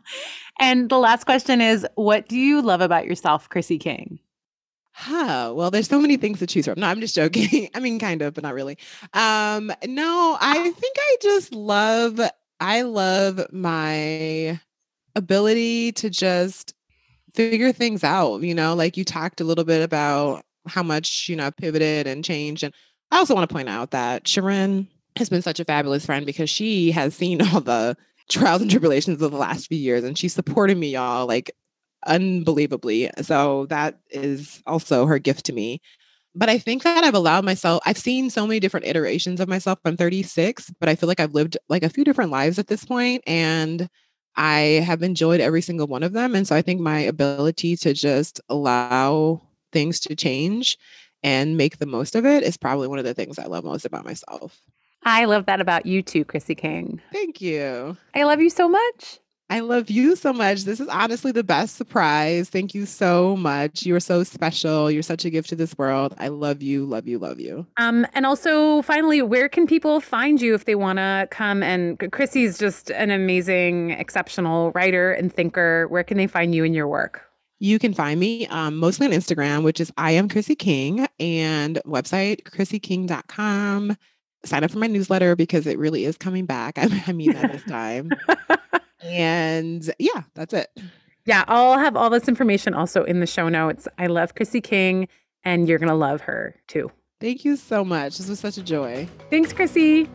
and 0.59 0.89
the 0.89 0.97
last 0.97 1.25
question 1.25 1.61
is 1.61 1.85
what 1.95 2.27
do 2.27 2.37
you 2.37 2.61
love 2.61 2.81
about 2.81 3.05
yourself, 3.05 3.49
Chrissy 3.49 3.77
King? 3.77 4.19
Huh. 4.95 5.53
Well, 5.55 5.71
there's 5.71 5.87
so 5.87 5.99
many 5.99 6.17
things 6.17 6.39
to 6.39 6.47
choose 6.47 6.65
from. 6.65 6.79
No, 6.79 6.87
I'm 6.87 7.01
just 7.01 7.15
joking. 7.15 7.69
I 7.75 7.79
mean, 7.79 7.99
kind 7.99 8.21
of, 8.21 8.35
but 8.35 8.43
not 8.43 8.53
really. 8.53 8.77
Um, 9.13 9.71
no, 9.85 10.37
I 10.39 10.69
think 10.69 10.97
I 10.97 11.17
just 11.21 11.53
love, 11.53 12.19
I 12.59 12.83
love 12.83 13.41
my 13.51 14.59
ability 15.15 15.91
to 15.93 16.09
just 16.09 16.73
figure 17.33 17.71
things 17.71 18.03
out, 18.03 18.41
you 18.41 18.53
know, 18.53 18.75
like 18.75 18.97
you 18.97 19.03
talked 19.03 19.41
a 19.41 19.43
little 19.43 19.63
bit 19.63 19.81
about 19.81 20.43
how 20.67 20.83
much, 20.83 21.27
you 21.27 21.35
know, 21.35 21.51
pivoted 21.51 22.07
and 22.07 22.23
changed. 22.23 22.63
And 22.63 22.73
I 23.11 23.17
also 23.17 23.33
want 23.33 23.49
to 23.49 23.53
point 23.53 23.69
out 23.69 23.91
that 23.91 24.25
Shirin 24.25 24.87
has 25.17 25.29
been 25.29 25.41
such 25.41 25.59
a 25.59 25.65
fabulous 25.65 26.05
friend 26.05 26.25
because 26.25 26.49
she 26.49 26.91
has 26.91 27.15
seen 27.15 27.41
all 27.53 27.61
the 27.61 27.95
trials 28.29 28.61
and 28.61 28.71
tribulations 28.71 29.21
of 29.21 29.31
the 29.31 29.37
last 29.37 29.67
few 29.67 29.77
years 29.77 30.03
and 30.03 30.17
she's 30.17 30.33
supported 30.33 30.77
me, 30.77 30.91
y'all, 30.91 31.27
like 31.27 31.51
unbelievably. 32.05 33.09
So 33.21 33.65
that 33.67 33.99
is 34.09 34.61
also 34.65 35.05
her 35.05 35.19
gift 35.19 35.45
to 35.45 35.53
me. 35.53 35.81
But 36.35 36.49
I 36.49 36.57
think 36.57 36.83
that 36.83 37.03
I've 37.03 37.13
allowed 37.13 37.45
myself, 37.45 37.81
I've 37.85 37.97
seen 37.97 38.29
so 38.29 38.47
many 38.47 38.59
different 38.59 38.87
iterations 38.87 39.39
of 39.39 39.47
myself. 39.47 39.79
I'm 39.85 39.95
36, 39.95 40.71
but 40.79 40.89
I 40.89 40.95
feel 40.95 41.07
like 41.07 41.19
I've 41.19 41.35
lived 41.35 41.57
like 41.69 41.83
a 41.83 41.89
few 41.89 42.03
different 42.03 42.31
lives 42.31 42.57
at 42.57 42.67
this 42.67 42.85
point, 42.85 43.23
And 43.27 43.87
I 44.35 44.83
have 44.85 45.03
enjoyed 45.03 45.39
every 45.41 45.61
single 45.61 45.87
one 45.87 46.03
of 46.03 46.13
them. 46.13 46.35
And 46.35 46.47
so 46.47 46.55
I 46.55 46.61
think 46.61 46.81
my 46.81 46.99
ability 46.99 47.75
to 47.77 47.93
just 47.93 48.41
allow 48.49 49.41
things 49.71 49.99
to 50.01 50.15
change 50.15 50.77
and 51.23 51.57
make 51.57 51.77
the 51.77 51.85
most 51.85 52.15
of 52.15 52.25
it 52.25 52.43
is 52.43 52.57
probably 52.57 52.87
one 52.87 52.99
of 52.99 53.05
the 53.05 53.13
things 53.13 53.39
I 53.39 53.45
love 53.45 53.63
most 53.63 53.85
about 53.85 54.05
myself. 54.05 54.61
I 55.03 55.25
love 55.25 55.45
that 55.47 55.61
about 55.61 55.85
you 55.85 56.01
too, 56.01 56.25
Chrissy 56.25 56.55
King. 56.55 57.01
Thank 57.11 57.41
you. 57.41 57.97
I 58.15 58.23
love 58.23 58.41
you 58.41 58.49
so 58.49 58.67
much. 58.67 59.19
I 59.53 59.59
love 59.59 59.91
you 59.91 60.15
so 60.15 60.33
much. 60.33 60.63
This 60.63 60.79
is 60.79 60.87
honestly 60.87 61.31
the 61.31 61.43
best 61.43 61.75
surprise. 61.75 62.49
Thank 62.49 62.73
you 62.73 62.87
so 62.87 63.35
much. 63.35 63.85
You 63.85 63.95
are 63.95 63.99
so 63.99 64.23
special. 64.23 64.89
You're 64.89 65.03
such 65.03 65.25
a 65.25 65.29
gift 65.29 65.49
to 65.49 65.55
this 65.55 65.77
world. 65.77 66.15
I 66.17 66.29
love 66.29 66.63
you, 66.63 66.87
love 66.87 67.07
you, 67.07 67.19
love 67.19 67.39
you. 67.39 67.67
Um, 67.77 68.07
and 68.13 68.25
also, 68.25 68.81
finally, 68.81 69.21
where 69.21 69.47
can 69.47 69.67
people 69.67 70.01
find 70.01 70.41
you 70.41 70.55
if 70.55 70.65
they 70.65 70.73
want 70.73 70.97
to 70.97 71.27
come? 71.29 71.61
And 71.61 71.99
Chrissy's 72.11 72.57
just 72.57 72.89
an 72.89 73.11
amazing, 73.11 73.91
exceptional 73.91 74.71
writer 74.71 75.11
and 75.11 75.31
thinker. 75.31 75.87
Where 75.89 76.03
can 76.03 76.17
they 76.17 76.25
find 76.25 76.55
you 76.55 76.63
and 76.63 76.73
your 76.73 76.87
work? 76.87 77.21
You 77.59 77.77
can 77.77 77.93
find 77.93 78.19
me 78.19 78.47
um, 78.47 78.77
mostly 78.77 79.05
on 79.05 79.13
Instagram, 79.13 79.63
which 79.63 79.79
is 79.79 79.93
I 79.97 80.13
am 80.13 80.29
Chrissy 80.29 80.55
King, 80.55 81.05
and 81.19 81.79
website 81.85 82.41
chrissyking.com. 82.45 83.97
Sign 84.45 84.63
up 84.63 84.71
for 84.71 84.79
my 84.79 84.87
newsletter 84.87 85.35
because 85.35 85.67
it 85.67 85.77
really 85.77 86.05
is 86.05 86.17
coming 86.17 86.47
back. 86.47 86.79
I, 86.79 87.03
I 87.07 87.11
mean 87.11 87.33
that 87.33 87.51
this 87.51 87.63
time. 87.65 88.09
And 89.03 89.93
yeah, 89.99 90.23
that's 90.33 90.53
it. 90.53 90.69
Yeah, 91.25 91.45
I'll 91.47 91.77
have 91.77 91.95
all 91.95 92.09
this 92.09 92.27
information 92.27 92.73
also 92.73 93.03
in 93.03 93.19
the 93.19 93.27
show 93.27 93.47
notes. 93.49 93.87
I 93.97 94.07
love 94.07 94.35
Chrissy 94.35 94.61
King, 94.61 95.07
and 95.43 95.69
you're 95.69 95.79
going 95.79 95.89
to 95.89 95.95
love 95.95 96.21
her 96.21 96.55
too. 96.67 96.91
Thank 97.21 97.45
you 97.45 97.55
so 97.55 97.85
much. 97.85 98.17
This 98.17 98.27
was 98.27 98.39
such 98.39 98.57
a 98.57 98.63
joy. 98.63 99.07
Thanks, 99.29 99.53
Chrissy. 99.53 100.09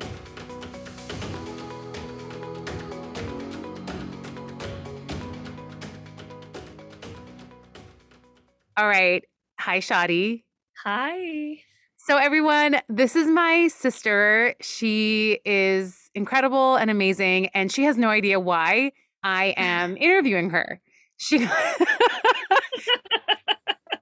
All 8.77 8.87
right. 8.87 9.24
Hi, 9.59 9.79
Shadi. 9.81 10.44
Hi. 10.85 11.59
So, 11.96 12.16
everyone, 12.16 12.77
this 12.88 13.16
is 13.16 13.27
my 13.27 13.68
sister. 13.68 14.55
She 14.61 15.40
is 15.44 16.08
incredible 16.18 16.76
and 16.76 16.90
amazing, 16.90 17.46
and 17.54 17.72
she 17.72 17.85
has 17.85 17.96
no 17.96 18.09
idea 18.11 18.38
why 18.38 18.92
I 19.22 19.54
am 19.57 19.96
interviewing 20.00 20.50
her. 20.50 20.81
She 21.16 21.38
got, 21.38 21.76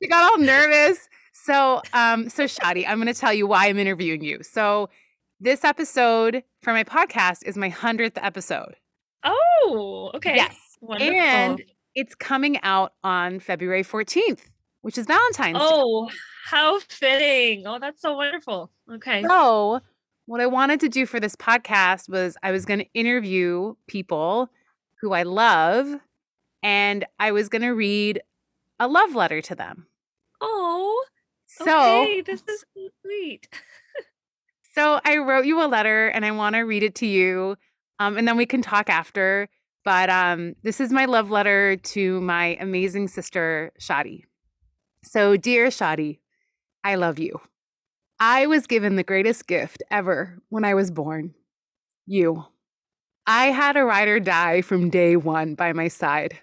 she 0.02 0.09
got 0.09 0.33
all 0.33 0.38
nervous. 0.38 1.09
So, 1.33 1.81
um, 1.92 2.29
so 2.29 2.44
Shadi, 2.44 2.85
I'm 2.88 3.00
going 3.00 3.12
to 3.12 3.18
tell 3.18 3.33
you 3.33 3.46
why 3.46 3.68
I'm 3.68 3.79
interviewing 3.79 4.24
you. 4.24 4.42
So, 4.42 4.88
this 5.38 5.64
episode 5.64 6.42
for 6.62 6.72
my 6.72 6.83
podcast 6.83 7.44
is 7.44 7.57
my 7.57 7.68
hundredth 7.68 8.18
episode. 8.20 8.76
Oh, 9.22 10.11
okay. 10.14 10.35
Yes, 10.35 10.57
Wonderful. 10.81 11.14
and 11.14 11.62
it's 11.94 12.14
coming 12.14 12.59
out 12.62 12.94
on 13.05 13.38
February 13.40 13.85
14th, 13.85 14.40
which 14.81 14.96
is 14.96 15.07
Valentine's. 15.07 15.59
Oh. 15.61 16.09
Day. 16.09 16.14
How 16.46 16.79
fitting. 16.79 17.66
Oh, 17.66 17.79
that's 17.81 18.00
so 18.00 18.14
wonderful. 18.14 18.70
Okay. 18.90 19.22
So, 19.22 19.81
what 20.26 20.40
I 20.40 20.46
wanted 20.46 20.80
to 20.80 20.88
do 20.88 21.06
for 21.06 21.20
this 21.20 21.36
podcast 21.36 22.08
was 22.08 22.36
I 22.42 22.50
was 22.50 22.64
going 22.64 22.80
to 22.80 22.92
interview 22.94 23.74
people 23.86 24.50
who 25.00 25.12
I 25.12 25.22
love 25.22 25.94
and 26.62 27.04
I 27.18 27.32
was 27.32 27.48
going 27.48 27.62
to 27.62 27.70
read 27.70 28.20
a 28.78 28.88
love 28.88 29.14
letter 29.14 29.40
to 29.40 29.54
them. 29.54 29.86
Oh. 30.40 31.04
So, 31.46 32.02
okay, 32.02 32.20
this 32.20 32.42
is 32.48 32.64
sweet. 33.02 33.48
so, 34.74 35.00
I 35.04 35.18
wrote 35.18 35.46
you 35.46 35.64
a 35.64 35.68
letter 35.68 36.08
and 36.08 36.26
I 36.26 36.32
want 36.32 36.56
to 36.56 36.60
read 36.60 36.82
it 36.82 36.96
to 36.96 37.06
you. 37.06 37.56
Um, 37.98 38.18
and 38.18 38.26
then 38.26 38.36
we 38.36 38.46
can 38.46 38.62
talk 38.62 38.90
after. 38.90 39.48
But 39.84 40.10
um, 40.10 40.56
this 40.64 40.80
is 40.80 40.90
my 40.90 41.04
love 41.04 41.30
letter 41.30 41.76
to 41.76 42.20
my 42.20 42.56
amazing 42.60 43.06
sister, 43.06 43.72
Shadi. 43.80 44.24
So, 45.04 45.36
dear 45.36 45.68
Shadi, 45.68 46.18
I 46.82 46.96
love 46.96 47.20
you. 47.20 47.40
I 48.18 48.46
was 48.46 48.66
given 48.66 48.96
the 48.96 49.02
greatest 49.02 49.46
gift 49.46 49.83
ever 49.90 50.40
when 50.48 50.64
I 50.64 50.74
was 50.74 50.90
born 50.90 51.35
you. 52.07 52.46
I 53.26 53.46
had 53.46 53.76
a 53.76 53.85
ride 53.85 54.09
or 54.09 54.20
die 54.20 54.62
from 54.62 54.90
day 54.90 55.16
one 55.16 55.55
by 55.55 55.72
my 55.72 55.88
side. 55.88 56.38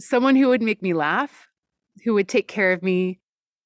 Someone 0.00 0.36
who 0.36 0.48
would 0.48 0.62
make 0.62 0.82
me 0.82 0.94
laugh, 0.94 1.48
who 2.04 2.14
would 2.14 2.28
take 2.28 2.48
care 2.48 2.72
of 2.72 2.82
me, 2.82 3.20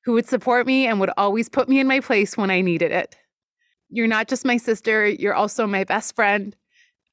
who 0.04 0.14
would 0.14 0.26
support 0.26 0.66
me 0.66 0.86
and 0.86 0.98
would 0.98 1.10
always 1.16 1.48
put 1.48 1.68
me 1.68 1.78
in 1.78 1.86
my 1.86 2.00
place 2.00 2.36
when 2.36 2.50
I 2.50 2.62
needed 2.62 2.90
it. 2.90 3.16
You're 3.90 4.06
not 4.06 4.28
just 4.28 4.44
my 4.44 4.56
sister, 4.56 5.06
you're 5.06 5.34
also 5.34 5.66
my 5.66 5.84
best 5.84 6.16
friend, 6.16 6.56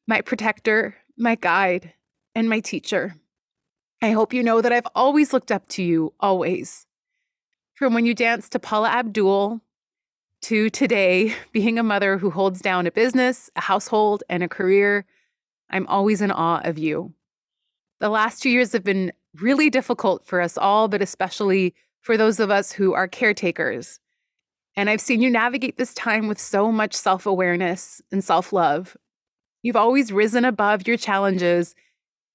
my 0.07 0.21
protector, 0.21 0.95
my 1.17 1.35
guide, 1.35 1.93
and 2.33 2.49
my 2.49 2.61
teacher. 2.61 3.15
I 4.01 4.11
hope 4.11 4.33
you 4.33 4.43
know 4.43 4.61
that 4.61 4.71
I've 4.71 4.87
always 4.95 5.33
looked 5.33 5.51
up 5.51 5.67
to 5.69 5.83
you, 5.83 6.13
always. 6.19 6.85
From 7.75 7.93
when 7.93 8.05
you 8.05 8.13
danced 8.13 8.53
to 8.53 8.59
Paula 8.59 8.89
Abdul 8.89 9.61
to 10.45 10.69
today, 10.69 11.33
being 11.51 11.79
a 11.79 11.83
mother 11.83 12.19
who 12.19 12.29
holds 12.29 12.61
down 12.61 12.85
a 12.85 12.91
business, 12.91 13.49
a 13.55 13.61
household, 13.61 14.23
and 14.29 14.43
a 14.43 14.47
career, 14.47 15.05
I'm 15.71 15.87
always 15.87 16.21
in 16.21 16.31
awe 16.31 16.61
of 16.63 16.77
you. 16.77 17.13
The 17.99 18.09
last 18.09 18.43
two 18.43 18.51
years 18.51 18.71
have 18.73 18.83
been 18.83 19.11
really 19.41 19.71
difficult 19.71 20.27
for 20.27 20.39
us 20.39 20.55
all, 20.55 20.87
but 20.87 21.01
especially 21.01 21.73
for 22.01 22.15
those 22.15 22.39
of 22.39 22.51
us 22.51 22.71
who 22.71 22.93
are 22.93 23.07
caretakers. 23.07 23.99
And 24.75 24.87
I've 24.87 25.01
seen 25.01 25.21
you 25.21 25.31
navigate 25.31 25.77
this 25.77 25.95
time 25.95 26.27
with 26.27 26.39
so 26.39 26.71
much 26.71 26.93
self 26.93 27.25
awareness 27.25 28.01
and 28.11 28.23
self 28.23 28.53
love. 28.53 28.95
You've 29.63 29.75
always 29.75 30.11
risen 30.11 30.45
above 30.45 30.87
your 30.87 30.97
challenges 30.97 31.73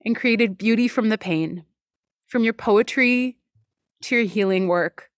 and 0.05 0.17
created 0.17 0.59
beauty 0.59 0.89
from 0.89 1.11
the 1.11 1.19
pain, 1.19 1.65
from 2.27 2.43
your 2.43 2.55
poetry 2.55 3.37
to 4.03 4.17
your 4.17 4.25
healing 4.25 4.67
work 4.67 5.10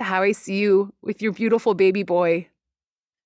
to 0.00 0.04
how 0.04 0.22
I 0.22 0.32
see 0.32 0.58
you 0.58 0.92
with 1.02 1.22
your 1.22 1.32
beautiful 1.32 1.74
baby 1.74 2.02
boy. 2.02 2.48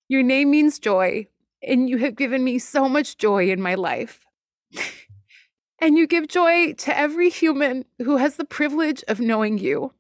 Your 0.09 0.23
name 0.23 0.51
means 0.51 0.79
joy, 0.79 1.29
and 1.63 1.89
you 1.89 1.99
have 1.99 2.17
given 2.17 2.45
me 2.45 2.59
so 2.59 2.89
much 2.89 3.17
joy 3.17 3.49
in 3.49 3.63
my 3.63 3.77
life. 3.77 4.27
and 5.81 5.97
you 5.97 6.07
give 6.07 6.27
joy 6.29 6.73
to 6.75 6.99
every 6.99 7.31
human 7.31 7.85
who 7.99 8.17
has 8.17 8.37
the 8.37 8.45
privilege 8.45 9.05
of 9.07 9.21
knowing 9.21 9.57
you. 9.57 9.93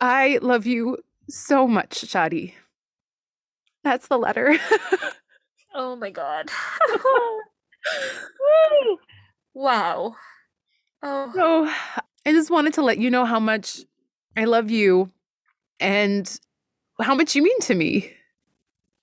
I 0.00 0.38
love 0.40 0.64
you 0.64 0.98
so 1.28 1.66
much, 1.66 2.02
Shadi. 2.02 2.54
That's 3.82 4.06
the 4.08 4.18
letter. 4.18 4.56
oh 5.74 5.96
my 5.96 6.10
God. 6.10 6.50
wow. 9.54 10.14
Oh. 11.02 11.32
So 11.34 11.66
I 12.24 12.32
just 12.32 12.50
wanted 12.50 12.74
to 12.74 12.82
let 12.82 12.98
you 12.98 13.10
know 13.10 13.24
how 13.24 13.40
much 13.40 13.80
I 14.36 14.44
love 14.44 14.70
you 14.70 15.10
and 15.80 16.38
how 17.00 17.14
much 17.14 17.34
you 17.34 17.42
mean 17.42 17.60
to 17.60 17.74
me. 17.74 18.12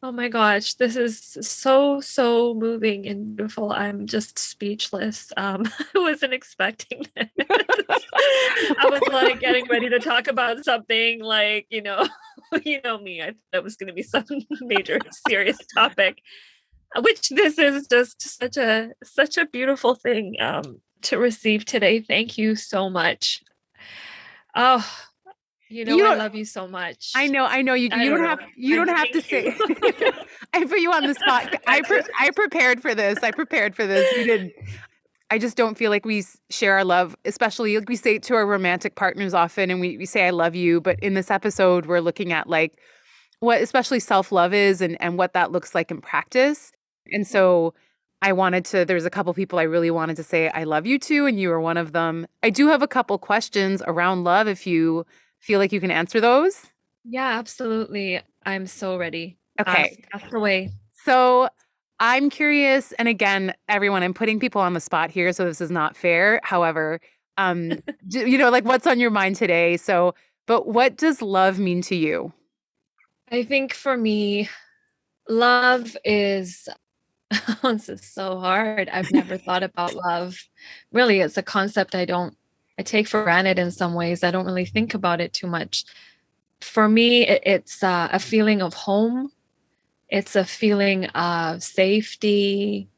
Oh 0.03 0.11
my 0.11 0.29
gosh, 0.29 0.75
this 0.75 0.95
is 0.95 1.37
so 1.41 1.99
so 2.01 2.53
moving 2.53 3.07
and 3.07 3.35
beautiful. 3.35 3.71
I'm 3.71 4.05
just 4.05 4.37
speechless. 4.37 5.31
Um, 5.35 5.63
I 5.95 5.99
wasn't 5.99 6.33
expecting 6.33 7.03
this. 7.15 7.29
I 7.39 8.89
was 8.89 9.01
like 9.11 9.39
getting 9.39 9.65
ready 9.69 9.89
to 9.89 9.99
talk 9.99 10.27
about 10.27 10.63
something 10.63 11.23
like 11.23 11.65
you 11.71 11.81
know, 11.81 12.07
you 12.63 12.79
know 12.83 12.99
me. 12.99 13.23
I 13.23 13.31
thought 13.31 13.37
it 13.53 13.63
was 13.63 13.75
going 13.75 13.87
to 13.87 13.93
be 13.93 14.03
some 14.03 14.25
major 14.61 14.99
serious 15.27 15.57
topic, 15.73 16.21
which 16.99 17.29
this 17.29 17.57
is 17.57 17.87
just 17.87 18.21
such 18.21 18.57
a 18.57 18.91
such 19.03 19.37
a 19.37 19.47
beautiful 19.47 19.95
thing 19.95 20.35
um, 20.39 20.79
to 21.03 21.17
receive 21.17 21.65
today. 21.65 22.01
Thank 22.01 22.37
you 22.37 22.55
so 22.55 22.87
much. 22.87 23.43
Oh, 24.55 24.87
you 25.69 25.85
know, 25.85 25.95
you 25.95 26.05
I 26.05 26.15
love 26.15 26.35
you 26.35 26.45
so 26.45 26.67
much. 26.67 27.11
I 27.15 27.27
know, 27.27 27.45
I 27.45 27.61
know. 27.61 27.73
You, 27.73 27.83
you 27.83 27.89
don't, 27.89 28.19
don't 28.19 28.25
have 28.25 28.39
you 28.55 28.75
don't 28.75 28.87
have 28.87 29.11
to 29.11 29.21
say. 29.21 29.47
I 30.53 30.65
put 30.65 30.79
you 30.79 30.91
on 30.91 31.05
the 31.05 31.13
spot. 31.13 31.55
I 31.67 31.81
pre- 31.81 32.03
I 32.19 32.31
prepared 32.31 32.81
for 32.81 32.95
this. 32.95 33.19
I 33.21 33.31
prepared 33.31 33.75
for 33.75 33.85
this. 33.85 34.11
You 34.15 34.25
did. 34.25 34.51
I 35.29 35.39
just 35.39 35.57
don't 35.57 35.77
feel 35.77 35.91
like 35.91 36.05
we 36.05 36.23
share 36.49 36.73
our 36.73 36.85
love, 36.85 37.15
especially 37.25 37.77
like 37.77 37.89
we 37.89 37.97
say 37.97 38.15
it 38.15 38.23
to 38.23 38.35
our 38.35 38.45
romantic 38.45 38.95
partners 38.95 39.33
often, 39.33 39.69
and 39.69 39.81
we, 39.81 39.97
we 39.97 40.05
say 40.05 40.25
I 40.25 40.29
love 40.29 40.55
you. 40.55 40.79
But 40.79 40.99
in 41.01 41.15
this 41.15 41.29
episode, 41.29 41.85
we're 41.85 41.99
looking 41.99 42.31
at 42.31 42.47
like 42.47 42.79
what 43.39 43.61
especially 43.61 43.99
self 43.99 44.31
love 44.31 44.53
is 44.53 44.81
and 44.81 44.99
and 45.01 45.17
what 45.17 45.33
that 45.33 45.51
looks 45.51 45.75
like 45.75 45.91
in 45.91 45.99
practice. 46.01 46.71
And 47.11 47.27
so 47.27 47.73
I 48.21 48.31
wanted 48.31 48.63
to. 48.65 48.85
There's 48.85 49.05
a 49.05 49.09
couple 49.09 49.33
people 49.33 49.59
I 49.59 49.63
really 49.63 49.91
wanted 49.91 50.15
to 50.15 50.23
say 50.23 50.49
I 50.49 50.63
love 50.63 50.85
you 50.85 50.97
to, 50.99 51.25
and 51.25 51.37
you 51.37 51.49
were 51.49 51.59
one 51.59 51.77
of 51.77 51.91
them. 51.91 52.25
I 52.41 52.49
do 52.49 52.69
have 52.69 52.81
a 52.81 52.87
couple 52.87 53.17
questions 53.17 53.83
around 53.85 54.23
love 54.23 54.47
if 54.47 54.65
you 54.65 55.05
feel 55.39 55.59
like 55.59 55.71
you 55.71 55.79
can 55.79 55.91
answer 55.91 56.19
those? 56.19 56.67
Yeah, 57.03 57.37
absolutely. 57.37 58.21
I'm 58.45 58.67
so 58.67 58.97
ready. 58.97 59.37
Okay. 59.59 59.97
Ask, 60.13 60.23
ask 60.25 60.33
away. 60.33 60.71
So 61.05 61.49
I'm 61.99 62.29
curious, 62.29 62.91
and 62.93 63.07
again, 63.07 63.53
everyone, 63.67 64.03
I'm 64.03 64.13
putting 64.13 64.39
people 64.39 64.61
on 64.61 64.73
the 64.73 64.79
spot 64.79 65.09
here, 65.09 65.31
so 65.33 65.45
this 65.45 65.61
is 65.61 65.71
not 65.71 65.95
fair. 65.95 66.39
However, 66.43 66.99
um, 67.37 67.79
you 68.09 68.37
know, 68.37 68.49
like 68.49 68.65
what's 68.65 68.87
on 68.87 68.99
your 68.99 69.09
mind 69.09 69.35
today? 69.35 69.77
So, 69.77 70.13
but 70.45 70.67
what 70.67 70.97
does 70.97 71.21
love 71.21 71.59
mean 71.59 71.81
to 71.83 71.95
you? 71.95 72.33
I 73.31 73.43
think 73.43 73.73
for 73.73 73.97
me, 73.97 74.49
love 75.27 75.97
is 76.05 76.69
this 77.63 77.89
is 77.89 78.05
so 78.05 78.39
hard. 78.39 78.89
I've 78.89 79.11
never 79.11 79.37
thought 79.37 79.63
about 79.63 79.93
love. 79.93 80.37
Really, 80.91 81.19
it's 81.19 81.37
a 81.37 81.43
concept 81.43 81.95
I 81.95 82.05
don't 82.05 82.37
I 82.77 82.83
take 82.83 83.07
for 83.07 83.23
granted 83.23 83.59
in 83.59 83.71
some 83.71 83.93
ways. 83.93 84.23
I 84.23 84.31
don't 84.31 84.45
really 84.45 84.65
think 84.65 84.93
about 84.93 85.21
it 85.21 85.33
too 85.33 85.47
much. 85.47 85.85
for 86.61 86.89
me, 86.89 87.27
it, 87.27 87.43
it's 87.45 87.83
uh, 87.83 88.09
a 88.11 88.19
feeling 88.19 88.61
of 88.61 88.73
home. 88.73 89.31
It's 90.09 90.35
a 90.35 90.45
feeling 90.45 91.05
of 91.07 91.61
safety. 91.61 92.89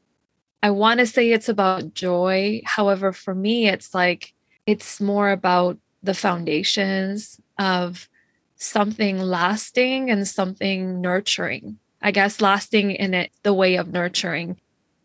I 0.62 0.70
want 0.70 1.00
to 1.00 1.06
say 1.06 1.32
it's 1.32 1.48
about 1.48 1.94
joy. 1.94 2.62
However, 2.64 3.12
for 3.12 3.34
me, 3.34 3.68
it's 3.68 3.94
like 3.94 4.32
it's 4.66 5.00
more 5.00 5.30
about 5.30 5.78
the 6.02 6.14
foundations 6.14 7.40
of 7.58 8.08
something 8.56 9.18
lasting 9.18 10.10
and 10.10 10.26
something 10.26 11.00
nurturing. 11.00 11.78
I 12.02 12.10
guess 12.12 12.40
lasting 12.40 12.92
in 12.92 13.12
it 13.14 13.32
the 13.42 13.54
way 13.54 13.76
of 13.76 13.88
nurturing. 13.88 14.58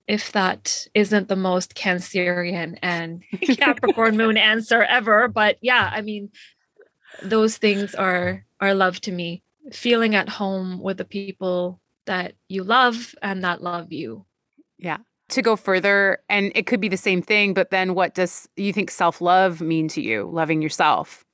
If 0.08 0.32
that 0.34 0.88
isn't 0.94 1.28
the 1.28 1.36
most 1.36 1.76
Cancerian 1.76 2.78
and 2.82 3.24
Capricorn 3.58 4.18
moon 4.18 4.38
answer 4.38 4.84
ever, 4.84 5.28
but 5.28 5.58
yeah, 5.62 5.90
I 5.92 6.02
mean, 6.02 6.30
those 7.24 7.58
things 7.58 7.96
are 7.96 8.46
are 8.60 8.74
love 8.74 9.02
to 9.02 9.12
me. 9.12 9.44
Feeling 9.72 10.14
at 10.14 10.30
home 10.30 10.80
with 10.80 10.98
the 10.98 11.06
people 11.06 11.82
that 12.06 12.34
you 12.48 12.64
love 12.64 13.16
and 13.22 13.44
that 13.44 13.64
love 13.64 13.92
you. 13.92 14.26
Yeah. 14.78 14.98
To 15.30 15.42
go 15.42 15.56
further, 15.56 16.20
and 16.30 16.52
it 16.54 16.68
could 16.68 16.80
be 16.80 16.88
the 16.88 16.98
same 16.98 17.24
thing, 17.24 17.56
but 17.56 17.72
then 17.72 17.96
what 17.96 18.14
does 18.14 18.48
you 18.56 18.72
think 18.72 18.92
self 18.92 19.22
love 19.22 19.60
mean 19.60 19.88
to 19.90 20.02
you? 20.02 20.30
Loving 20.32 20.62
yourself? 20.62 21.25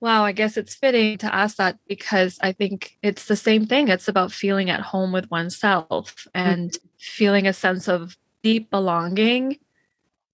Wow, 0.00 0.24
I 0.24 0.32
guess 0.32 0.56
it's 0.56 0.74
fitting 0.74 1.16
to 1.18 1.34
ask 1.34 1.56
that 1.56 1.78
because 1.88 2.38
I 2.42 2.52
think 2.52 2.98
it's 3.02 3.26
the 3.26 3.36
same 3.36 3.66
thing. 3.66 3.88
It's 3.88 4.08
about 4.08 4.30
feeling 4.30 4.68
at 4.68 4.80
home 4.80 5.10
with 5.10 5.30
oneself 5.30 6.28
and 6.34 6.70
mm-hmm. 6.70 6.88
feeling 6.98 7.46
a 7.46 7.52
sense 7.52 7.88
of 7.88 8.16
deep 8.42 8.70
belonging. 8.70 9.58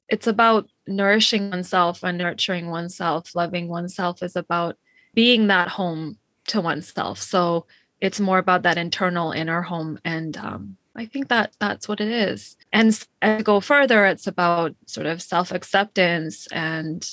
It's 0.08 0.26
about 0.26 0.68
nourishing 0.86 1.50
oneself 1.50 2.02
and 2.02 2.18
nurturing 2.18 2.70
oneself. 2.70 3.34
Loving 3.36 3.68
oneself 3.68 4.22
is 4.22 4.34
about 4.34 4.76
being 5.14 5.46
that 5.46 5.68
home 5.68 6.18
to 6.48 6.60
oneself. 6.60 7.20
So 7.20 7.66
it's 8.00 8.18
more 8.18 8.38
about 8.38 8.62
that 8.62 8.78
internal 8.78 9.30
inner 9.30 9.62
home. 9.62 9.98
And 10.04 10.36
um, 10.36 10.76
I 10.96 11.06
think 11.06 11.28
that 11.28 11.52
that's 11.60 11.86
what 11.86 12.00
it 12.00 12.08
is. 12.08 12.56
And 12.72 12.92
to 13.22 13.42
go 13.44 13.60
further, 13.60 14.06
it's 14.06 14.26
about 14.26 14.74
sort 14.86 15.06
of 15.06 15.22
self 15.22 15.52
acceptance 15.52 16.48
and 16.48 17.08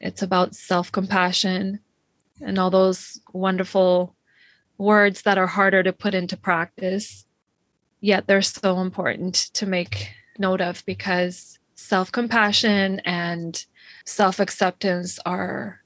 it's 0.00 0.22
about 0.22 0.54
self 0.54 0.92
compassion 0.92 1.80
and 2.40 2.58
all 2.58 2.70
those 2.70 3.20
wonderful 3.32 4.14
words 4.76 5.22
that 5.22 5.38
are 5.38 5.46
harder 5.46 5.82
to 5.82 5.92
put 5.92 6.14
into 6.14 6.36
practice, 6.36 7.26
yet 8.00 8.26
they're 8.26 8.42
so 8.42 8.80
important 8.80 9.34
to 9.54 9.66
make 9.66 10.10
note 10.38 10.60
of 10.60 10.84
because 10.86 11.58
self 11.74 12.12
compassion 12.12 13.00
and 13.04 13.64
self 14.06 14.40
acceptance 14.40 15.18
are 15.26 15.80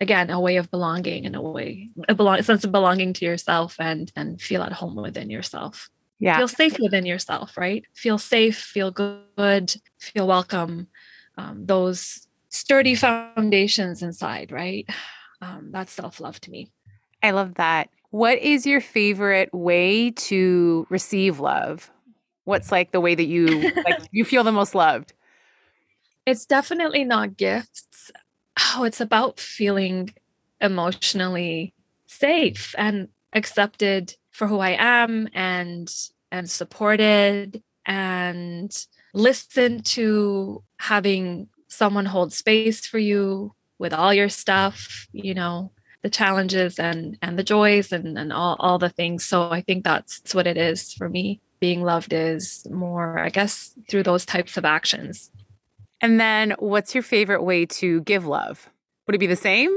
again 0.00 0.28
a 0.28 0.40
way 0.40 0.56
of 0.56 0.70
belonging 0.70 1.24
in 1.24 1.34
a 1.34 1.40
way 1.40 1.88
a, 2.08 2.14
belong, 2.14 2.38
a 2.38 2.42
sense 2.42 2.64
of 2.64 2.72
belonging 2.72 3.12
to 3.14 3.24
yourself 3.24 3.76
and 3.78 4.12
and 4.16 4.40
feel 4.40 4.62
at 4.62 4.72
home 4.72 4.96
within 4.96 5.30
yourself. 5.30 5.88
Yeah. 6.18 6.36
Feel 6.38 6.48
safe 6.48 6.76
within 6.78 7.06
yourself 7.06 7.56
right? 7.56 7.84
Feel 7.94 8.18
safe 8.18 8.58
feel 8.58 8.90
good 8.90 9.74
feel 9.98 10.26
welcome 10.26 10.88
um, 11.36 11.66
those 11.66 12.26
sturdy 12.54 12.94
foundations 12.94 14.02
inside, 14.02 14.52
right? 14.52 14.88
Um, 15.40 15.70
that's 15.72 15.92
self 15.92 16.20
love 16.20 16.40
to 16.42 16.50
me. 16.50 16.70
I 17.22 17.32
love 17.32 17.54
that. 17.54 17.90
What 18.10 18.38
is 18.38 18.64
your 18.64 18.80
favorite 18.80 19.52
way 19.52 20.12
to 20.12 20.86
receive 20.88 21.40
love? 21.40 21.90
What's 22.44 22.70
like 22.70 22.92
the 22.92 23.00
way 23.00 23.14
that 23.14 23.24
you 23.24 23.72
like 23.84 23.98
you 24.12 24.24
feel 24.24 24.44
the 24.44 24.52
most 24.52 24.74
loved? 24.74 25.12
It's 26.26 26.46
definitely 26.46 27.04
not 27.04 27.36
gifts. 27.36 28.10
Oh, 28.76 28.84
it's 28.84 29.00
about 29.00 29.40
feeling 29.40 30.14
emotionally 30.60 31.74
safe 32.06 32.74
and 32.78 33.08
accepted 33.32 34.14
for 34.30 34.46
who 34.46 34.60
I 34.60 34.76
am 34.78 35.28
and 35.34 35.92
and 36.30 36.48
supported 36.48 37.62
and 37.84 38.86
listen 39.12 39.82
to 39.82 40.62
having 40.78 41.48
someone 41.74 42.06
hold 42.06 42.32
space 42.32 42.86
for 42.86 42.98
you 42.98 43.54
with 43.78 43.92
all 43.92 44.14
your 44.14 44.28
stuff, 44.28 45.06
you 45.12 45.34
know, 45.34 45.70
the 46.02 46.10
challenges 46.10 46.78
and 46.78 47.18
and 47.22 47.38
the 47.38 47.42
joys 47.42 47.92
and 47.92 48.18
and 48.18 48.32
all, 48.32 48.56
all 48.60 48.78
the 48.78 48.88
things. 48.88 49.24
So 49.24 49.50
I 49.50 49.62
think 49.62 49.84
that's 49.84 50.34
what 50.34 50.46
it 50.46 50.56
is 50.56 50.92
for 50.92 51.08
me. 51.08 51.40
Being 51.60 51.82
loved 51.82 52.12
is 52.12 52.66
more, 52.70 53.18
I 53.18 53.30
guess, 53.30 53.74
through 53.88 54.02
those 54.02 54.26
types 54.26 54.56
of 54.56 54.64
actions. 54.64 55.30
And 56.00 56.20
then 56.20 56.54
what's 56.58 56.94
your 56.94 57.02
favorite 57.02 57.42
way 57.42 57.64
to 57.66 58.02
give 58.02 58.26
love? 58.26 58.68
Would 59.06 59.14
it 59.14 59.18
be 59.18 59.26
the 59.26 59.36
same? 59.36 59.74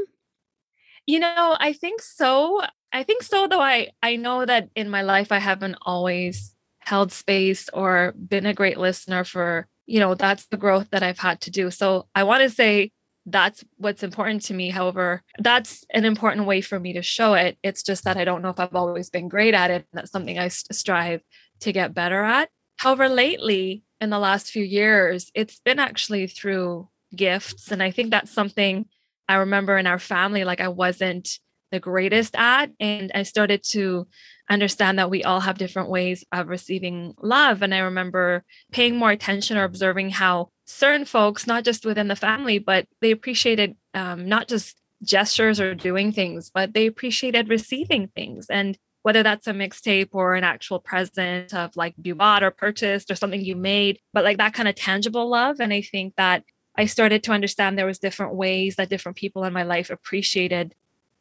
You 1.06 1.20
know, 1.20 1.56
I 1.60 1.72
think 1.72 2.02
so. 2.02 2.62
I 2.91 3.04
think 3.04 3.24
so 3.24 3.48
though 3.48 3.62
I 3.62 3.89
I 4.04 4.18
know 4.18 4.45
that 4.45 4.70
in 4.76 4.89
my 4.89 5.02
life 5.02 5.32
I 5.32 5.39
haven't 5.39 5.78
always 5.82 6.54
held 6.80 7.12
space 7.12 7.70
or 7.74 8.14
been 8.18 8.45
a 8.45 8.54
great 8.54 8.78
listener 8.78 9.24
for 9.24 9.68
you 9.88 10.00
know 10.00 10.14
that's 10.14 10.46
the 10.48 10.58
growth 10.58 10.90
that 10.92 11.02
i've 11.02 11.20
had 11.20 11.42
to 11.42 11.52
do. 11.52 11.72
So 11.72 12.08
i 12.14 12.24
want 12.24 12.44
to 12.44 12.50
say 12.50 12.92
that's 13.30 13.62
what's 13.76 14.04
important 14.04 14.42
to 14.44 14.54
me. 14.54 14.70
However 14.70 15.22
that's 15.40 15.84
an 15.94 16.06
important 16.06 16.48
way 16.48 16.62
for 16.62 16.80
me 16.80 16.94
to 16.94 17.02
show 17.02 17.34
it. 17.34 17.58
It's 17.64 17.84
just 17.84 18.04
that 18.04 18.18
i 18.18 18.26
don't 18.26 18.42
know 18.42 18.50
if 18.50 18.60
i've 18.60 18.76
always 18.76 19.10
been 19.10 19.28
great 19.28 19.54
at 19.54 19.72
it 19.72 19.86
that's 19.94 20.12
something 20.12 20.38
i 20.38 20.50
strive 20.50 21.22
to 21.62 21.72
get 21.72 21.94
better 21.94 22.24
at. 22.24 22.50
However 22.78 23.10
lately 23.10 23.84
in 24.00 24.10
the 24.12 24.20
last 24.20 24.52
few 24.52 24.64
years 24.64 25.32
it's 25.34 25.60
been 25.62 25.80
actually 25.80 26.28
through 26.28 26.88
gifts. 27.16 27.72
And 27.72 27.82
i 27.82 27.92
think 27.92 28.12
that's 28.12 28.32
something 28.32 28.86
i 29.28 29.36
remember 29.36 29.78
in 29.78 29.88
our 29.88 30.00
family 30.00 30.44
like 30.44 30.62
i 30.62 30.68
wasn't 30.68 31.40
the 31.72 31.80
greatest 31.80 32.36
at 32.36 32.70
and 32.80 33.11
i 33.13 33.24
started 33.24 33.63
to 33.63 34.07
understand 34.49 34.99
that 34.99 35.09
we 35.09 35.24
all 35.24 35.39
have 35.39 35.57
different 35.57 35.89
ways 35.89 36.24
of 36.32 36.47
receiving 36.47 37.13
love. 37.22 37.61
And 37.61 37.74
I 37.74 37.80
remember 37.80 38.43
paying 38.72 38.95
more 38.95 39.11
attention 39.11 39.57
or 39.57 39.63
observing 39.63 40.11
how 40.11 40.49
certain 40.65 41.05
folks, 41.05 41.47
not 41.47 41.63
just 41.63 41.86
within 41.86 42.07
the 42.07 42.15
family, 42.15 42.59
but 42.59 42.88
they 43.01 43.11
appreciated 43.11 43.76
um, 43.93 44.28
not 44.28 44.47
just 44.47 44.78
gestures 45.03 45.59
or 45.59 45.76
doing 45.76 46.11
things, 46.11 46.49
but 46.53 46.74
they 46.74 46.88
appreciated 46.88 47.49
receiving 47.49 48.07
things. 48.15 48.47
And 48.49 48.78
whether 49.03 49.24
that's 49.24 49.47
a 49.47 49.53
mixtape 49.53 50.09
or 50.11 50.36
an 50.36 50.43
actual 50.43 50.80
present 50.80 51.53
of 51.53 51.76
like 51.76 51.93
you 52.01 52.15
bought 52.15 52.43
or 52.43 52.51
purchased 52.51 53.09
or 53.11 53.15
something 53.15 53.41
you 53.41 53.55
made, 53.55 53.99
but 54.13 54.24
like 54.24 54.38
that 54.38 54.53
kind 54.53 54.68
of 54.68 54.76
tangible 54.76 55.30
love. 55.30 55.59
And 55.59 55.72
I 55.72 55.82
think 55.82 56.15
that 56.18 56.43
I 56.76 56.86
started 56.86 57.24
to 57.24 57.32
understand 57.32 57.78
there 57.78 57.86
was 57.86 57.99
different 57.99 58.36
ways 58.36 58.76
that 58.76 58.89
different 58.89 59.18
people 59.18 59.43
in 59.45 59.53
my 59.53 59.63
life 59.63 59.89
appreciated 59.89 60.76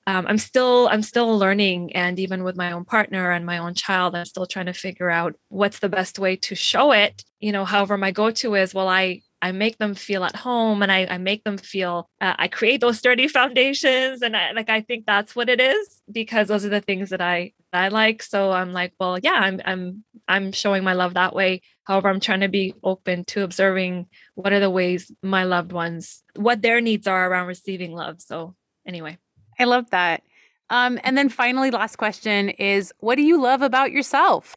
um, 0.06 0.26
i'm 0.26 0.38
still 0.38 0.88
i'm 0.88 1.02
still 1.02 1.38
learning 1.38 1.94
and 1.94 2.18
even 2.18 2.44
with 2.44 2.56
my 2.56 2.72
own 2.72 2.84
partner 2.84 3.32
and 3.32 3.44
my 3.44 3.58
own 3.58 3.74
child 3.74 4.14
i'm 4.14 4.24
still 4.24 4.46
trying 4.46 4.66
to 4.66 4.72
figure 4.72 5.10
out 5.10 5.34
what's 5.48 5.80
the 5.80 5.88
best 5.88 6.18
way 6.18 6.36
to 6.36 6.54
show 6.54 6.92
it. 6.92 7.24
You 7.40 7.52
know 7.52 7.64
however 7.64 7.96
my 7.98 8.10
go-to 8.12 8.54
is 8.54 8.74
well 8.74 8.88
i 8.88 9.20
I 9.42 9.52
make 9.52 9.76
them 9.78 9.94
feel 9.94 10.24
at 10.24 10.34
home 10.34 10.82
and 10.82 10.90
I, 10.90 11.06
I 11.06 11.18
make 11.18 11.44
them 11.44 11.58
feel 11.58 12.08
uh, 12.20 12.34
I 12.38 12.48
create 12.48 12.80
those 12.80 12.98
sturdy 12.98 13.28
foundations 13.38 14.22
and 14.22 14.36
I 14.36 14.52
like 14.52 14.70
I 14.70 14.80
think 14.80 15.06
that's 15.06 15.36
what 15.36 15.48
it 15.48 15.60
is 15.60 16.00
because 16.10 16.48
those 16.48 16.64
are 16.64 16.70
the 16.70 16.80
things 16.80 17.10
that 17.10 17.20
I 17.20 17.52
that 17.72 17.84
I 17.84 17.88
like. 17.88 18.22
So 18.22 18.50
I'm 18.50 18.72
like 18.72 18.94
well 18.98 19.18
yeah 19.18 19.34
I'm 19.34 19.60
I'm 19.64 20.04
I'm 20.26 20.52
showing 20.52 20.84
my 20.84 20.94
love 20.94 21.14
that 21.14 21.34
way. 21.34 21.60
However 21.84 22.08
I'm 22.08 22.20
trying 22.20 22.40
to 22.40 22.48
be 22.48 22.74
open 22.82 23.24
to 23.26 23.44
observing 23.44 24.06
what 24.34 24.52
are 24.52 24.60
the 24.60 24.70
ways 24.70 25.12
my 25.22 25.44
loved 25.44 25.72
ones 25.72 26.22
what 26.34 26.62
their 26.62 26.80
needs 26.80 27.06
are 27.06 27.30
around 27.30 27.46
receiving 27.46 27.92
love. 27.92 28.22
So 28.22 28.56
anyway 28.86 29.18
I 29.58 29.64
love 29.64 29.90
that. 29.90 30.22
Um, 30.70 30.98
and 31.04 31.16
then 31.16 31.28
finally, 31.28 31.70
last 31.70 31.96
question 31.96 32.50
is 32.50 32.92
what 32.98 33.16
do 33.16 33.22
you 33.22 33.40
love 33.40 33.62
about 33.62 33.92
yourself? 33.92 34.54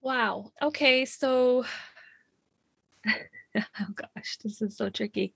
Wow. 0.00 0.52
Okay. 0.62 1.04
So, 1.04 1.64
oh 3.06 3.62
gosh, 3.94 4.38
this 4.42 4.60
is 4.62 4.76
so 4.76 4.88
tricky. 4.88 5.34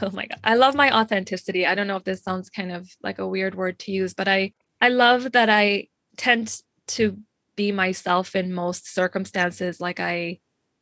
Oh 0.00 0.10
my 0.10 0.26
God. 0.26 0.38
I 0.44 0.54
love 0.54 0.74
my 0.74 0.96
authenticity. 0.96 1.66
I 1.66 1.74
don't 1.74 1.86
know 1.86 1.96
if 1.96 2.04
this 2.04 2.22
sounds 2.22 2.48
kind 2.50 2.72
of 2.72 2.88
like 3.02 3.18
a 3.18 3.26
weird 3.26 3.54
word 3.54 3.78
to 3.80 3.92
use, 3.92 4.14
but 4.14 4.28
I, 4.28 4.52
I 4.80 4.88
love 4.88 5.32
that 5.32 5.50
I 5.50 5.88
tend 6.16 6.60
to 6.88 7.18
be 7.56 7.72
myself 7.72 8.36
in 8.36 8.52
most 8.52 8.92
circumstances. 8.92 9.80
Like 9.80 10.00
I, 10.00 10.38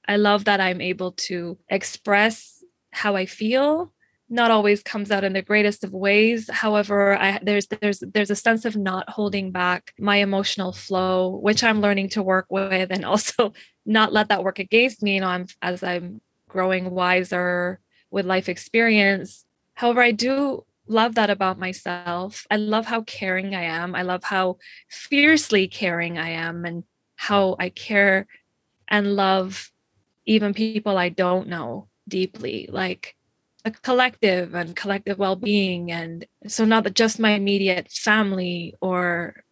I 0.06 0.16
love 0.16 0.44
that 0.44 0.60
I'm 0.60 0.80
able 0.80 1.12
to 1.12 1.58
express 1.68 2.62
how 2.92 3.16
I 3.16 3.26
feel 3.26 3.92
not 4.30 4.52
always 4.52 4.82
comes 4.82 5.10
out 5.10 5.24
in 5.24 5.32
the 5.32 5.42
greatest 5.42 5.82
of 5.82 5.92
ways. 5.92 6.48
However 6.48 7.18
I, 7.18 7.40
there's 7.42 7.66
there's 7.66 7.98
there's 7.98 8.30
a 8.30 8.36
sense 8.36 8.64
of 8.64 8.76
not 8.76 9.10
holding 9.10 9.50
back 9.50 9.92
my 9.98 10.16
emotional 10.16 10.72
flow 10.72 11.28
which 11.42 11.64
i'm 11.64 11.80
learning 11.80 12.08
to 12.10 12.22
work 12.22 12.46
with 12.48 12.90
and 12.90 13.04
also 13.12 13.52
not 13.84 14.12
let 14.12 14.28
that 14.28 14.44
work 14.44 14.58
against 14.58 15.02
me 15.02 15.14
you 15.14 15.20
know 15.20 15.26
i'm 15.26 15.46
as 15.62 15.82
i'm 15.82 16.20
growing 16.48 16.90
wiser 16.90 17.80
with 18.10 18.26
life 18.26 18.48
experience. 18.48 19.44
However 19.74 20.00
i 20.00 20.12
do 20.12 20.64
love 20.86 21.14
that 21.14 21.30
about 21.30 21.58
myself. 21.58 22.46
I 22.50 22.56
love 22.56 22.86
how 22.86 23.02
caring 23.02 23.54
i 23.54 23.62
am. 23.62 23.94
I 23.94 24.02
love 24.02 24.24
how 24.24 24.58
fiercely 24.88 25.68
caring 25.68 26.18
i 26.18 26.30
am 26.30 26.64
and 26.64 26.84
how 27.16 27.56
i 27.58 27.68
care 27.68 28.26
and 28.88 29.14
love 29.14 29.70
even 30.24 30.54
people 30.54 30.96
i 30.96 31.08
don't 31.08 31.48
know 31.48 31.88
deeply. 32.08 32.68
Like 32.70 33.16
a 33.64 33.70
collective 33.70 34.54
and 34.54 34.74
collective 34.76 35.18
well-being. 35.18 35.92
And 35.92 36.24
so 36.46 36.64
not 36.64 36.92
just 36.94 37.18
my 37.18 37.32
immediate 37.32 37.90
family 37.90 38.74
or 38.80 39.44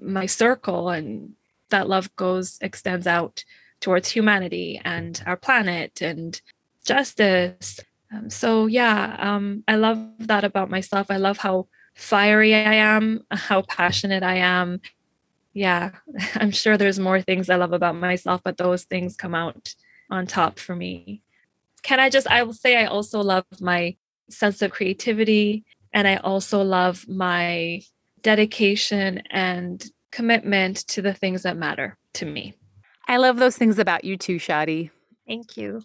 my 0.00 0.26
circle 0.26 0.88
and 0.88 1.34
that 1.70 1.88
love 1.88 2.14
goes 2.16 2.58
extends 2.60 3.06
out 3.06 3.44
towards 3.80 4.10
humanity 4.10 4.80
and 4.84 5.22
our 5.26 5.36
planet 5.36 6.00
and 6.00 6.40
justice. 6.84 7.80
Um, 8.12 8.28
so 8.28 8.66
yeah 8.66 9.16
um, 9.18 9.62
i 9.68 9.76
love 9.76 9.98
that 10.18 10.44
about 10.44 10.70
myself. 10.70 11.10
I 11.10 11.16
love 11.16 11.38
how 11.38 11.68
fiery 11.94 12.54
i 12.54 12.74
am 12.74 13.20
how 13.30 13.62
passionate 13.62 14.22
i 14.22 14.36
am. 14.36 14.80
Yeah 15.52 15.90
i'm 16.34 16.50
sure 16.50 16.76
there's 16.76 16.98
more 16.98 17.20
things 17.20 17.50
i 17.50 17.56
love 17.56 17.72
about 17.72 17.94
myself 17.94 18.40
but 18.44 18.56
those 18.56 18.84
things 18.84 19.16
come 19.16 19.34
out 19.34 19.74
on 20.10 20.26
top 20.26 20.58
for 20.58 20.74
me 20.74 21.22
can 21.82 22.00
I 22.00 22.10
just, 22.10 22.26
I 22.26 22.42
will 22.42 22.52
say, 22.52 22.76
I 22.76 22.86
also 22.86 23.20
love 23.20 23.44
my 23.60 23.96
sense 24.28 24.62
of 24.62 24.70
creativity. 24.70 25.64
And 25.92 26.06
I 26.06 26.16
also 26.16 26.62
love 26.62 27.04
my 27.08 27.82
dedication 28.22 29.22
and 29.30 29.84
commitment 30.12 30.78
to 30.88 31.02
the 31.02 31.14
things 31.14 31.42
that 31.42 31.56
matter 31.56 31.96
to 32.14 32.26
me. 32.26 32.54
I 33.08 33.16
love 33.16 33.38
those 33.38 33.56
things 33.56 33.78
about 33.78 34.04
you 34.04 34.16
too, 34.16 34.36
Shadi. 34.36 34.90
Thank 35.26 35.56
you. 35.56 35.82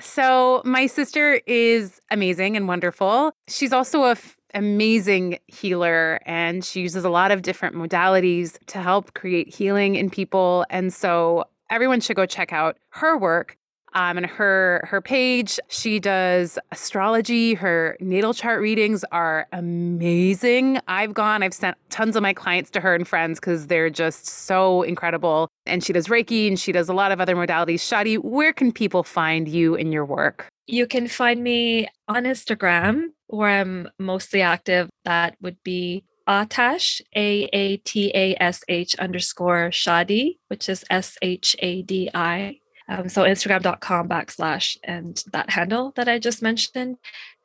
So, 0.00 0.62
my 0.64 0.86
sister 0.86 1.40
is 1.46 2.00
amazing 2.10 2.56
and 2.56 2.66
wonderful. 2.66 3.32
She's 3.48 3.72
also 3.72 4.04
a 4.04 4.12
f- 4.12 4.36
amazing 4.54 5.38
healer 5.46 6.20
and 6.24 6.64
she 6.64 6.80
uses 6.80 7.04
a 7.04 7.10
lot 7.10 7.30
of 7.30 7.42
different 7.42 7.76
modalities 7.76 8.58
to 8.68 8.80
help 8.80 9.12
create 9.14 9.54
healing 9.54 9.96
in 9.96 10.08
people. 10.08 10.64
And 10.70 10.92
so, 10.92 11.44
everyone 11.70 12.00
should 12.00 12.16
go 12.16 12.24
check 12.24 12.52
out 12.52 12.78
her 12.90 13.16
work 13.16 13.58
um, 13.94 14.16
and 14.16 14.26
her 14.26 14.86
her 14.88 15.00
page 15.00 15.58
she 15.68 15.98
does 15.98 16.58
astrology. 16.70 17.54
Her 17.54 17.96
natal 18.00 18.34
chart 18.34 18.60
readings 18.60 19.04
are 19.12 19.46
amazing. 19.52 20.80
I've 20.88 21.14
gone 21.14 21.42
i've 21.42 21.54
sent 21.54 21.76
tons 21.90 22.16
of 22.16 22.22
my 22.22 22.32
clients 22.32 22.70
to 22.72 22.80
her 22.80 22.94
and 22.94 23.06
friends 23.06 23.40
because 23.40 23.66
they're 23.66 23.90
just 23.90 24.26
so 24.26 24.82
incredible. 24.82 25.48
And 25.66 25.82
she 25.84 25.92
does 25.92 26.08
reiki 26.08 26.48
and 26.48 26.58
she 26.58 26.72
does 26.72 26.88
a 26.88 26.94
lot 26.94 27.12
of 27.12 27.20
other 27.20 27.36
modalities. 27.36 27.80
Shadi 27.80 28.18
where 28.18 28.52
can 28.52 28.72
people 28.72 29.02
find 29.02 29.48
you 29.48 29.76
and 29.76 29.92
your 29.92 30.04
work? 30.04 30.48
You 30.66 30.86
can 30.86 31.08
find 31.08 31.42
me 31.42 31.88
on 32.08 32.24
instagram 32.24 33.06
where 33.26 33.60
i'm 33.60 33.88
mostly 33.98 34.42
active. 34.42 34.88
That 35.04 35.36
would 35.40 35.56
be 35.64 36.04
Atash, 36.30 37.00
A 37.16 37.48
A 37.52 37.76
T 37.78 38.12
A 38.14 38.36
S 38.40 38.62
H 38.68 38.94
underscore 38.96 39.70
Shadi, 39.70 40.38
which 40.46 40.68
is 40.68 40.84
S 40.88 41.16
H 41.22 41.56
A 41.58 41.82
D 41.82 42.08
I. 42.14 42.59
Um, 42.90 43.08
so 43.08 43.22
Instagram.com 43.22 44.08
backslash 44.08 44.76
and 44.82 45.22
that 45.32 45.48
handle 45.48 45.92
that 45.94 46.08
I 46.08 46.18
just 46.18 46.42
mentioned. 46.42 46.96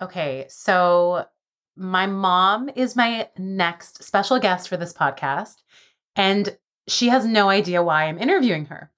Okay, 0.03 0.45
so 0.51 1.25
my 1.77 2.07
mom 2.07 2.69
is 2.75 2.95
my 2.95 3.29
next 3.39 4.05
special 4.05 4.39
guest 4.39 4.69
for 4.69 4.77
this 4.77 4.93
podcast, 4.93 5.55
and 6.15 6.57
she 6.87 7.09
has 7.09 7.25
no 7.25 7.49
idea 7.49 7.83
why 7.83 8.05
I'm 8.05 8.19
interviewing 8.19 8.67
her. 8.67 8.91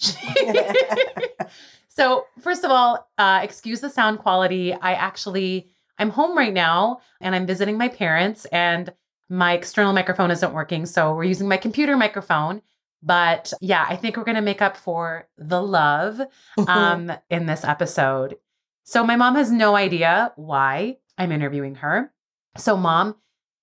So, 1.96 2.26
first 2.40 2.64
of 2.64 2.72
all, 2.72 3.08
uh, 3.18 3.40
excuse 3.42 3.80
the 3.80 3.88
sound 3.88 4.18
quality. 4.18 4.72
I 4.72 4.94
actually, 4.94 5.68
I'm 5.96 6.10
home 6.10 6.36
right 6.36 6.52
now 6.52 7.00
and 7.20 7.36
I'm 7.36 7.46
visiting 7.46 7.78
my 7.78 7.88
parents, 7.88 8.46
and 8.46 8.92
my 9.28 9.52
external 9.52 9.92
microphone 9.92 10.32
isn't 10.32 10.52
working. 10.52 10.86
So, 10.86 11.14
we're 11.14 11.24
using 11.24 11.48
my 11.48 11.56
computer 11.56 11.96
microphone. 11.96 12.62
But 13.00 13.52
yeah, 13.60 13.86
I 13.88 13.96
think 13.96 14.16
we're 14.16 14.24
going 14.24 14.34
to 14.36 14.42
make 14.42 14.62
up 14.62 14.76
for 14.76 15.28
the 15.36 15.62
love 15.62 16.20
um, 16.66 17.12
in 17.30 17.46
this 17.46 17.62
episode. 17.62 18.36
So, 18.82 19.04
my 19.04 19.14
mom 19.14 19.36
has 19.36 19.52
no 19.52 19.76
idea 19.76 20.32
why 20.34 20.96
I'm 21.16 21.30
interviewing 21.30 21.76
her. 21.76 22.12
So, 22.56 22.76
mom, 22.76 23.14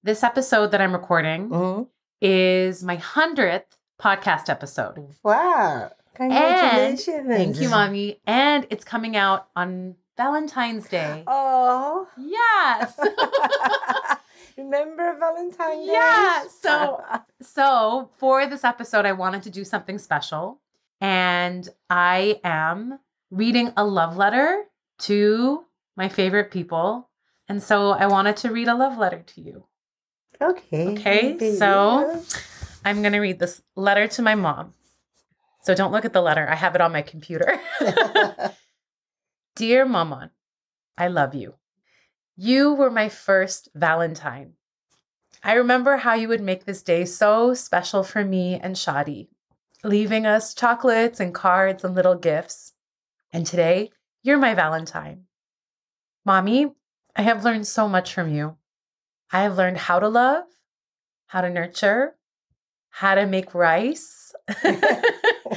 this 0.03 0.23
episode 0.23 0.71
that 0.71 0.79
I'm 0.79 0.93
recording 0.93 1.49
mm-hmm. 1.49 1.83
is 2.21 2.81
my 2.81 2.95
100th 2.95 3.65
podcast 4.01 4.47
episode. 4.47 5.05
Wow. 5.21 5.91
Congratulations. 6.29 7.07
And, 7.07 7.27
thank 7.27 7.61
you, 7.61 7.69
mommy. 7.69 8.19
And 8.25 8.67
it's 8.69 8.83
coming 8.83 9.15
out 9.15 9.47
on 9.55 9.95
Valentine's 10.17 10.87
Day. 10.87 11.23
Oh. 11.25 12.07
Yes. 12.17 12.93
Remember 14.57 15.15
Valentine's 15.19 15.87
Day? 15.87 15.93
Yeah. 15.93 16.43
So 16.47 17.03
so 17.41 18.09
for 18.17 18.45
this 18.45 18.63
episode, 18.63 19.05
I 19.05 19.13
wanted 19.13 19.43
to 19.43 19.49
do 19.49 19.63
something 19.63 19.97
special. 19.97 20.59
And 20.99 21.67
I 21.89 22.39
am 22.43 22.99
reading 23.31 23.73
a 23.75 23.83
love 23.83 24.17
letter 24.17 24.65
to 24.99 25.65
my 25.97 26.07
favorite 26.07 26.51
people. 26.51 27.09
And 27.47 27.63
so 27.63 27.91
I 27.91 28.05
wanted 28.05 28.37
to 28.37 28.51
read 28.51 28.67
a 28.67 28.75
love 28.75 28.97
letter 28.99 29.23
to 29.25 29.41
you. 29.41 29.65
Okay. 30.39 30.89
Okay. 30.89 31.55
So 31.55 32.23
I'm 32.85 33.01
going 33.01 33.13
to 33.13 33.19
read 33.19 33.39
this 33.39 33.61
letter 33.75 34.07
to 34.09 34.21
my 34.21 34.35
mom. 34.35 34.73
So 35.61 35.75
don't 35.75 35.91
look 35.91 36.05
at 36.05 36.13
the 36.13 36.21
letter. 36.21 36.47
I 36.49 36.55
have 36.55 36.75
it 36.75 36.81
on 36.81 36.91
my 36.91 37.01
computer. 37.01 37.59
Dear 39.55 39.85
Maman, 39.85 40.31
I 40.97 41.07
love 41.07 41.35
you. 41.35 41.55
You 42.35 42.73
were 42.73 42.89
my 42.89 43.09
first 43.09 43.69
Valentine. 43.75 44.53
I 45.43 45.53
remember 45.53 45.97
how 45.97 46.13
you 46.13 46.27
would 46.27 46.41
make 46.41 46.65
this 46.65 46.81
day 46.81 47.05
so 47.05 47.53
special 47.53 48.03
for 48.03 48.23
me 48.23 48.59
and 48.61 48.75
Shadi, 48.75 49.27
leaving 49.83 50.25
us 50.25 50.53
chocolates 50.53 51.19
and 51.19 51.33
cards 51.33 51.83
and 51.83 51.95
little 51.95 52.15
gifts. 52.15 52.73
And 53.33 53.45
today, 53.45 53.91
you're 54.23 54.37
my 54.37 54.53
Valentine. 54.53 55.25
Mommy, 56.25 56.71
I 57.15 57.23
have 57.23 57.43
learned 57.43 57.67
so 57.67 57.87
much 57.87 58.13
from 58.13 58.33
you. 58.33 58.57
I 59.31 59.43
have 59.43 59.57
learned 59.57 59.77
how 59.77 59.99
to 59.99 60.07
love, 60.07 60.45
how 61.27 61.41
to 61.41 61.49
nurture, 61.49 62.15
how 62.89 63.15
to 63.15 63.25
make 63.25 63.55
rice, 63.55 64.33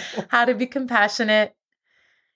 how 0.29 0.45
to 0.45 0.55
be 0.55 0.67
compassionate, 0.67 1.55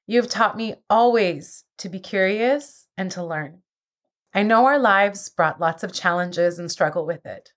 You 0.06 0.20
have 0.20 0.30
taught 0.30 0.56
me 0.56 0.76
always 0.88 1.64
to 1.78 1.88
be 1.88 2.00
curious 2.00 2.86
and 2.96 3.10
to 3.12 3.24
learn. 3.24 3.62
I 4.34 4.42
know 4.42 4.66
our 4.66 4.78
lives 4.78 5.28
brought 5.28 5.60
lots 5.60 5.82
of 5.82 5.92
challenges 5.92 6.58
and 6.58 6.70
struggle 6.70 7.04
with 7.06 7.26
it. 7.26 7.52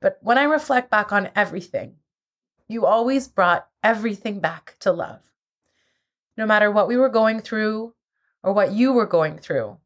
But 0.00 0.18
when 0.20 0.38
I 0.38 0.44
reflect 0.44 0.90
back 0.90 1.12
on 1.12 1.30
everything, 1.34 1.96
you 2.68 2.86
always 2.86 3.28
brought 3.28 3.68
everything 3.82 4.40
back 4.40 4.76
to 4.80 4.92
love. 4.92 5.20
No 6.36 6.46
matter 6.46 6.70
what 6.70 6.88
we 6.88 6.96
were 6.96 7.08
going 7.08 7.40
through 7.40 7.94
or 8.42 8.52
what 8.52 8.72
you 8.72 8.92
were 8.92 9.06
going 9.06 9.38
through, 9.38 9.78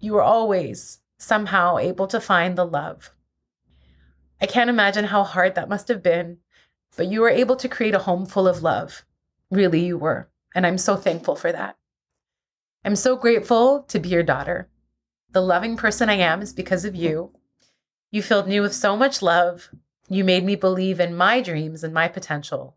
you 0.00 0.12
were 0.12 0.22
always 0.22 1.00
somehow 1.18 1.78
able 1.78 2.06
to 2.08 2.20
find 2.20 2.56
the 2.56 2.66
love. 2.66 3.10
I 4.40 4.46
can't 4.46 4.70
imagine 4.70 5.04
how 5.04 5.22
hard 5.22 5.54
that 5.54 5.68
must 5.68 5.88
have 5.88 6.02
been, 6.02 6.38
but 6.96 7.08
you 7.08 7.20
were 7.20 7.30
able 7.30 7.56
to 7.56 7.68
create 7.68 7.94
a 7.94 8.00
home 8.00 8.26
full 8.26 8.48
of 8.48 8.62
love. 8.62 9.04
Really, 9.50 9.84
you 9.84 9.98
were. 9.98 10.28
And 10.54 10.66
I'm 10.66 10.78
so 10.78 10.96
thankful 10.96 11.36
for 11.36 11.52
that. 11.52 11.76
I'm 12.84 12.96
so 12.96 13.16
grateful 13.16 13.82
to 13.84 13.98
be 13.98 14.08
your 14.08 14.22
daughter. 14.22 14.68
The 15.32 15.40
loving 15.40 15.76
person 15.76 16.10
I 16.10 16.14
am 16.14 16.42
is 16.42 16.52
because 16.52 16.84
of 16.84 16.94
you. 16.94 17.30
You 18.10 18.22
filled 18.22 18.48
me 18.48 18.60
with 18.60 18.74
so 18.74 18.96
much 18.96 19.22
love. 19.22 19.70
You 20.08 20.24
made 20.24 20.44
me 20.44 20.56
believe 20.56 21.00
in 21.00 21.16
my 21.16 21.40
dreams 21.40 21.82
and 21.82 21.94
my 21.94 22.08
potential. 22.08 22.76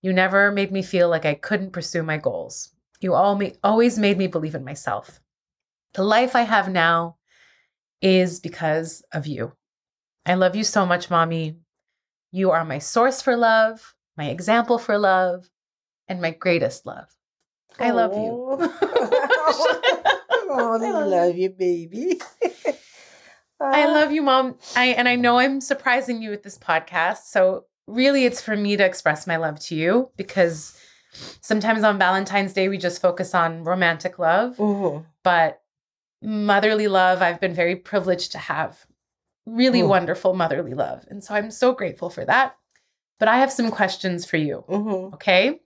You 0.00 0.12
never 0.12 0.50
made 0.50 0.72
me 0.72 0.82
feel 0.82 1.08
like 1.08 1.26
I 1.26 1.34
couldn't 1.34 1.72
pursue 1.72 2.02
my 2.02 2.16
goals. 2.16 2.70
You 3.00 3.14
always 3.14 3.98
made 3.98 4.16
me 4.16 4.26
believe 4.28 4.54
in 4.54 4.64
myself. 4.64 5.20
The 5.94 6.04
life 6.04 6.34
I 6.34 6.42
have 6.42 6.70
now 6.70 7.16
is 8.00 8.40
because 8.40 9.02
of 9.12 9.26
you. 9.26 9.52
I 10.24 10.34
love 10.34 10.56
you 10.56 10.64
so 10.64 10.86
much, 10.86 11.10
mommy. 11.10 11.56
You 12.32 12.50
are 12.50 12.64
my 12.64 12.78
source 12.78 13.22
for 13.22 13.36
love, 13.36 13.94
my 14.16 14.28
example 14.30 14.78
for 14.78 14.98
love, 14.98 15.48
and 16.08 16.20
my 16.20 16.30
greatest 16.30 16.86
love. 16.86 17.08
I 17.78 17.90
love 17.90 18.16
you. 18.16 18.30
oh, 18.54 20.48
I 20.82 21.04
love 21.04 21.36
you, 21.36 21.50
baby. 21.50 22.20
I 23.60 23.84
Ah. 23.84 23.92
love 23.92 24.10
you, 24.12 24.22
mom. 24.22 24.56
I 24.74 24.86
and 24.86 25.08
I 25.08 25.14
know 25.16 25.38
I'm 25.38 25.60
surprising 25.60 26.20
you 26.20 26.30
with 26.30 26.42
this 26.42 26.58
podcast. 26.58 27.24
So 27.26 27.66
really 27.86 28.24
it's 28.24 28.42
for 28.42 28.56
me 28.56 28.76
to 28.76 28.84
express 28.84 29.26
my 29.26 29.36
love 29.36 29.60
to 29.60 29.76
you 29.76 30.10
because 30.16 30.76
sometimes 31.42 31.84
on 31.84 31.98
Valentine's 31.98 32.54
Day 32.54 32.68
we 32.68 32.78
just 32.78 33.00
focus 33.00 33.34
on 33.34 33.62
romantic 33.64 34.18
love, 34.18 34.56
Mhm. 34.56 35.04
but 35.22 35.60
motherly 36.22 36.88
love 36.88 37.22
I've 37.22 37.40
been 37.40 37.54
very 37.54 37.76
privileged 37.76 38.32
to 38.32 38.38
have. 38.38 38.84
Really 39.46 39.82
Mm. 39.82 39.88
wonderful 39.88 40.34
motherly 40.34 40.74
love. 40.74 41.04
And 41.08 41.22
so 41.22 41.34
I'm 41.34 41.50
so 41.50 41.72
grateful 41.72 42.10
for 42.10 42.24
that. 42.24 42.56
But 43.18 43.28
I 43.28 43.38
have 43.38 43.52
some 43.52 43.70
questions 43.70 44.24
for 44.24 44.36
you, 44.36 44.64
Mhm. 44.68 45.14
okay? 45.14 45.60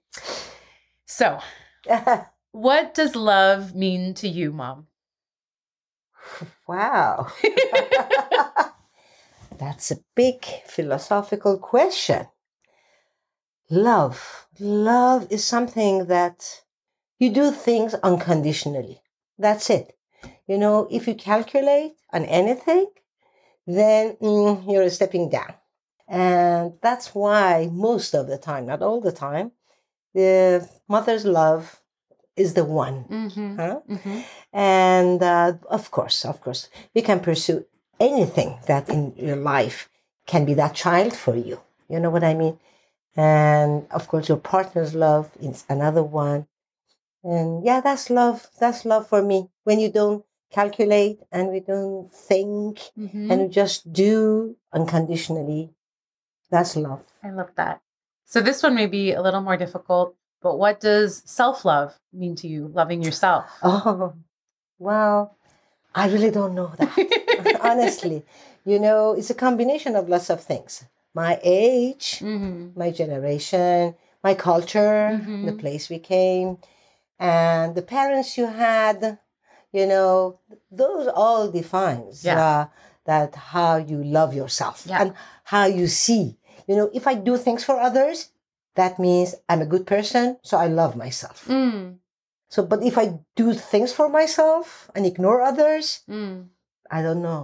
So, 1.06 1.38
what 2.52 2.94
does 2.94 3.16
love 3.16 3.74
mean 3.74 4.14
to 4.14 4.28
you, 4.28 4.52
mom? 4.52 4.88
wow. 6.66 7.28
That's 9.58 9.90
a 9.90 9.96
big 10.14 10.44
philosophical 10.66 11.58
question. 11.58 12.26
Love. 13.70 14.46
Love 14.58 15.26
is 15.30 15.44
something 15.44 16.06
that 16.06 16.62
you 17.18 17.30
do 17.30 17.50
things 17.50 17.94
unconditionally. 17.94 19.00
That's 19.38 19.70
it. 19.70 19.96
You 20.46 20.58
know, 20.58 20.86
if 20.90 21.08
you 21.08 21.14
calculate 21.14 21.94
on 22.12 22.24
anything, 22.26 22.86
then 23.66 24.16
mm, 24.20 24.72
you're 24.72 24.90
stepping 24.90 25.28
down. 25.28 25.54
And 26.08 26.74
that's 26.82 27.14
why 27.14 27.68
most 27.72 28.14
of 28.14 28.28
the 28.28 28.38
time, 28.38 28.66
not 28.66 28.82
all 28.82 29.00
the 29.00 29.12
time, 29.12 29.52
the 30.14 30.68
mother's 30.88 31.24
love 31.24 31.80
is 32.36 32.54
the 32.54 32.64
one. 32.64 33.04
Mm-hmm. 33.04 33.56
Huh? 33.56 33.80
Mm-hmm. 33.88 34.20
And 34.52 35.22
uh, 35.22 35.54
of 35.68 35.90
course, 35.90 36.24
of 36.24 36.40
course, 36.40 36.68
you 36.94 37.02
can 37.02 37.20
pursue 37.20 37.64
anything 37.98 38.58
that 38.66 38.88
in 38.88 39.14
your 39.16 39.36
life 39.36 39.88
can 40.26 40.44
be 40.44 40.54
that 40.54 40.74
child 40.74 41.14
for 41.14 41.34
you. 41.34 41.60
You 41.88 42.00
know 42.00 42.10
what 42.10 42.24
I 42.24 42.34
mean? 42.34 42.58
And 43.16 43.86
of 43.90 44.08
course, 44.08 44.28
your 44.28 44.38
partner's 44.38 44.94
love 44.94 45.30
is 45.40 45.64
another 45.68 46.02
one. 46.02 46.46
And 47.24 47.64
yeah, 47.64 47.80
that's 47.80 48.10
love. 48.10 48.48
That's 48.60 48.84
love 48.84 49.08
for 49.08 49.22
me. 49.22 49.48
When 49.64 49.80
you 49.80 49.90
don't 49.90 50.24
calculate 50.60 51.18
and 51.36 51.44
we 51.54 51.60
don't 51.72 52.08
think 52.30 52.72
Mm-hmm. 52.98 53.28
and 53.30 53.36
we 53.42 53.48
just 53.62 53.80
do 53.92 54.56
unconditionally, 54.72 55.62
that's 56.50 56.76
love. 56.76 57.02
I 57.22 57.30
love 57.30 57.50
that. 57.60 57.76
So 58.24 58.40
this 58.40 58.62
one 58.62 58.74
may 58.74 58.86
be 58.98 59.12
a 59.12 59.22
little 59.26 59.42
more 59.48 59.58
difficult, 59.64 60.08
but 60.44 60.54
what 60.62 60.80
does 60.80 61.22
self-love 61.26 61.90
mean 62.12 62.34
to 62.40 62.46
you? 62.48 62.62
Loving 62.80 63.02
yourself. 63.02 63.46
Oh, 63.62 64.14
well, 64.78 65.36
I 65.94 66.08
really 66.12 66.30
don't 66.38 66.54
know 66.54 66.72
that. 66.78 66.92
honestly 67.60 68.18
you 68.70 68.78
know 68.80 69.12
it's 69.18 69.30
a 69.30 69.34
combination 69.46 69.92
of 69.96 70.08
lots 70.08 70.28
of 70.34 70.40
things 70.50 70.72
my 71.22 71.32
age 71.44 72.06
Mm-hmm. 72.30 72.78
my 72.82 72.90
generation 73.02 73.94
my 74.26 74.34
culture 74.48 75.00
the 75.48 75.52
Mhm. 75.52 75.60
place 75.62 75.84
we 75.94 75.98
came 76.14 76.48
and 77.18 77.74
the 77.78 77.86
parents 77.96 78.30
you 78.38 78.46
had 78.68 79.18
you 79.78 79.86
know 79.92 80.12
those 80.82 81.06
all 81.22 81.42
defines 81.60 82.14
Yeah. 82.24 82.40
uh, 82.46 82.62
that 83.10 83.30
how 83.54 83.72
you 83.90 83.98
love 84.18 84.30
yourself 84.40 84.76
Yeah. 84.88 85.00
and 85.02 85.08
how 85.52 85.64
you 85.78 85.86
see 86.04 86.24
you 86.68 86.74
know 86.78 86.88
if 86.98 87.04
i 87.12 87.14
do 87.28 87.34
things 87.46 87.62
for 87.68 87.76
others 87.88 88.18
that 88.80 88.92
means 89.06 89.28
i'm 89.48 89.62
a 89.62 89.70
good 89.74 89.86
person 89.94 90.24
so 90.48 90.54
i 90.64 90.68
love 90.80 90.92
myself 91.04 91.38
Mm. 91.58 91.82
so 92.54 92.58
but 92.70 92.80
if 92.90 92.96
i 93.02 93.06
do 93.40 93.46
things 93.72 93.90
for 93.98 94.08
myself 94.20 94.66
and 94.94 95.02
ignore 95.12 95.40
others 95.50 95.84
Mm. 96.18 96.36
i 96.96 96.98
don't 97.06 97.22
know 97.28 97.42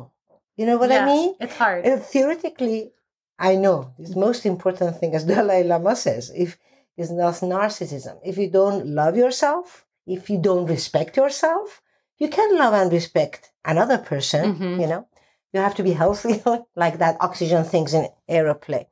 you 0.58 0.64
know 0.68 0.78
what 0.80 0.90
Yeah, 0.90 1.02
i 1.02 1.06
mean 1.12 1.28
It's 1.44 1.56
hard. 1.62 1.80
and 1.88 1.96
theoretically, 2.12 2.80
I 3.50 3.52
know 3.64 3.76
the 3.98 4.14
most 4.26 4.42
important 4.54 4.92
thing, 5.00 5.10
as 5.18 5.24
Dalai 5.32 5.60
Lama 5.72 5.94
says, 6.06 6.24
if 6.44 6.50
is 7.02 7.10
not 7.10 7.34
narcissism. 7.54 8.14
If 8.30 8.34
you 8.42 8.48
don't 8.60 8.80
love 9.00 9.14
yourself, 9.24 9.66
if 10.16 10.22
you 10.30 10.38
don't 10.48 10.66
respect 10.76 11.12
yourself, 11.22 11.68
you 12.22 12.28
can 12.36 12.50
love 12.62 12.74
and 12.80 12.88
respect 12.98 13.40
another 13.72 13.98
person. 14.12 14.42
Mhm. 14.50 14.72
You 14.82 14.86
know, 14.92 15.02
you 15.52 15.58
have 15.66 15.74
to 15.78 15.82
be 15.88 15.94
healthy, 16.02 16.34
like 16.84 16.96
that 17.02 17.16
oxygen 17.26 17.62
things 17.72 17.90
in 17.98 18.04
aeroplane. 18.36 18.86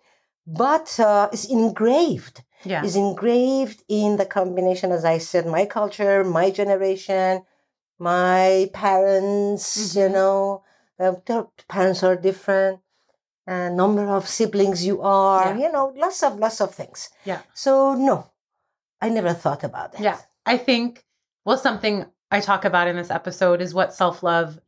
But 0.65 0.89
uh, 1.09 1.29
it's 1.35 1.47
engraved. 1.61 2.37
yeah. 2.73 2.83
It's 2.87 2.97
engraved 3.09 3.79
in 4.01 4.11
the 4.21 4.27
combination, 4.39 4.89
as 4.99 5.05
I 5.15 5.19
said, 5.31 5.45
my 5.59 5.65
culture, 5.79 6.17
my 6.41 6.47
generation, 6.61 7.31
my 7.99 8.69
parents. 8.85 9.67
You 9.97 10.09
Mhm. 10.09 10.13
know, 10.17 10.63
uh, 11.03 11.13
parents 11.77 12.01
are 12.09 12.17
different 12.29 12.81
and 13.47 13.77
number 13.77 14.07
of 14.19 14.23
siblings 14.39 14.79
you 14.91 14.97
are 15.03 15.47
Yeah. 15.57 15.59
you 15.63 15.73
know 15.75 15.87
lots 16.05 16.21
of 16.27 16.33
lots 16.45 16.59
of 16.65 16.71
things 16.81 16.99
Yeah. 17.31 17.41
so 17.65 17.71
no 18.09 18.17
i 19.05 19.09
never 19.19 19.33
thought 19.43 19.63
about 19.71 19.91
it 19.95 20.01
Yeah. 20.09 20.19
I 20.55 20.57
think 20.69 20.89
well 21.47 21.57
something 21.69 21.97
I 22.31 22.41
talk 22.41 22.65
about 22.65 22.89
in 22.89 22.97
this 22.97 23.11
episode 23.11 23.61
is 23.61 23.75
what 23.75 23.93
self-love 23.95 24.61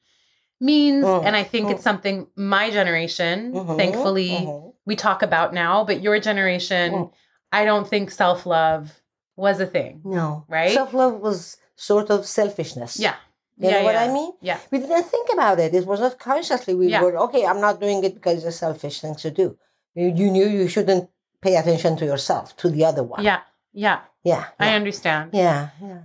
means 0.60 1.04
Mm, 1.04 1.24
and 1.26 1.36
I 1.36 1.42
think 1.44 1.68
mm. 1.68 1.72
it's 1.72 1.82
something 1.82 2.26
my 2.36 2.70
generation 2.70 3.52
Mhm, 3.52 3.76
thankfully 3.76 4.30
mhm. 4.30 4.72
we 4.86 4.94
talk 4.96 5.22
about 5.22 5.52
now, 5.52 5.84
but 5.84 6.00
your 6.02 6.18
generation 6.20 6.92
Mm. 6.92 7.10
I 7.52 7.64
don't 7.64 7.86
think 7.88 8.10
self-love 8.10 9.02
was 9.36 9.60
a 9.60 9.66
thing. 9.66 10.00
no 10.04 10.44
Right? 10.48 10.72
self-love 10.72 11.14
was 11.20 11.56
sort 11.74 12.10
of 12.10 12.20
selfishness 12.26 12.92
Yeah. 12.98 13.16
you 13.58 13.68
yeah, 13.68 13.78
know 13.78 13.84
what 13.88 13.94
yeah. 13.94 14.04
i 14.04 14.08
mean 14.18 14.32
Yeah. 14.48 14.58
we 14.70 14.78
didn't 14.78 15.04
think 15.14 15.28
about 15.36 15.58
it 15.64 15.74
it 15.74 15.84
was 15.86 16.00
not 16.00 16.18
consciously 16.18 16.74
we 16.74 16.86
Yeah. 16.88 17.02
were 17.02 17.16
okay 17.26 17.42
i'm 17.50 17.60
not 17.60 17.80
doing 17.84 17.98
it 18.04 18.14
because 18.18 18.34
it's 18.38 18.46
a 18.54 18.58
selfish 18.66 18.96
thing 19.02 19.14
to 19.24 19.30
do 19.40 19.46
you, 19.94 20.08
you 20.20 20.28
knew 20.30 20.46
you 20.58 20.68
shouldn't 20.74 21.04
pay 21.40 21.54
attention 21.56 21.92
to 22.00 22.04
yourself 22.12 22.44
to 22.60 22.66
the 22.74 22.82
other 22.90 23.02
one 23.14 23.22
Yeah. 23.30 23.40
Yeah. 23.86 23.98
yeah 24.30 24.44
I 24.66 24.74
understand. 24.80 25.30
yeah, 25.42 25.60
yeah. 25.88 26.02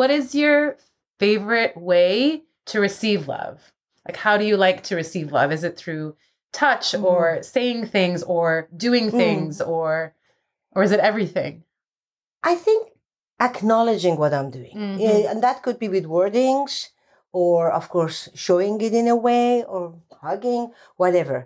What 0.00 0.10
is 0.18 0.34
your 0.42 0.58
favorite 1.32 1.76
way 1.76 2.42
to 2.66 2.80
receive 2.80 3.28
love? 3.28 3.56
Like, 4.06 4.16
how 4.16 4.34
do 4.36 4.44
you 4.44 4.56
like 4.56 4.82
to 4.88 4.96
receive 4.96 5.30
love? 5.30 5.52
Is 5.52 5.62
it 5.62 5.76
through 5.80 6.16
touch 6.52 6.86
Mm. 6.92 7.04
or 7.10 7.22
saying 7.54 7.80
things 7.96 8.20
or 8.34 8.46
doing 8.86 9.06
Mm. 9.10 9.16
things 9.22 9.54
or 9.74 10.14
or 10.74 10.82
is 10.86 10.92
it 10.96 11.00
everything? 11.10 11.54
I 12.50 12.54
think 12.66 12.82
acknowledging 13.48 14.16
what 14.22 14.32
I'm 14.38 14.50
doing, 14.58 14.74
Mhm. 14.76 14.98
Yeah, 15.04 15.30
and 15.30 15.38
that 15.46 15.62
could 15.64 15.78
be 15.84 15.88
with 15.96 16.06
wordings, 16.16 16.72
or 17.42 17.70
of 17.78 17.84
course 17.94 18.18
showing 18.46 18.80
it 18.86 18.94
in 19.00 19.06
a 19.06 19.18
way, 19.28 19.48
or 19.74 19.82
hugging, 20.24 20.62
whatever. 21.02 21.38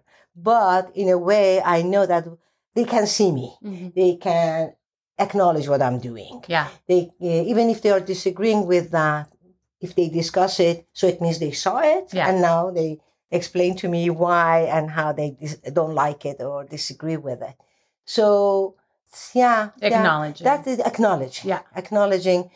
But 0.52 0.84
in 0.94 1.08
a 1.16 1.18
way, 1.30 1.48
I 1.76 1.78
know 1.92 2.04
that 2.12 2.24
they 2.76 2.84
can 2.94 3.06
see 3.16 3.30
me. 3.40 3.48
They 4.00 4.12
can 4.28 4.74
acknowledge 5.18 5.68
what 5.72 5.82
I'm 5.86 5.98
doing. 6.10 6.34
Yeah. 6.56 6.68
They 6.88 7.00
eh, 7.28 7.42
even 7.52 7.66
if 7.74 7.78
they 7.82 7.90
are 7.96 8.04
disagreeing 8.14 8.62
with 8.72 8.86
that, 8.98 9.24
if 9.80 9.94
they 9.94 10.08
discuss 10.08 10.60
it, 10.60 10.86
so 10.92 11.06
it 11.06 11.20
means 11.20 11.38
they 11.38 11.52
saw 11.52 11.78
it, 11.80 12.12
Yeah. 12.12 12.28
and 12.28 12.40
now 12.40 12.70
they 12.70 13.00
explain 13.30 13.76
to 13.76 13.88
me 13.88 14.08
why 14.10 14.60
and 14.76 14.90
how 14.90 15.12
they 15.12 15.30
dis- 15.30 15.58
don't 15.72 15.94
like 15.94 16.24
it 16.24 16.40
or 16.40 16.64
disagree 16.64 17.16
with 17.16 17.42
it. 17.42 17.56
So 18.04 18.76
yeah, 19.34 19.70
yeah. 19.80 19.88
Acknowledging. 19.98 20.44
That 20.44 20.66
is 20.66 20.78
acknowledge. 20.80 21.44
Yeah. 21.44 21.60
Acknowledging 21.74 22.50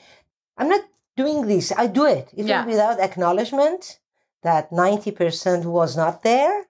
I'm 0.57 0.69
not 0.69 0.85
doing 1.17 1.47
this. 1.47 1.73
I 1.77 1.87
do 1.87 2.05
it. 2.07 2.29
Even 2.35 2.49
Yeah. 2.49 2.67
without 2.67 3.01
acknowledgement 3.01 3.99
that 4.43 4.71
90% 4.71 5.65
was 5.67 5.97
not 5.97 6.23
there, 6.23 6.67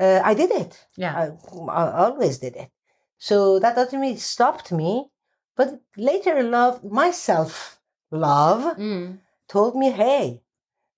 uh, 0.00 0.20
I 0.24 0.34
did 0.34 0.50
it. 0.50 0.86
Yeah. 0.96 1.14
I, 1.16 1.24
I 1.70 2.04
always 2.06 2.38
did 2.38 2.56
it. 2.56 2.70
So 3.18 3.58
that 3.60 3.74
doesn't 3.76 4.00
mean 4.00 4.14
it 4.14 4.20
stopped 4.20 4.72
me. 4.72 5.08
But 5.56 5.80
later, 5.96 6.36
in 6.36 6.50
love, 6.50 6.82
myself, 6.84 7.78
love, 8.10 8.76
Mm. 8.76 9.18
Told 9.52 9.76
me, 9.76 9.90
hey, 9.92 10.40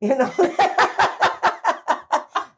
you 0.01 0.15
know, 0.17 0.31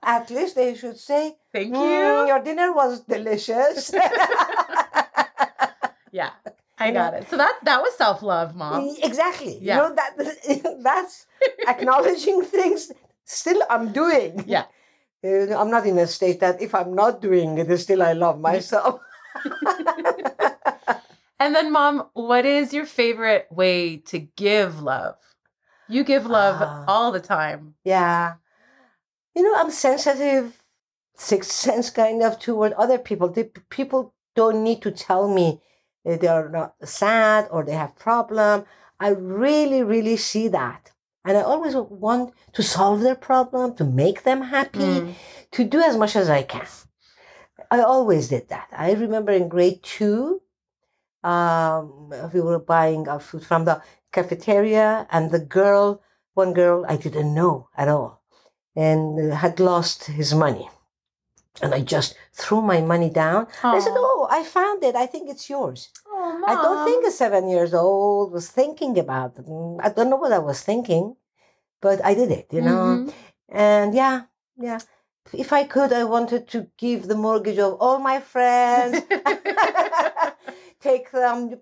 at 0.03 0.30
least 0.30 0.55
they 0.55 0.74
should 0.76 0.99
say, 0.99 1.34
Thank 1.53 1.74
"Mm, 1.74 1.80
you. 1.80 2.26
your 2.28 2.40
dinner 2.44 2.72
was 2.72 3.01
delicious. 3.09 3.94
Yeah. 6.12 6.30
I 6.78 6.90
got 6.92 7.14
it. 7.14 7.28
So 7.30 7.36
that 7.36 7.57
that 7.64 7.80
was 7.80 7.97
self 7.97 8.22
love, 8.22 8.55
mom. 8.55 8.84
exactly. 9.03 9.59
Yeah. 9.61 9.76
You 9.76 9.82
know, 9.82 9.94
that 9.97 10.12
that's 10.84 11.26
acknowledging 11.66 12.42
things 12.44 12.92
still 13.24 13.62
I'm 13.70 13.92
doing. 13.92 14.44
Yeah. 14.47 14.64
Uh, 15.24 15.57
I'm 15.57 15.70
not 15.70 15.86
in 15.86 15.99
a 15.99 16.07
state 16.07 16.40
that 16.40 16.61
if 16.61 16.74
I'm 16.74 16.94
not 16.94 17.20
doing 17.22 17.57
it, 17.59 17.68
still 17.78 18.03
I 18.03 18.12
love 18.12 18.40
myself. 18.40 19.01
And 21.38 21.55
then, 21.55 21.70
mom, 21.72 22.09
what 22.14 22.47
is 22.47 22.72
your 22.72 22.86
favorite 22.86 23.47
way 23.51 23.99
to 24.09 24.18
give 24.18 24.80
love? 24.82 25.16
You 25.89 26.05
give 26.05 26.26
love 26.26 26.57
Ah. 26.61 26.84
all 26.89 27.12
the 27.12 27.20
time. 27.20 27.74
Yeah. 27.84 28.34
You 29.34 29.43
know, 29.43 29.55
I'm 29.57 29.70
sensitive, 29.70 30.61
sixth 31.14 31.53
sense 31.53 31.91
kind 31.91 32.22
of 32.22 32.39
toward 32.39 32.72
other 32.72 32.99
people. 32.99 33.28
The 33.28 33.45
people 33.70 34.14
don't 34.34 34.62
need 34.62 34.82
to 34.82 34.91
tell 34.91 35.28
me 35.28 35.62
they 36.05 36.26
are 36.28 36.49
not 36.49 36.74
sad 36.84 37.49
or 37.51 37.64
they 37.64 37.74
have 37.74 37.97
problem. 37.97 38.64
I 39.01 39.09
really, 39.11 39.82
really 39.82 40.16
see 40.16 40.49
that. 40.49 40.93
And 41.24 41.37
I 41.37 41.43
always 41.43 41.74
want 41.74 42.32
to 42.53 42.62
solve 42.62 43.01
their 43.01 43.16
problem, 43.16 43.74
to 43.76 43.84
make 43.84 44.22
them 44.22 44.43
happy, 44.43 44.78
Mm. 45.01 45.14
to 45.53 45.64
do 45.64 45.80
as 45.80 45.97
much 45.97 46.14
as 46.16 46.30
I 46.30 46.43
can. 46.43 46.66
I 47.70 47.80
always 47.80 48.28
did 48.28 48.49
that. 48.49 48.68
I 48.72 48.93
remember 48.93 49.32
in 49.32 49.49
grade 49.49 49.82
two, 49.82 50.41
um, 51.24 52.11
we 52.32 52.41
were 52.41 52.61
buying 52.61 53.09
our 53.09 53.18
food 53.18 53.45
from 53.45 53.64
the 53.64 53.82
cafeteria, 54.12 55.07
and 55.11 55.30
the 55.30 55.38
girl, 55.38 56.02
one 56.34 56.52
girl 56.52 56.84
I 56.88 56.96
didn't 56.96 57.34
know 57.34 57.68
at 57.76 57.88
all, 57.88 58.22
and 58.74 59.32
had 59.32 59.61
lost 59.61 60.04
his 60.07 60.34
money. 60.34 60.68
And 61.62 61.74
I 61.74 61.80
just 61.80 62.16
threw 62.34 62.61
my 62.61 62.80
money 62.82 63.09
down. 63.09 63.46
I 63.64 63.78
said, 63.80 63.94
Oh, 63.96 64.28
I 64.30 64.42
found 64.44 64.84
it. 64.84 64.94
I 64.94 65.07
think 65.07 65.30
it's 65.30 65.48
yours. 65.48 65.88
Oh, 66.07 66.44
I 66.46 66.54
don't 66.54 66.84
think 66.84 67.07
a 67.07 67.11
seven 67.11 67.48
years 67.48 67.72
old 67.72 68.32
was 68.32 68.50
thinking 68.50 68.98
about 68.98 69.38
it. 69.38 69.46
Mm, 69.46 69.80
I 69.82 69.88
don't 69.88 70.11
know 70.11 70.16
what 70.16 70.32
I 70.32 70.38
was 70.38 70.61
thinking, 70.61 71.16
but 71.80 72.04
I 72.04 72.14
did 72.14 72.30
it, 72.30 72.48
you 72.52 72.61
know. 72.61 72.84
Mhm. 73.07 73.12
And 73.48 73.94
yeah, 73.94 74.22
yeah. 74.59 74.80
If 75.32 75.52
I 75.52 75.64
could, 75.64 75.92
I 75.92 76.04
wanted 76.04 76.46
to 76.48 76.68
give 76.76 77.09
the 77.09 77.16
mortgage 77.16 77.59
of 77.59 77.78
all 77.80 77.98
my 77.98 78.20
friends, 78.20 79.02
take 80.87 81.11
them 81.11 81.59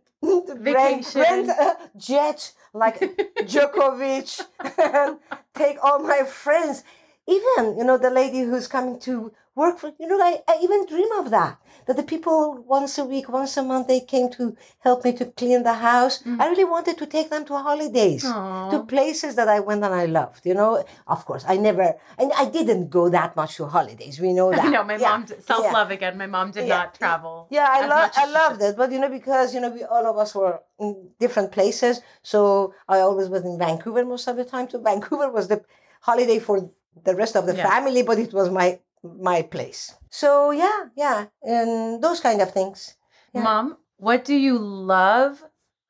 rent, 0.60 1.14
rent 1.14 1.48
a 1.48 1.76
jet 1.96 2.52
like 2.72 2.98
Djokovic, 3.50 4.40
and 4.78 5.18
take 5.54 5.78
all 5.82 6.00
my 6.00 6.22
friends. 6.24 6.84
Even, 7.26 7.76
you 7.78 7.84
know, 7.84 7.96
the 7.96 8.10
lady 8.10 8.40
who's 8.40 8.66
coming 8.66 8.98
to 9.00 9.32
work 9.54 9.78
for, 9.78 9.92
you 9.98 10.06
know, 10.06 10.20
I, 10.20 10.42
I 10.48 10.58
even 10.62 10.86
dream 10.86 11.10
of 11.18 11.30
that. 11.30 11.58
That 11.86 11.96
the 11.96 12.02
people 12.02 12.62
once 12.66 12.98
a 12.98 13.04
week, 13.04 13.28
once 13.28 13.56
a 13.56 13.62
month, 13.62 13.88
they 13.88 14.00
came 14.00 14.30
to 14.32 14.56
help 14.80 15.04
me 15.04 15.12
to 15.14 15.26
clean 15.26 15.62
the 15.62 15.74
house. 15.74 16.22
Mm. 16.22 16.40
I 16.40 16.48
really 16.48 16.64
wanted 16.64 16.98
to 16.98 17.06
take 17.06 17.30
them 17.30 17.44
to 17.46 17.56
holidays 17.58 18.22
to 18.22 18.84
places 18.88 19.34
that 19.36 19.48
I 19.48 19.60
went 19.60 19.84
and 19.84 19.94
I 19.94 20.06
loved. 20.06 20.44
You 20.46 20.54
know, 20.54 20.84
of 21.06 21.24
course, 21.26 21.44
I 21.46 21.56
never, 21.56 21.94
and 22.18 22.32
I 22.36 22.46
didn't 22.46 22.88
go 22.90 23.08
that 23.10 23.36
much 23.36 23.56
to 23.56 23.66
holidays. 23.66 24.18
We 24.20 24.32
know 24.32 24.50
that. 24.58 24.70
Know 24.70 24.84
my 24.84 24.96
Yeah, 24.96 25.10
mom 25.10 25.26
self 25.26 25.72
love 25.72 25.90
again. 25.90 26.16
My 26.18 26.26
mom 26.26 26.50
did 26.50 26.66
Yeah. 26.66 26.76
not 26.78 26.94
travel. 26.94 27.46
Yeah, 27.50 27.68
I 27.70 27.86
love, 27.86 28.10
I 28.16 28.26
loved 28.26 28.62
it, 28.62 28.76
but 28.76 28.90
you 28.90 28.98
know, 28.98 29.10
because 29.10 29.54
you 29.54 29.60
know, 29.60 29.70
we 29.70 29.84
all 29.84 30.06
of 30.06 30.16
us 30.18 30.34
were 30.34 30.60
in 30.80 31.10
different 31.20 31.52
places, 31.52 32.00
so 32.22 32.74
I 32.88 33.00
always 33.00 33.28
was 33.28 33.44
in 33.44 33.58
Vancouver 33.58 34.04
most 34.04 34.26
of 34.28 34.36
the 34.36 34.44
time. 34.44 34.68
So 34.70 34.80
Vancouver 34.80 35.30
was 35.30 35.48
the 35.48 35.62
holiday 36.00 36.38
for 36.38 36.70
the 37.04 37.14
rest 37.14 37.36
of 37.36 37.46
the 37.46 37.54
Yeah. 37.56 37.68
family, 37.68 38.02
but 38.02 38.18
it 38.18 38.32
was 38.32 38.50
my 38.50 38.80
my 39.02 39.42
place. 39.42 39.94
So 40.10 40.50
yeah, 40.50 40.88
yeah, 40.96 41.26
and 41.42 42.02
those 42.02 42.20
kind 42.20 42.40
of 42.40 42.52
things. 42.52 42.96
Yeah. 43.34 43.42
Mom, 43.42 43.76
what 43.96 44.24
do 44.24 44.34
you 44.34 44.56
love 44.58 45.44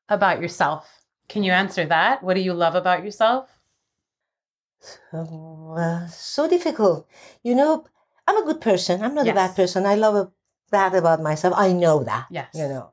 about 0.09 0.41
yourself? 0.41 1.05
Can 1.29 1.43
you 1.43 1.51
answer 1.53 1.85
that? 1.85 2.23
What 2.23 2.35
do 2.35 2.41
you 2.41 2.53
love 2.53 2.75
about 2.75 3.03
yourself? 3.03 3.49
So, 5.11 5.73
uh, 5.77 6.07
so 6.07 6.47
difficult. 6.47 7.07
You 7.43 7.55
know, 7.55 7.85
I'm 8.27 8.37
a 8.37 8.45
good 8.45 8.61
person. 8.61 9.01
I'm 9.01 9.15
not 9.15 9.27
a 9.27 9.33
bad 9.33 9.55
person. 9.55 9.85
I 9.85 9.95
love 9.95 10.31
that 10.71 10.93
about 10.93 11.21
myself. 11.21 11.53
I 11.57 11.71
know 11.71 12.03
that. 12.03 12.27
Yes. 12.29 12.51
You 12.53 12.67
know. 12.67 12.91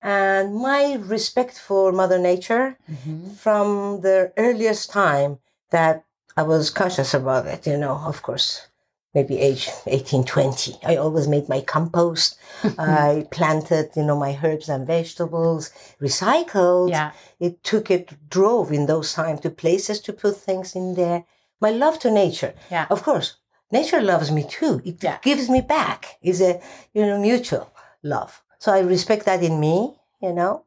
And 0.00 0.54
my 0.54 0.94
respect 0.94 1.58
for 1.58 1.90
Mother 1.92 2.18
Nature 2.18 2.78
Mhm. 2.88 3.34
from 3.36 4.00
the 4.00 4.32
earliest 4.36 4.90
time 4.90 5.40
that 5.70 6.05
I 6.36 6.42
was 6.42 6.70
conscious 6.70 7.14
about 7.14 7.46
it, 7.46 7.66
you 7.66 7.76
know, 7.78 7.96
of 8.04 8.22
course, 8.22 8.68
maybe 9.14 9.38
age 9.38 9.68
18, 9.86 10.24
20. 10.24 10.78
I 10.84 10.96
always 10.96 11.26
made 11.28 11.48
my 11.48 11.60
compost. 11.62 12.36
I 12.78 13.26
planted, 13.30 13.90
you 13.96 14.02
know, 14.02 14.16
my 14.18 14.38
herbs 14.42 14.68
and 14.68 14.86
vegetables, 14.86 15.70
recycled 16.00 16.90
Yeah. 16.90 17.12
it 17.40 17.62
took 17.62 17.90
it 17.90 18.28
drove 18.28 18.70
in 18.72 18.86
those 18.86 19.12
times 19.14 19.40
to 19.40 19.50
places 19.50 20.00
to 20.00 20.12
put 20.12 20.36
things 20.36 20.74
in 20.76 20.94
there 20.94 21.24
my 21.60 21.70
love 21.70 21.98
to 22.00 22.10
nature 22.10 22.52
Yeah. 22.70 22.86
of 22.90 23.02
course 23.02 23.36
nature 23.72 24.00
loves 24.02 24.30
me 24.30 24.42
too 24.58 24.80
it 24.84 25.02
Yeah. 25.02 25.18
gives 25.22 25.48
me 25.48 25.60
back 25.62 26.18
It's 26.22 26.40
a 26.40 26.60
you 26.94 27.04
know 27.06 27.18
mutual 27.18 27.66
love 28.02 28.42
so 28.58 28.72
i 28.72 28.80
respect 28.80 29.24
that 29.24 29.42
in 29.42 29.58
me 29.58 29.76
you 30.20 30.32
know 30.38 30.64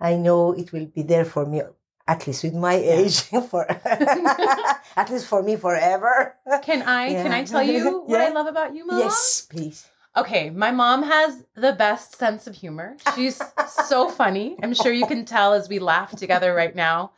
i 0.00 0.12
know 0.16 0.52
it 0.52 0.72
will 0.72 0.86
be 0.86 1.02
there 1.02 1.24
for 1.24 1.44
me 1.46 1.62
at 2.08 2.26
least 2.26 2.42
with 2.44 2.54
my 2.54 2.74
age 2.74 3.16
for 3.50 3.64
at 4.96 5.10
least 5.10 5.26
for 5.26 5.42
me 5.42 5.56
forever 5.56 6.34
Can 6.62 6.82
I 6.82 7.12
can 7.12 7.32
I 7.32 7.44
tell 7.44 7.62
you 7.62 8.02
what 8.06 8.20
I 8.20 8.30
love 8.30 8.46
about 8.46 8.74
you, 8.74 8.86
Mom? 8.86 8.98
yes 8.98 9.46
please 9.50 9.88
Okay, 10.16 10.48
my 10.48 10.70
mom 10.70 11.02
has 11.02 11.44
the 11.54 11.74
best 11.74 12.16
sense 12.16 12.46
of 12.46 12.54
humor. 12.54 12.96
She's 13.14 13.38
so 13.86 14.08
funny. 14.08 14.56
I'm 14.62 14.72
sure 14.72 14.90
you 14.90 15.06
can 15.06 15.26
tell 15.26 15.52
as 15.52 15.68
we 15.68 15.78
laugh 15.78 16.16
together 16.16 16.54
right 16.54 16.74
now. 16.74 17.12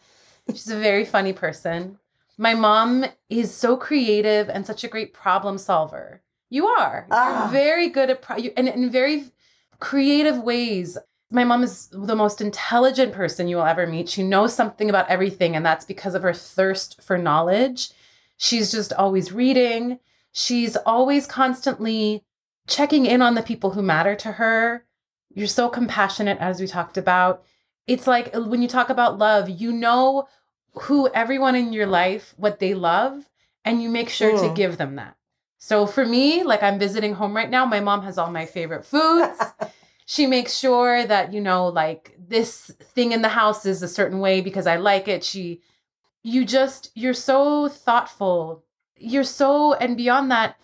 She's 0.50 0.68
a 0.68 0.76
very 0.80 1.04
funny 1.04 1.32
person. 1.32 1.98
My 2.38 2.54
mom 2.54 3.04
is 3.28 3.54
so 3.54 3.76
creative 3.76 4.48
and 4.48 4.66
such 4.66 4.82
a 4.82 4.88
great 4.88 5.14
problem 5.14 5.58
solver. 5.58 6.22
You 6.50 6.66
are. 6.66 7.06
Ah. 7.12 7.42
You're 7.44 7.52
very 7.52 7.88
good 7.88 8.10
at 8.10 8.20
pro- 8.20 8.38
you, 8.38 8.52
and 8.56 8.66
in 8.66 8.90
very 8.90 9.26
creative 9.78 10.38
ways. 10.42 10.98
My 11.30 11.44
mom 11.44 11.62
is 11.62 11.88
the 11.92 12.16
most 12.16 12.40
intelligent 12.40 13.12
person 13.12 13.48
you 13.48 13.56
will 13.56 13.64
ever 13.66 13.86
meet. 13.86 14.08
She 14.08 14.22
knows 14.22 14.54
something 14.54 14.88
about 14.88 15.10
everything, 15.10 15.54
and 15.56 15.64
that's 15.64 15.84
because 15.84 16.14
of 16.14 16.22
her 16.22 16.32
thirst 16.32 17.02
for 17.02 17.18
knowledge. 17.18 17.90
She's 18.38 18.70
just 18.70 18.92
always 18.94 19.30
reading. 19.32 19.98
She's 20.32 20.76
always 20.86 21.26
constantly 21.26 22.24
checking 22.66 23.04
in 23.04 23.20
on 23.20 23.34
the 23.34 23.42
people 23.42 23.70
who 23.70 23.82
matter 23.82 24.14
to 24.16 24.32
her. 24.32 24.84
You're 25.34 25.46
so 25.48 25.68
compassionate, 25.68 26.38
as 26.38 26.60
we 26.60 26.66
talked 26.66 26.96
about. 26.96 27.42
It's 27.86 28.06
like 28.06 28.34
uh, 28.34 28.42
when 28.42 28.62
you 28.62 28.68
talk 28.68 28.88
about 28.88 29.18
love, 29.18 29.48
you 29.50 29.70
know 29.72 30.28
who 30.82 31.08
everyone 31.08 31.54
in 31.54 31.72
your 31.72 31.86
life, 31.86 32.34
what 32.38 32.58
they 32.58 32.72
love, 32.74 33.28
and 33.64 33.82
you 33.82 33.90
make 33.90 34.08
sure 34.08 34.30
to 34.30 34.48
Mm. 34.48 34.54
give 34.54 34.78
them 34.78 34.96
that. 34.96 35.16
So 35.58 35.86
for 35.86 36.06
me, 36.06 36.42
like 36.42 36.62
I'm 36.62 36.78
visiting 36.78 37.14
home 37.14 37.36
right 37.36 37.50
now, 37.50 37.66
my 37.66 37.80
mom 37.80 38.02
has 38.04 38.16
all 38.16 38.30
my 38.30 38.46
favorite 38.46 38.86
foods. 38.86 39.38
she 40.10 40.26
makes 40.26 40.56
sure 40.56 41.04
that, 41.04 41.34
you 41.34 41.40
know, 41.40 41.68
like 41.68 42.16
this 42.18 42.70
thing 42.94 43.12
in 43.12 43.20
the 43.20 43.28
house 43.28 43.66
is 43.66 43.82
a 43.82 43.88
certain 43.88 44.20
way 44.20 44.40
because 44.40 44.66
I 44.66 44.76
like 44.76 45.06
it. 45.06 45.22
She, 45.22 45.60
you 46.22 46.46
just, 46.46 46.90
you're 46.94 47.12
so 47.12 47.68
thoughtful. 47.68 48.64
You're 48.96 49.22
so, 49.22 49.74
and 49.74 49.98
beyond 49.98 50.30
that, 50.30 50.56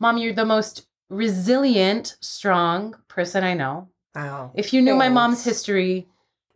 mom, 0.00 0.18
you're 0.18 0.34
the 0.34 0.44
most 0.44 0.86
resilient, 1.08 2.18
strong 2.20 2.94
person 3.08 3.42
I 3.42 3.54
know. 3.54 3.88
Wow. 4.14 4.52
If 4.54 4.74
you 4.74 4.82
knew 4.82 4.96
my 4.96 5.08
mom's 5.08 5.42
history, 5.42 6.06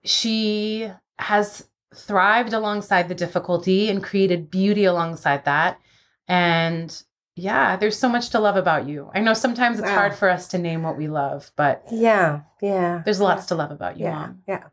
she 0.04 0.90
has 1.18 1.66
thrived 1.94 2.52
alongside 2.52 3.08
the 3.08 3.14
difficulty 3.14 3.88
and 3.88 4.04
created 4.04 4.50
beauty 4.50 4.84
alongside 4.84 5.46
that. 5.46 5.80
And 6.28 7.02
yeah, 7.36 7.76
there's 7.76 7.98
so 7.98 8.08
much 8.08 8.30
to 8.30 8.38
love 8.40 8.56
about 8.56 8.86
you. 8.88 9.10
I 9.14 9.20
know 9.20 9.34
sometimes 9.34 9.78
it's 9.78 9.88
Wow. 9.88 9.94
hard 9.96 10.14
for 10.14 10.28
us 10.28 10.48
to 10.48 10.58
name 10.58 10.82
what 10.82 10.96
we 10.96 11.08
love, 11.08 11.50
but 11.56 11.84
yeah 11.90 12.42
yeah 12.62 13.02
there's 13.04 13.20
lots 13.20 13.46
to 13.46 13.54
love 13.54 13.70
about 13.70 13.98
you, 13.98 14.06
yeah 14.06 14.14
mom. 14.14 14.42
yeah 14.46 14.64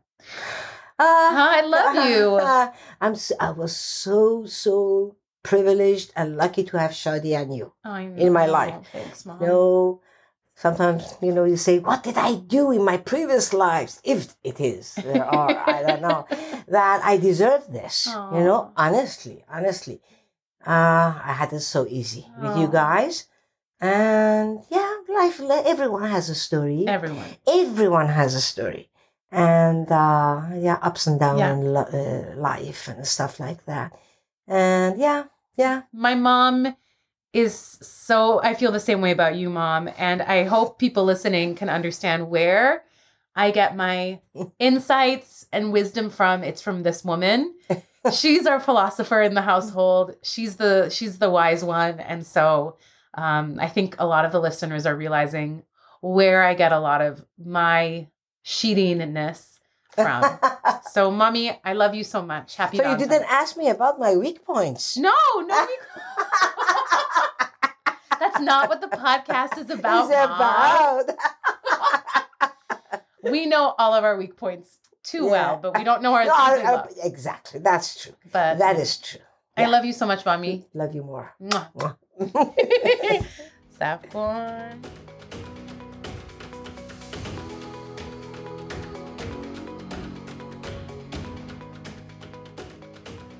uh, 0.98 1.32
I 1.58 1.62
love 1.62 1.94
you. 2.08 2.38
I'm. 3.00 3.16
I 3.40 3.50
was 3.50 3.74
so 3.76 4.46
so 4.46 5.16
privileged 5.42 6.12
and 6.14 6.36
lucky 6.36 6.62
to 6.64 6.78
have 6.78 6.92
Shadi 6.92 7.34
and 7.34 7.54
you. 7.54 7.72
I 7.84 8.02
In 8.02 8.32
my 8.32 8.46
know. 8.46 8.52
life. 8.52 8.74
Thanks, 8.92 9.26
mom. 9.26 9.40
No, 9.40 10.00
Sometimes, 10.54 11.16
you 11.22 11.32
know, 11.32 11.44
you 11.44 11.56
say, 11.56 11.78
What 11.80 12.02
did 12.04 12.16
I 12.18 12.36
do 12.36 12.70
in 12.70 12.84
my 12.84 12.98
previous 12.98 13.52
lives? 13.52 14.00
If 14.04 14.36
it 14.44 14.60
is, 14.60 14.94
there 15.02 15.24
are, 15.24 15.56
I 15.58 15.82
don't 15.82 16.02
know, 16.02 16.26
that 16.68 17.00
I 17.02 17.16
deserve 17.16 17.66
this. 17.72 18.06
You 18.06 18.44
know, 18.44 18.70
honestly, 18.76 19.44
honestly. 19.50 20.00
Uh, 20.66 21.18
I 21.24 21.32
had 21.32 21.52
it 21.52 21.60
so 21.60 21.86
easy 21.88 22.26
with 22.40 22.56
you 22.56 22.68
guys. 22.68 23.26
And 23.80 24.60
yeah, 24.70 24.96
life, 25.08 25.40
everyone 25.40 26.08
has 26.10 26.28
a 26.28 26.34
story. 26.34 26.86
Everyone. 26.86 27.26
everyone 27.46 28.06
has 28.08 28.34
a 28.34 28.40
story 28.40 28.88
and 29.34 29.90
uh 29.90 30.42
yeah 30.54 30.78
ups 30.82 31.06
and 31.06 31.18
downs 31.18 31.38
Yeah. 31.40 31.52
in 31.54 31.72
lo- 31.72 31.88
uh, 31.90 32.36
life 32.36 32.86
and 32.86 33.06
stuff 33.06 33.40
like 33.40 33.64
that 33.64 33.92
and 34.46 34.98
yeah 35.00 35.24
yeah 35.56 35.82
My 35.90 36.14
mom 36.14 36.76
is 37.32 37.54
so, 37.80 38.42
I 38.42 38.52
feel 38.52 38.72
the 38.72 38.78
same 38.78 39.00
way 39.00 39.10
about 39.10 39.36
you, 39.36 39.48
mom. 39.48 39.88
And 39.96 40.20
I 40.20 40.44
hope 40.44 40.78
people 40.78 41.04
listening 41.04 41.54
can 41.54 41.70
understand 41.70 42.28
where 42.28 42.84
I 43.34 43.52
get 43.52 43.74
my 43.74 44.20
insights 44.58 45.46
and 45.50 45.72
wisdom 45.72 46.10
from. 46.10 46.44
It's 46.44 46.60
from 46.60 46.82
this 46.82 47.02
woman. 47.02 47.54
She's 48.10 48.46
our 48.46 48.58
philosopher 48.58 49.22
in 49.22 49.34
the 49.34 49.42
household. 49.42 50.16
She's 50.22 50.56
the 50.56 50.88
she's 50.88 51.18
the 51.18 51.30
wise 51.30 51.62
one. 51.62 52.00
And 52.00 52.26
so 52.26 52.78
um, 53.14 53.58
I 53.60 53.68
think 53.68 53.94
a 53.98 54.06
lot 54.06 54.24
of 54.24 54.32
the 54.32 54.40
listeners 54.40 54.86
are 54.86 54.96
realizing 54.96 55.62
where 56.00 56.42
I 56.42 56.54
get 56.54 56.72
a 56.72 56.80
lot 56.80 57.00
of 57.00 57.24
my 57.38 58.08
sheetiness 58.44 59.60
from. 59.94 60.24
so, 60.90 61.10
mommy, 61.22 61.60
I 61.64 61.74
love 61.74 61.94
you 61.94 62.02
so 62.02 62.22
much. 62.22 62.56
Happy 62.56 62.78
so 62.78 62.90
you 62.90 62.98
didn't 62.98 63.24
ask 63.28 63.56
me 63.56 63.68
about 63.68 64.00
my 64.00 64.16
weak 64.16 64.44
points 64.44 64.96
No, 64.96 65.12
no. 65.36 65.66
That's 68.18 68.40
not 68.40 68.68
what 68.68 68.80
the 68.80 68.88
podcast 68.88 69.58
is 69.58 69.70
about. 69.70 70.04
It's 70.04 70.12
about 70.12 71.04
We 73.24 73.46
know 73.46 73.74
all 73.78 73.94
of 73.94 74.04
our 74.04 74.16
weak 74.16 74.36
points 74.36 74.78
too 75.02 75.24
Yeah. 75.26 75.30
well, 75.30 75.56
but 75.62 75.76
we 75.78 75.84
don't 75.84 76.02
know 76.02 76.14
our 76.14 76.24
No, 76.24 76.32
I- 76.34 76.62
I- 76.64 76.72
love. 76.72 76.88
exactly 77.02 77.60
that's 77.60 78.02
true 78.02 78.14
But 78.32 78.58
that 78.58 78.76
is 78.76 78.98
true 78.98 79.20
I 79.56 79.62
yeah. 79.62 79.68
love 79.68 79.84
you 79.84 79.92
so 79.92 80.06
much, 80.06 80.24
mommy. 80.24 80.58
Mm, 80.58 80.64
love 80.74 80.94
you 80.94 81.02
more 81.02 81.34
Mwah. 81.42 81.68
Mwah. 81.74 83.26
Saffron. 83.78 84.80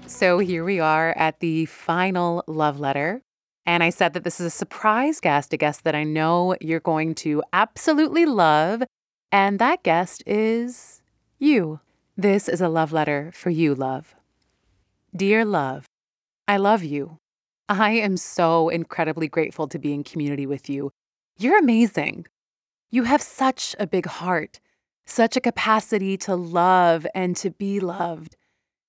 So 0.07 0.39
here 0.39 0.65
we 0.65 0.79
are 0.81 1.13
at 1.17 1.41
the 1.41 1.67
final 1.67 2.45
love 2.47 2.79
letter. 2.79 3.23
And 3.65 3.83
I 3.83 3.91
said 3.91 4.13
that 4.15 4.25
this 4.25 4.41
is 4.41 4.47
a 4.47 4.51
surprise 4.51 5.21
guest, 5.21 5.53
a 5.53 5.57
guest 5.57 5.85
that 5.85 5.95
I 5.95 6.05
know 6.05 6.57
you're 6.61 6.81
going 6.81 7.15
to 7.17 7.43
absolutely 7.53 8.27
love. 8.27 8.83
And 9.31 9.59
that 9.59 9.83
guest 9.83 10.23
is 10.27 11.02
you. 11.43 11.81
This 12.17 12.49
is 12.49 12.61
a 12.61 12.69
love 12.69 12.93
letter 12.93 13.33
for 13.35 13.51
you, 13.51 13.75
love. 13.75 14.15
Dear 15.15 15.45
love, 15.45 15.87
I 16.47 16.57
love 16.57 16.85
you. 16.85 17.19
I 17.69 17.93
am 17.93 18.17
so 18.17 18.69
incredibly 18.69 19.29
grateful 19.29 19.67
to 19.69 19.79
be 19.79 19.93
in 19.93 20.05
community 20.05 20.47
with 20.47 20.69
you. 20.71 20.93
You're 21.39 21.59
amazing. 21.59 22.27
You 22.91 23.05
have 23.05 23.23
such 23.23 23.75
a 23.81 23.87
big 23.87 24.07
heart, 24.07 24.61
such 25.05 25.37
a 25.37 25.41
capacity 25.41 26.17
to 26.19 26.37
love 26.37 27.07
and 27.15 27.35
to 27.37 27.51
be 27.51 27.81
loved. 27.81 28.37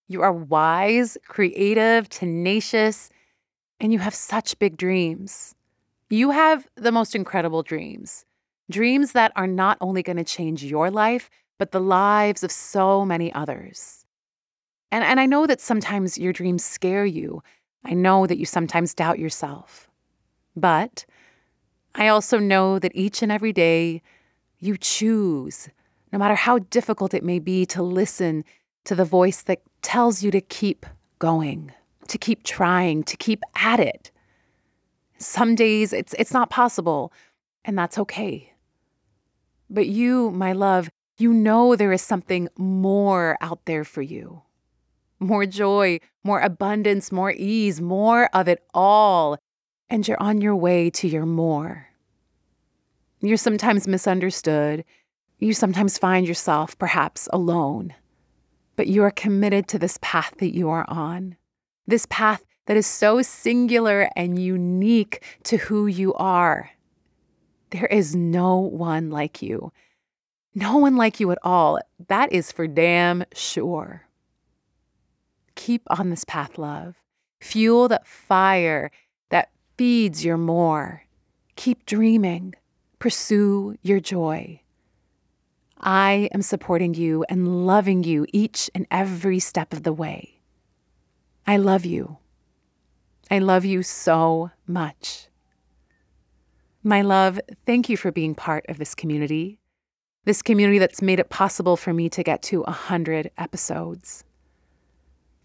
You 0.07 0.21
are 0.21 0.33
wise, 0.33 1.17
creative, 1.27 2.09
tenacious, 2.09 3.09
and 3.79 3.91
you 3.91 3.99
have 3.99 4.13
such 4.13 4.59
big 4.59 4.77
dreams. 4.77 5.55
You 6.09 6.31
have 6.31 6.67
the 6.75 6.91
most 6.91 7.15
incredible 7.15 7.63
dreams. 7.63 8.25
Dreams 8.69 9.13
that 9.13 9.31
are 9.35 9.47
not 9.47 9.77
only 9.81 10.03
going 10.03 10.17
to 10.17 10.23
change 10.23 10.63
your 10.63 10.91
life, 10.91 11.29
but 11.57 11.71
the 11.71 11.79
lives 11.79 12.43
of 12.43 12.51
so 12.51 13.05
many 13.05 13.31
others. 13.33 14.05
And, 14.91 15.03
and 15.03 15.19
I 15.19 15.25
know 15.25 15.47
that 15.47 15.61
sometimes 15.61 16.17
your 16.17 16.33
dreams 16.33 16.63
scare 16.63 17.05
you. 17.05 17.41
I 17.83 17.93
know 17.93 18.27
that 18.27 18.37
you 18.37 18.45
sometimes 18.45 18.93
doubt 18.93 19.19
yourself. 19.19 19.89
But 20.55 21.05
I 21.95 22.07
also 22.07 22.37
know 22.37 22.79
that 22.79 22.95
each 22.95 23.21
and 23.21 23.31
every 23.31 23.53
day 23.53 24.01
you 24.59 24.77
choose, 24.77 25.69
no 26.11 26.19
matter 26.19 26.35
how 26.35 26.59
difficult 26.59 27.13
it 27.13 27.23
may 27.23 27.39
be, 27.39 27.65
to 27.67 27.83
listen 27.83 28.43
to 28.85 28.95
the 28.95 29.05
voice 29.05 29.41
that 29.43 29.61
tells 29.81 30.23
you 30.23 30.31
to 30.31 30.41
keep 30.41 30.85
going, 31.19 31.71
to 32.07 32.17
keep 32.17 32.43
trying, 32.43 33.03
to 33.03 33.17
keep 33.17 33.41
at 33.55 33.79
it. 33.79 34.11
Some 35.17 35.55
days 35.55 35.93
it's, 35.93 36.13
it's 36.19 36.33
not 36.33 36.49
possible, 36.49 37.13
and 37.65 37.77
that's 37.77 37.97
okay. 37.97 38.53
But 39.69 39.87
you, 39.87 40.31
my 40.31 40.53
love, 40.53 40.89
you 41.17 41.33
know 41.33 41.75
there 41.75 41.91
is 41.91 42.01
something 42.01 42.49
more 42.57 43.37
out 43.41 43.65
there 43.65 43.83
for 43.83 44.01
you 44.01 44.43
more 45.23 45.45
joy, 45.45 45.99
more 46.23 46.41
abundance, 46.41 47.11
more 47.11 47.31
ease, 47.31 47.81
more 47.81 48.29
of 48.33 48.47
it 48.47 48.63
all. 48.73 49.37
And 49.89 50.07
you're 50.07 50.21
on 50.21 50.41
your 50.41 50.55
way 50.55 50.89
to 50.91 51.07
your 51.07 51.25
more. 51.25 51.87
You're 53.21 53.37
sometimes 53.37 53.87
misunderstood. 53.87 54.83
You 55.39 55.53
sometimes 55.53 55.97
find 55.97 56.27
yourself 56.27 56.77
perhaps 56.77 57.27
alone. 57.31 57.93
But 58.75 58.87
you 58.87 59.03
are 59.03 59.11
committed 59.11 59.67
to 59.69 59.79
this 59.79 59.97
path 60.01 60.35
that 60.39 60.53
you 60.53 60.69
are 60.69 60.85
on, 60.87 61.37
this 61.85 62.07
path 62.09 62.43
that 62.65 62.77
is 62.77 62.87
so 62.87 63.21
singular 63.21 64.09
and 64.15 64.39
unique 64.41 65.23
to 65.43 65.57
who 65.57 65.85
you 65.85 66.13
are. 66.15 66.71
There 67.69 67.85
is 67.85 68.15
no 68.15 68.57
one 68.57 69.09
like 69.09 69.41
you. 69.41 69.71
No 70.55 70.77
one 70.77 70.95
like 70.95 71.19
you 71.19 71.31
at 71.31 71.39
all. 71.43 71.79
That 72.07 72.31
is 72.31 72.51
for 72.51 72.67
damn 72.67 73.23
sure. 73.33 74.07
Keep 75.55 75.83
on 75.87 76.09
this 76.09 76.23
path, 76.23 76.57
love. 76.57 76.95
Fuel 77.41 77.87
that 77.87 78.07
fire 78.07 78.91
that 79.29 79.49
feeds 79.77 80.23
your 80.23 80.37
more. 80.37 81.03
Keep 81.55 81.85
dreaming. 81.85 82.53
Pursue 82.99 83.75
your 83.81 83.99
joy. 83.99 84.61
I 85.79 86.29
am 86.33 86.41
supporting 86.41 86.93
you 86.93 87.25
and 87.27 87.65
loving 87.67 88.03
you 88.03 88.25
each 88.31 88.69
and 88.73 88.87
every 88.89 89.39
step 89.39 89.73
of 89.73 89.83
the 89.83 89.91
way. 89.91 90.39
I 91.45 91.57
love 91.57 91.85
you. 91.85 92.17
I 93.29 93.39
love 93.39 93.65
you 93.65 93.83
so 93.83 94.51
much. 94.65 95.27
My 96.83 97.01
love, 97.01 97.39
thank 97.65 97.89
you 97.89 97.97
for 97.97 98.11
being 98.11 98.35
part 98.35 98.65
of 98.69 98.77
this 98.77 98.95
community, 98.95 99.59
this 100.25 100.41
community 100.41 100.79
that's 100.79 101.01
made 101.01 101.19
it 101.19 101.29
possible 101.29 101.75
for 101.75 101.93
me 101.93 102.09
to 102.09 102.23
get 102.23 102.41
to 102.43 102.61
100 102.61 103.31
episodes. 103.37 104.23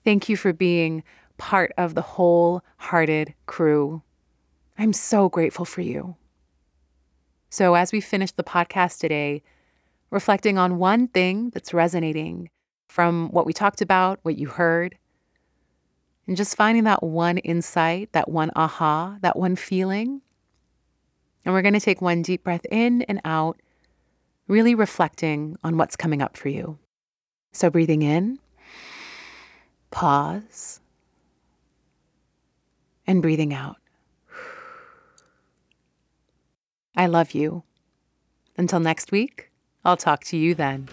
Thank 0.05 0.29
you 0.29 0.37
for 0.37 0.53
being 0.53 1.03
part 1.37 1.72
of 1.76 1.95
the 1.95 2.03
wholehearted 2.03 3.35
crew. 3.47 4.03
I'm 4.79 4.93
so 4.93 5.29
grateful 5.29 5.64
for 5.64 5.81
you. 5.81 6.16
So, 7.51 7.74
as 7.74 7.93
we 7.93 8.01
finish 8.01 8.31
the 8.33 8.45
podcast 8.45 9.01
today, 9.01 9.43
reflecting 10.11 10.59
on 10.59 10.79
one 10.79 11.09
thing 11.09 11.51
that's 11.51 11.74
resonating 11.74 12.51
from 12.89 13.29
what 13.31 13.47
we 13.47 13.53
talked 13.53 13.81
about, 13.81 14.18
what 14.22 14.39
you 14.39 14.49
heard, 14.49 14.97
and 16.26 16.37
just 16.37 16.57
finding 16.57 16.85
that 16.85 17.03
one 17.03 17.39
insight, 17.39 18.12
that 18.12 18.29
one 18.29 18.51
aha, 18.55 19.16
that 19.22 19.39
one 19.39 19.57
feeling. 19.57 20.20
And 21.45 21.55
we're 21.55 21.62
going 21.62 21.74
to 21.74 21.81
take 21.81 22.03
one 22.03 22.22
deep 22.22 22.45
breath 22.45 22.66
in 22.70 23.03
and 23.03 23.20
out, 23.24 23.59
really 24.49 24.74
reflecting 24.74 25.57
on 25.62 25.76
what's 25.76 25.96
coming 25.96 26.20
up 26.20 26.36
for 26.36 26.49
you. 26.49 26.78
So, 27.53 27.70
breathing 27.70 28.03
in, 28.03 28.38
pause, 29.90 30.80
and 33.07 33.22
breathing 33.22 33.55
out. 33.55 33.76
I 36.96 37.07
love 37.07 37.32
you. 37.32 37.62
Until 38.57 38.80
next 38.80 39.12
week, 39.12 39.51
I'll 39.84 39.96
talk 39.96 40.24
to 40.24 40.36
you 40.36 40.55
then. 40.55 40.88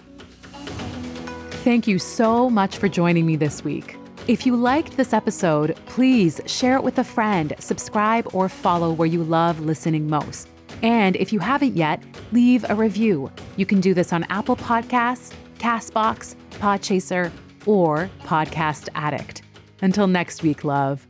Thank 1.63 1.87
you 1.87 1.97
so 1.97 2.49
much 2.49 2.77
for 2.77 2.87
joining 2.87 3.25
me 3.25 3.35
this 3.35 3.63
week. 3.63 3.97
If 4.27 4.45
you 4.45 4.55
liked 4.55 4.97
this 4.97 5.13
episode, 5.13 5.75
please 5.87 6.39
share 6.45 6.75
it 6.75 6.83
with 6.83 6.99
a 6.99 7.03
friend, 7.03 7.53
subscribe, 7.59 8.27
or 8.33 8.49
follow 8.49 8.91
where 8.91 9.07
you 9.07 9.23
love 9.23 9.59
listening 9.59 10.07
most. 10.07 10.47
And 10.81 11.15
if 11.15 11.33
you 11.33 11.39
haven't 11.39 11.75
yet, 11.75 12.03
leave 12.31 12.65
a 12.69 12.75
review. 12.75 13.31
You 13.57 13.65
can 13.65 13.81
do 13.81 13.93
this 13.93 14.13
on 14.13 14.23
Apple 14.25 14.55
Podcasts, 14.55 15.33
Castbox, 15.57 16.35
Podchaser, 16.51 17.31
or 17.65 18.09
Podcast 18.21 18.89
Addict. 18.95 19.41
Until 19.81 20.07
next 20.07 20.43
week, 20.43 20.63
love. 20.63 21.05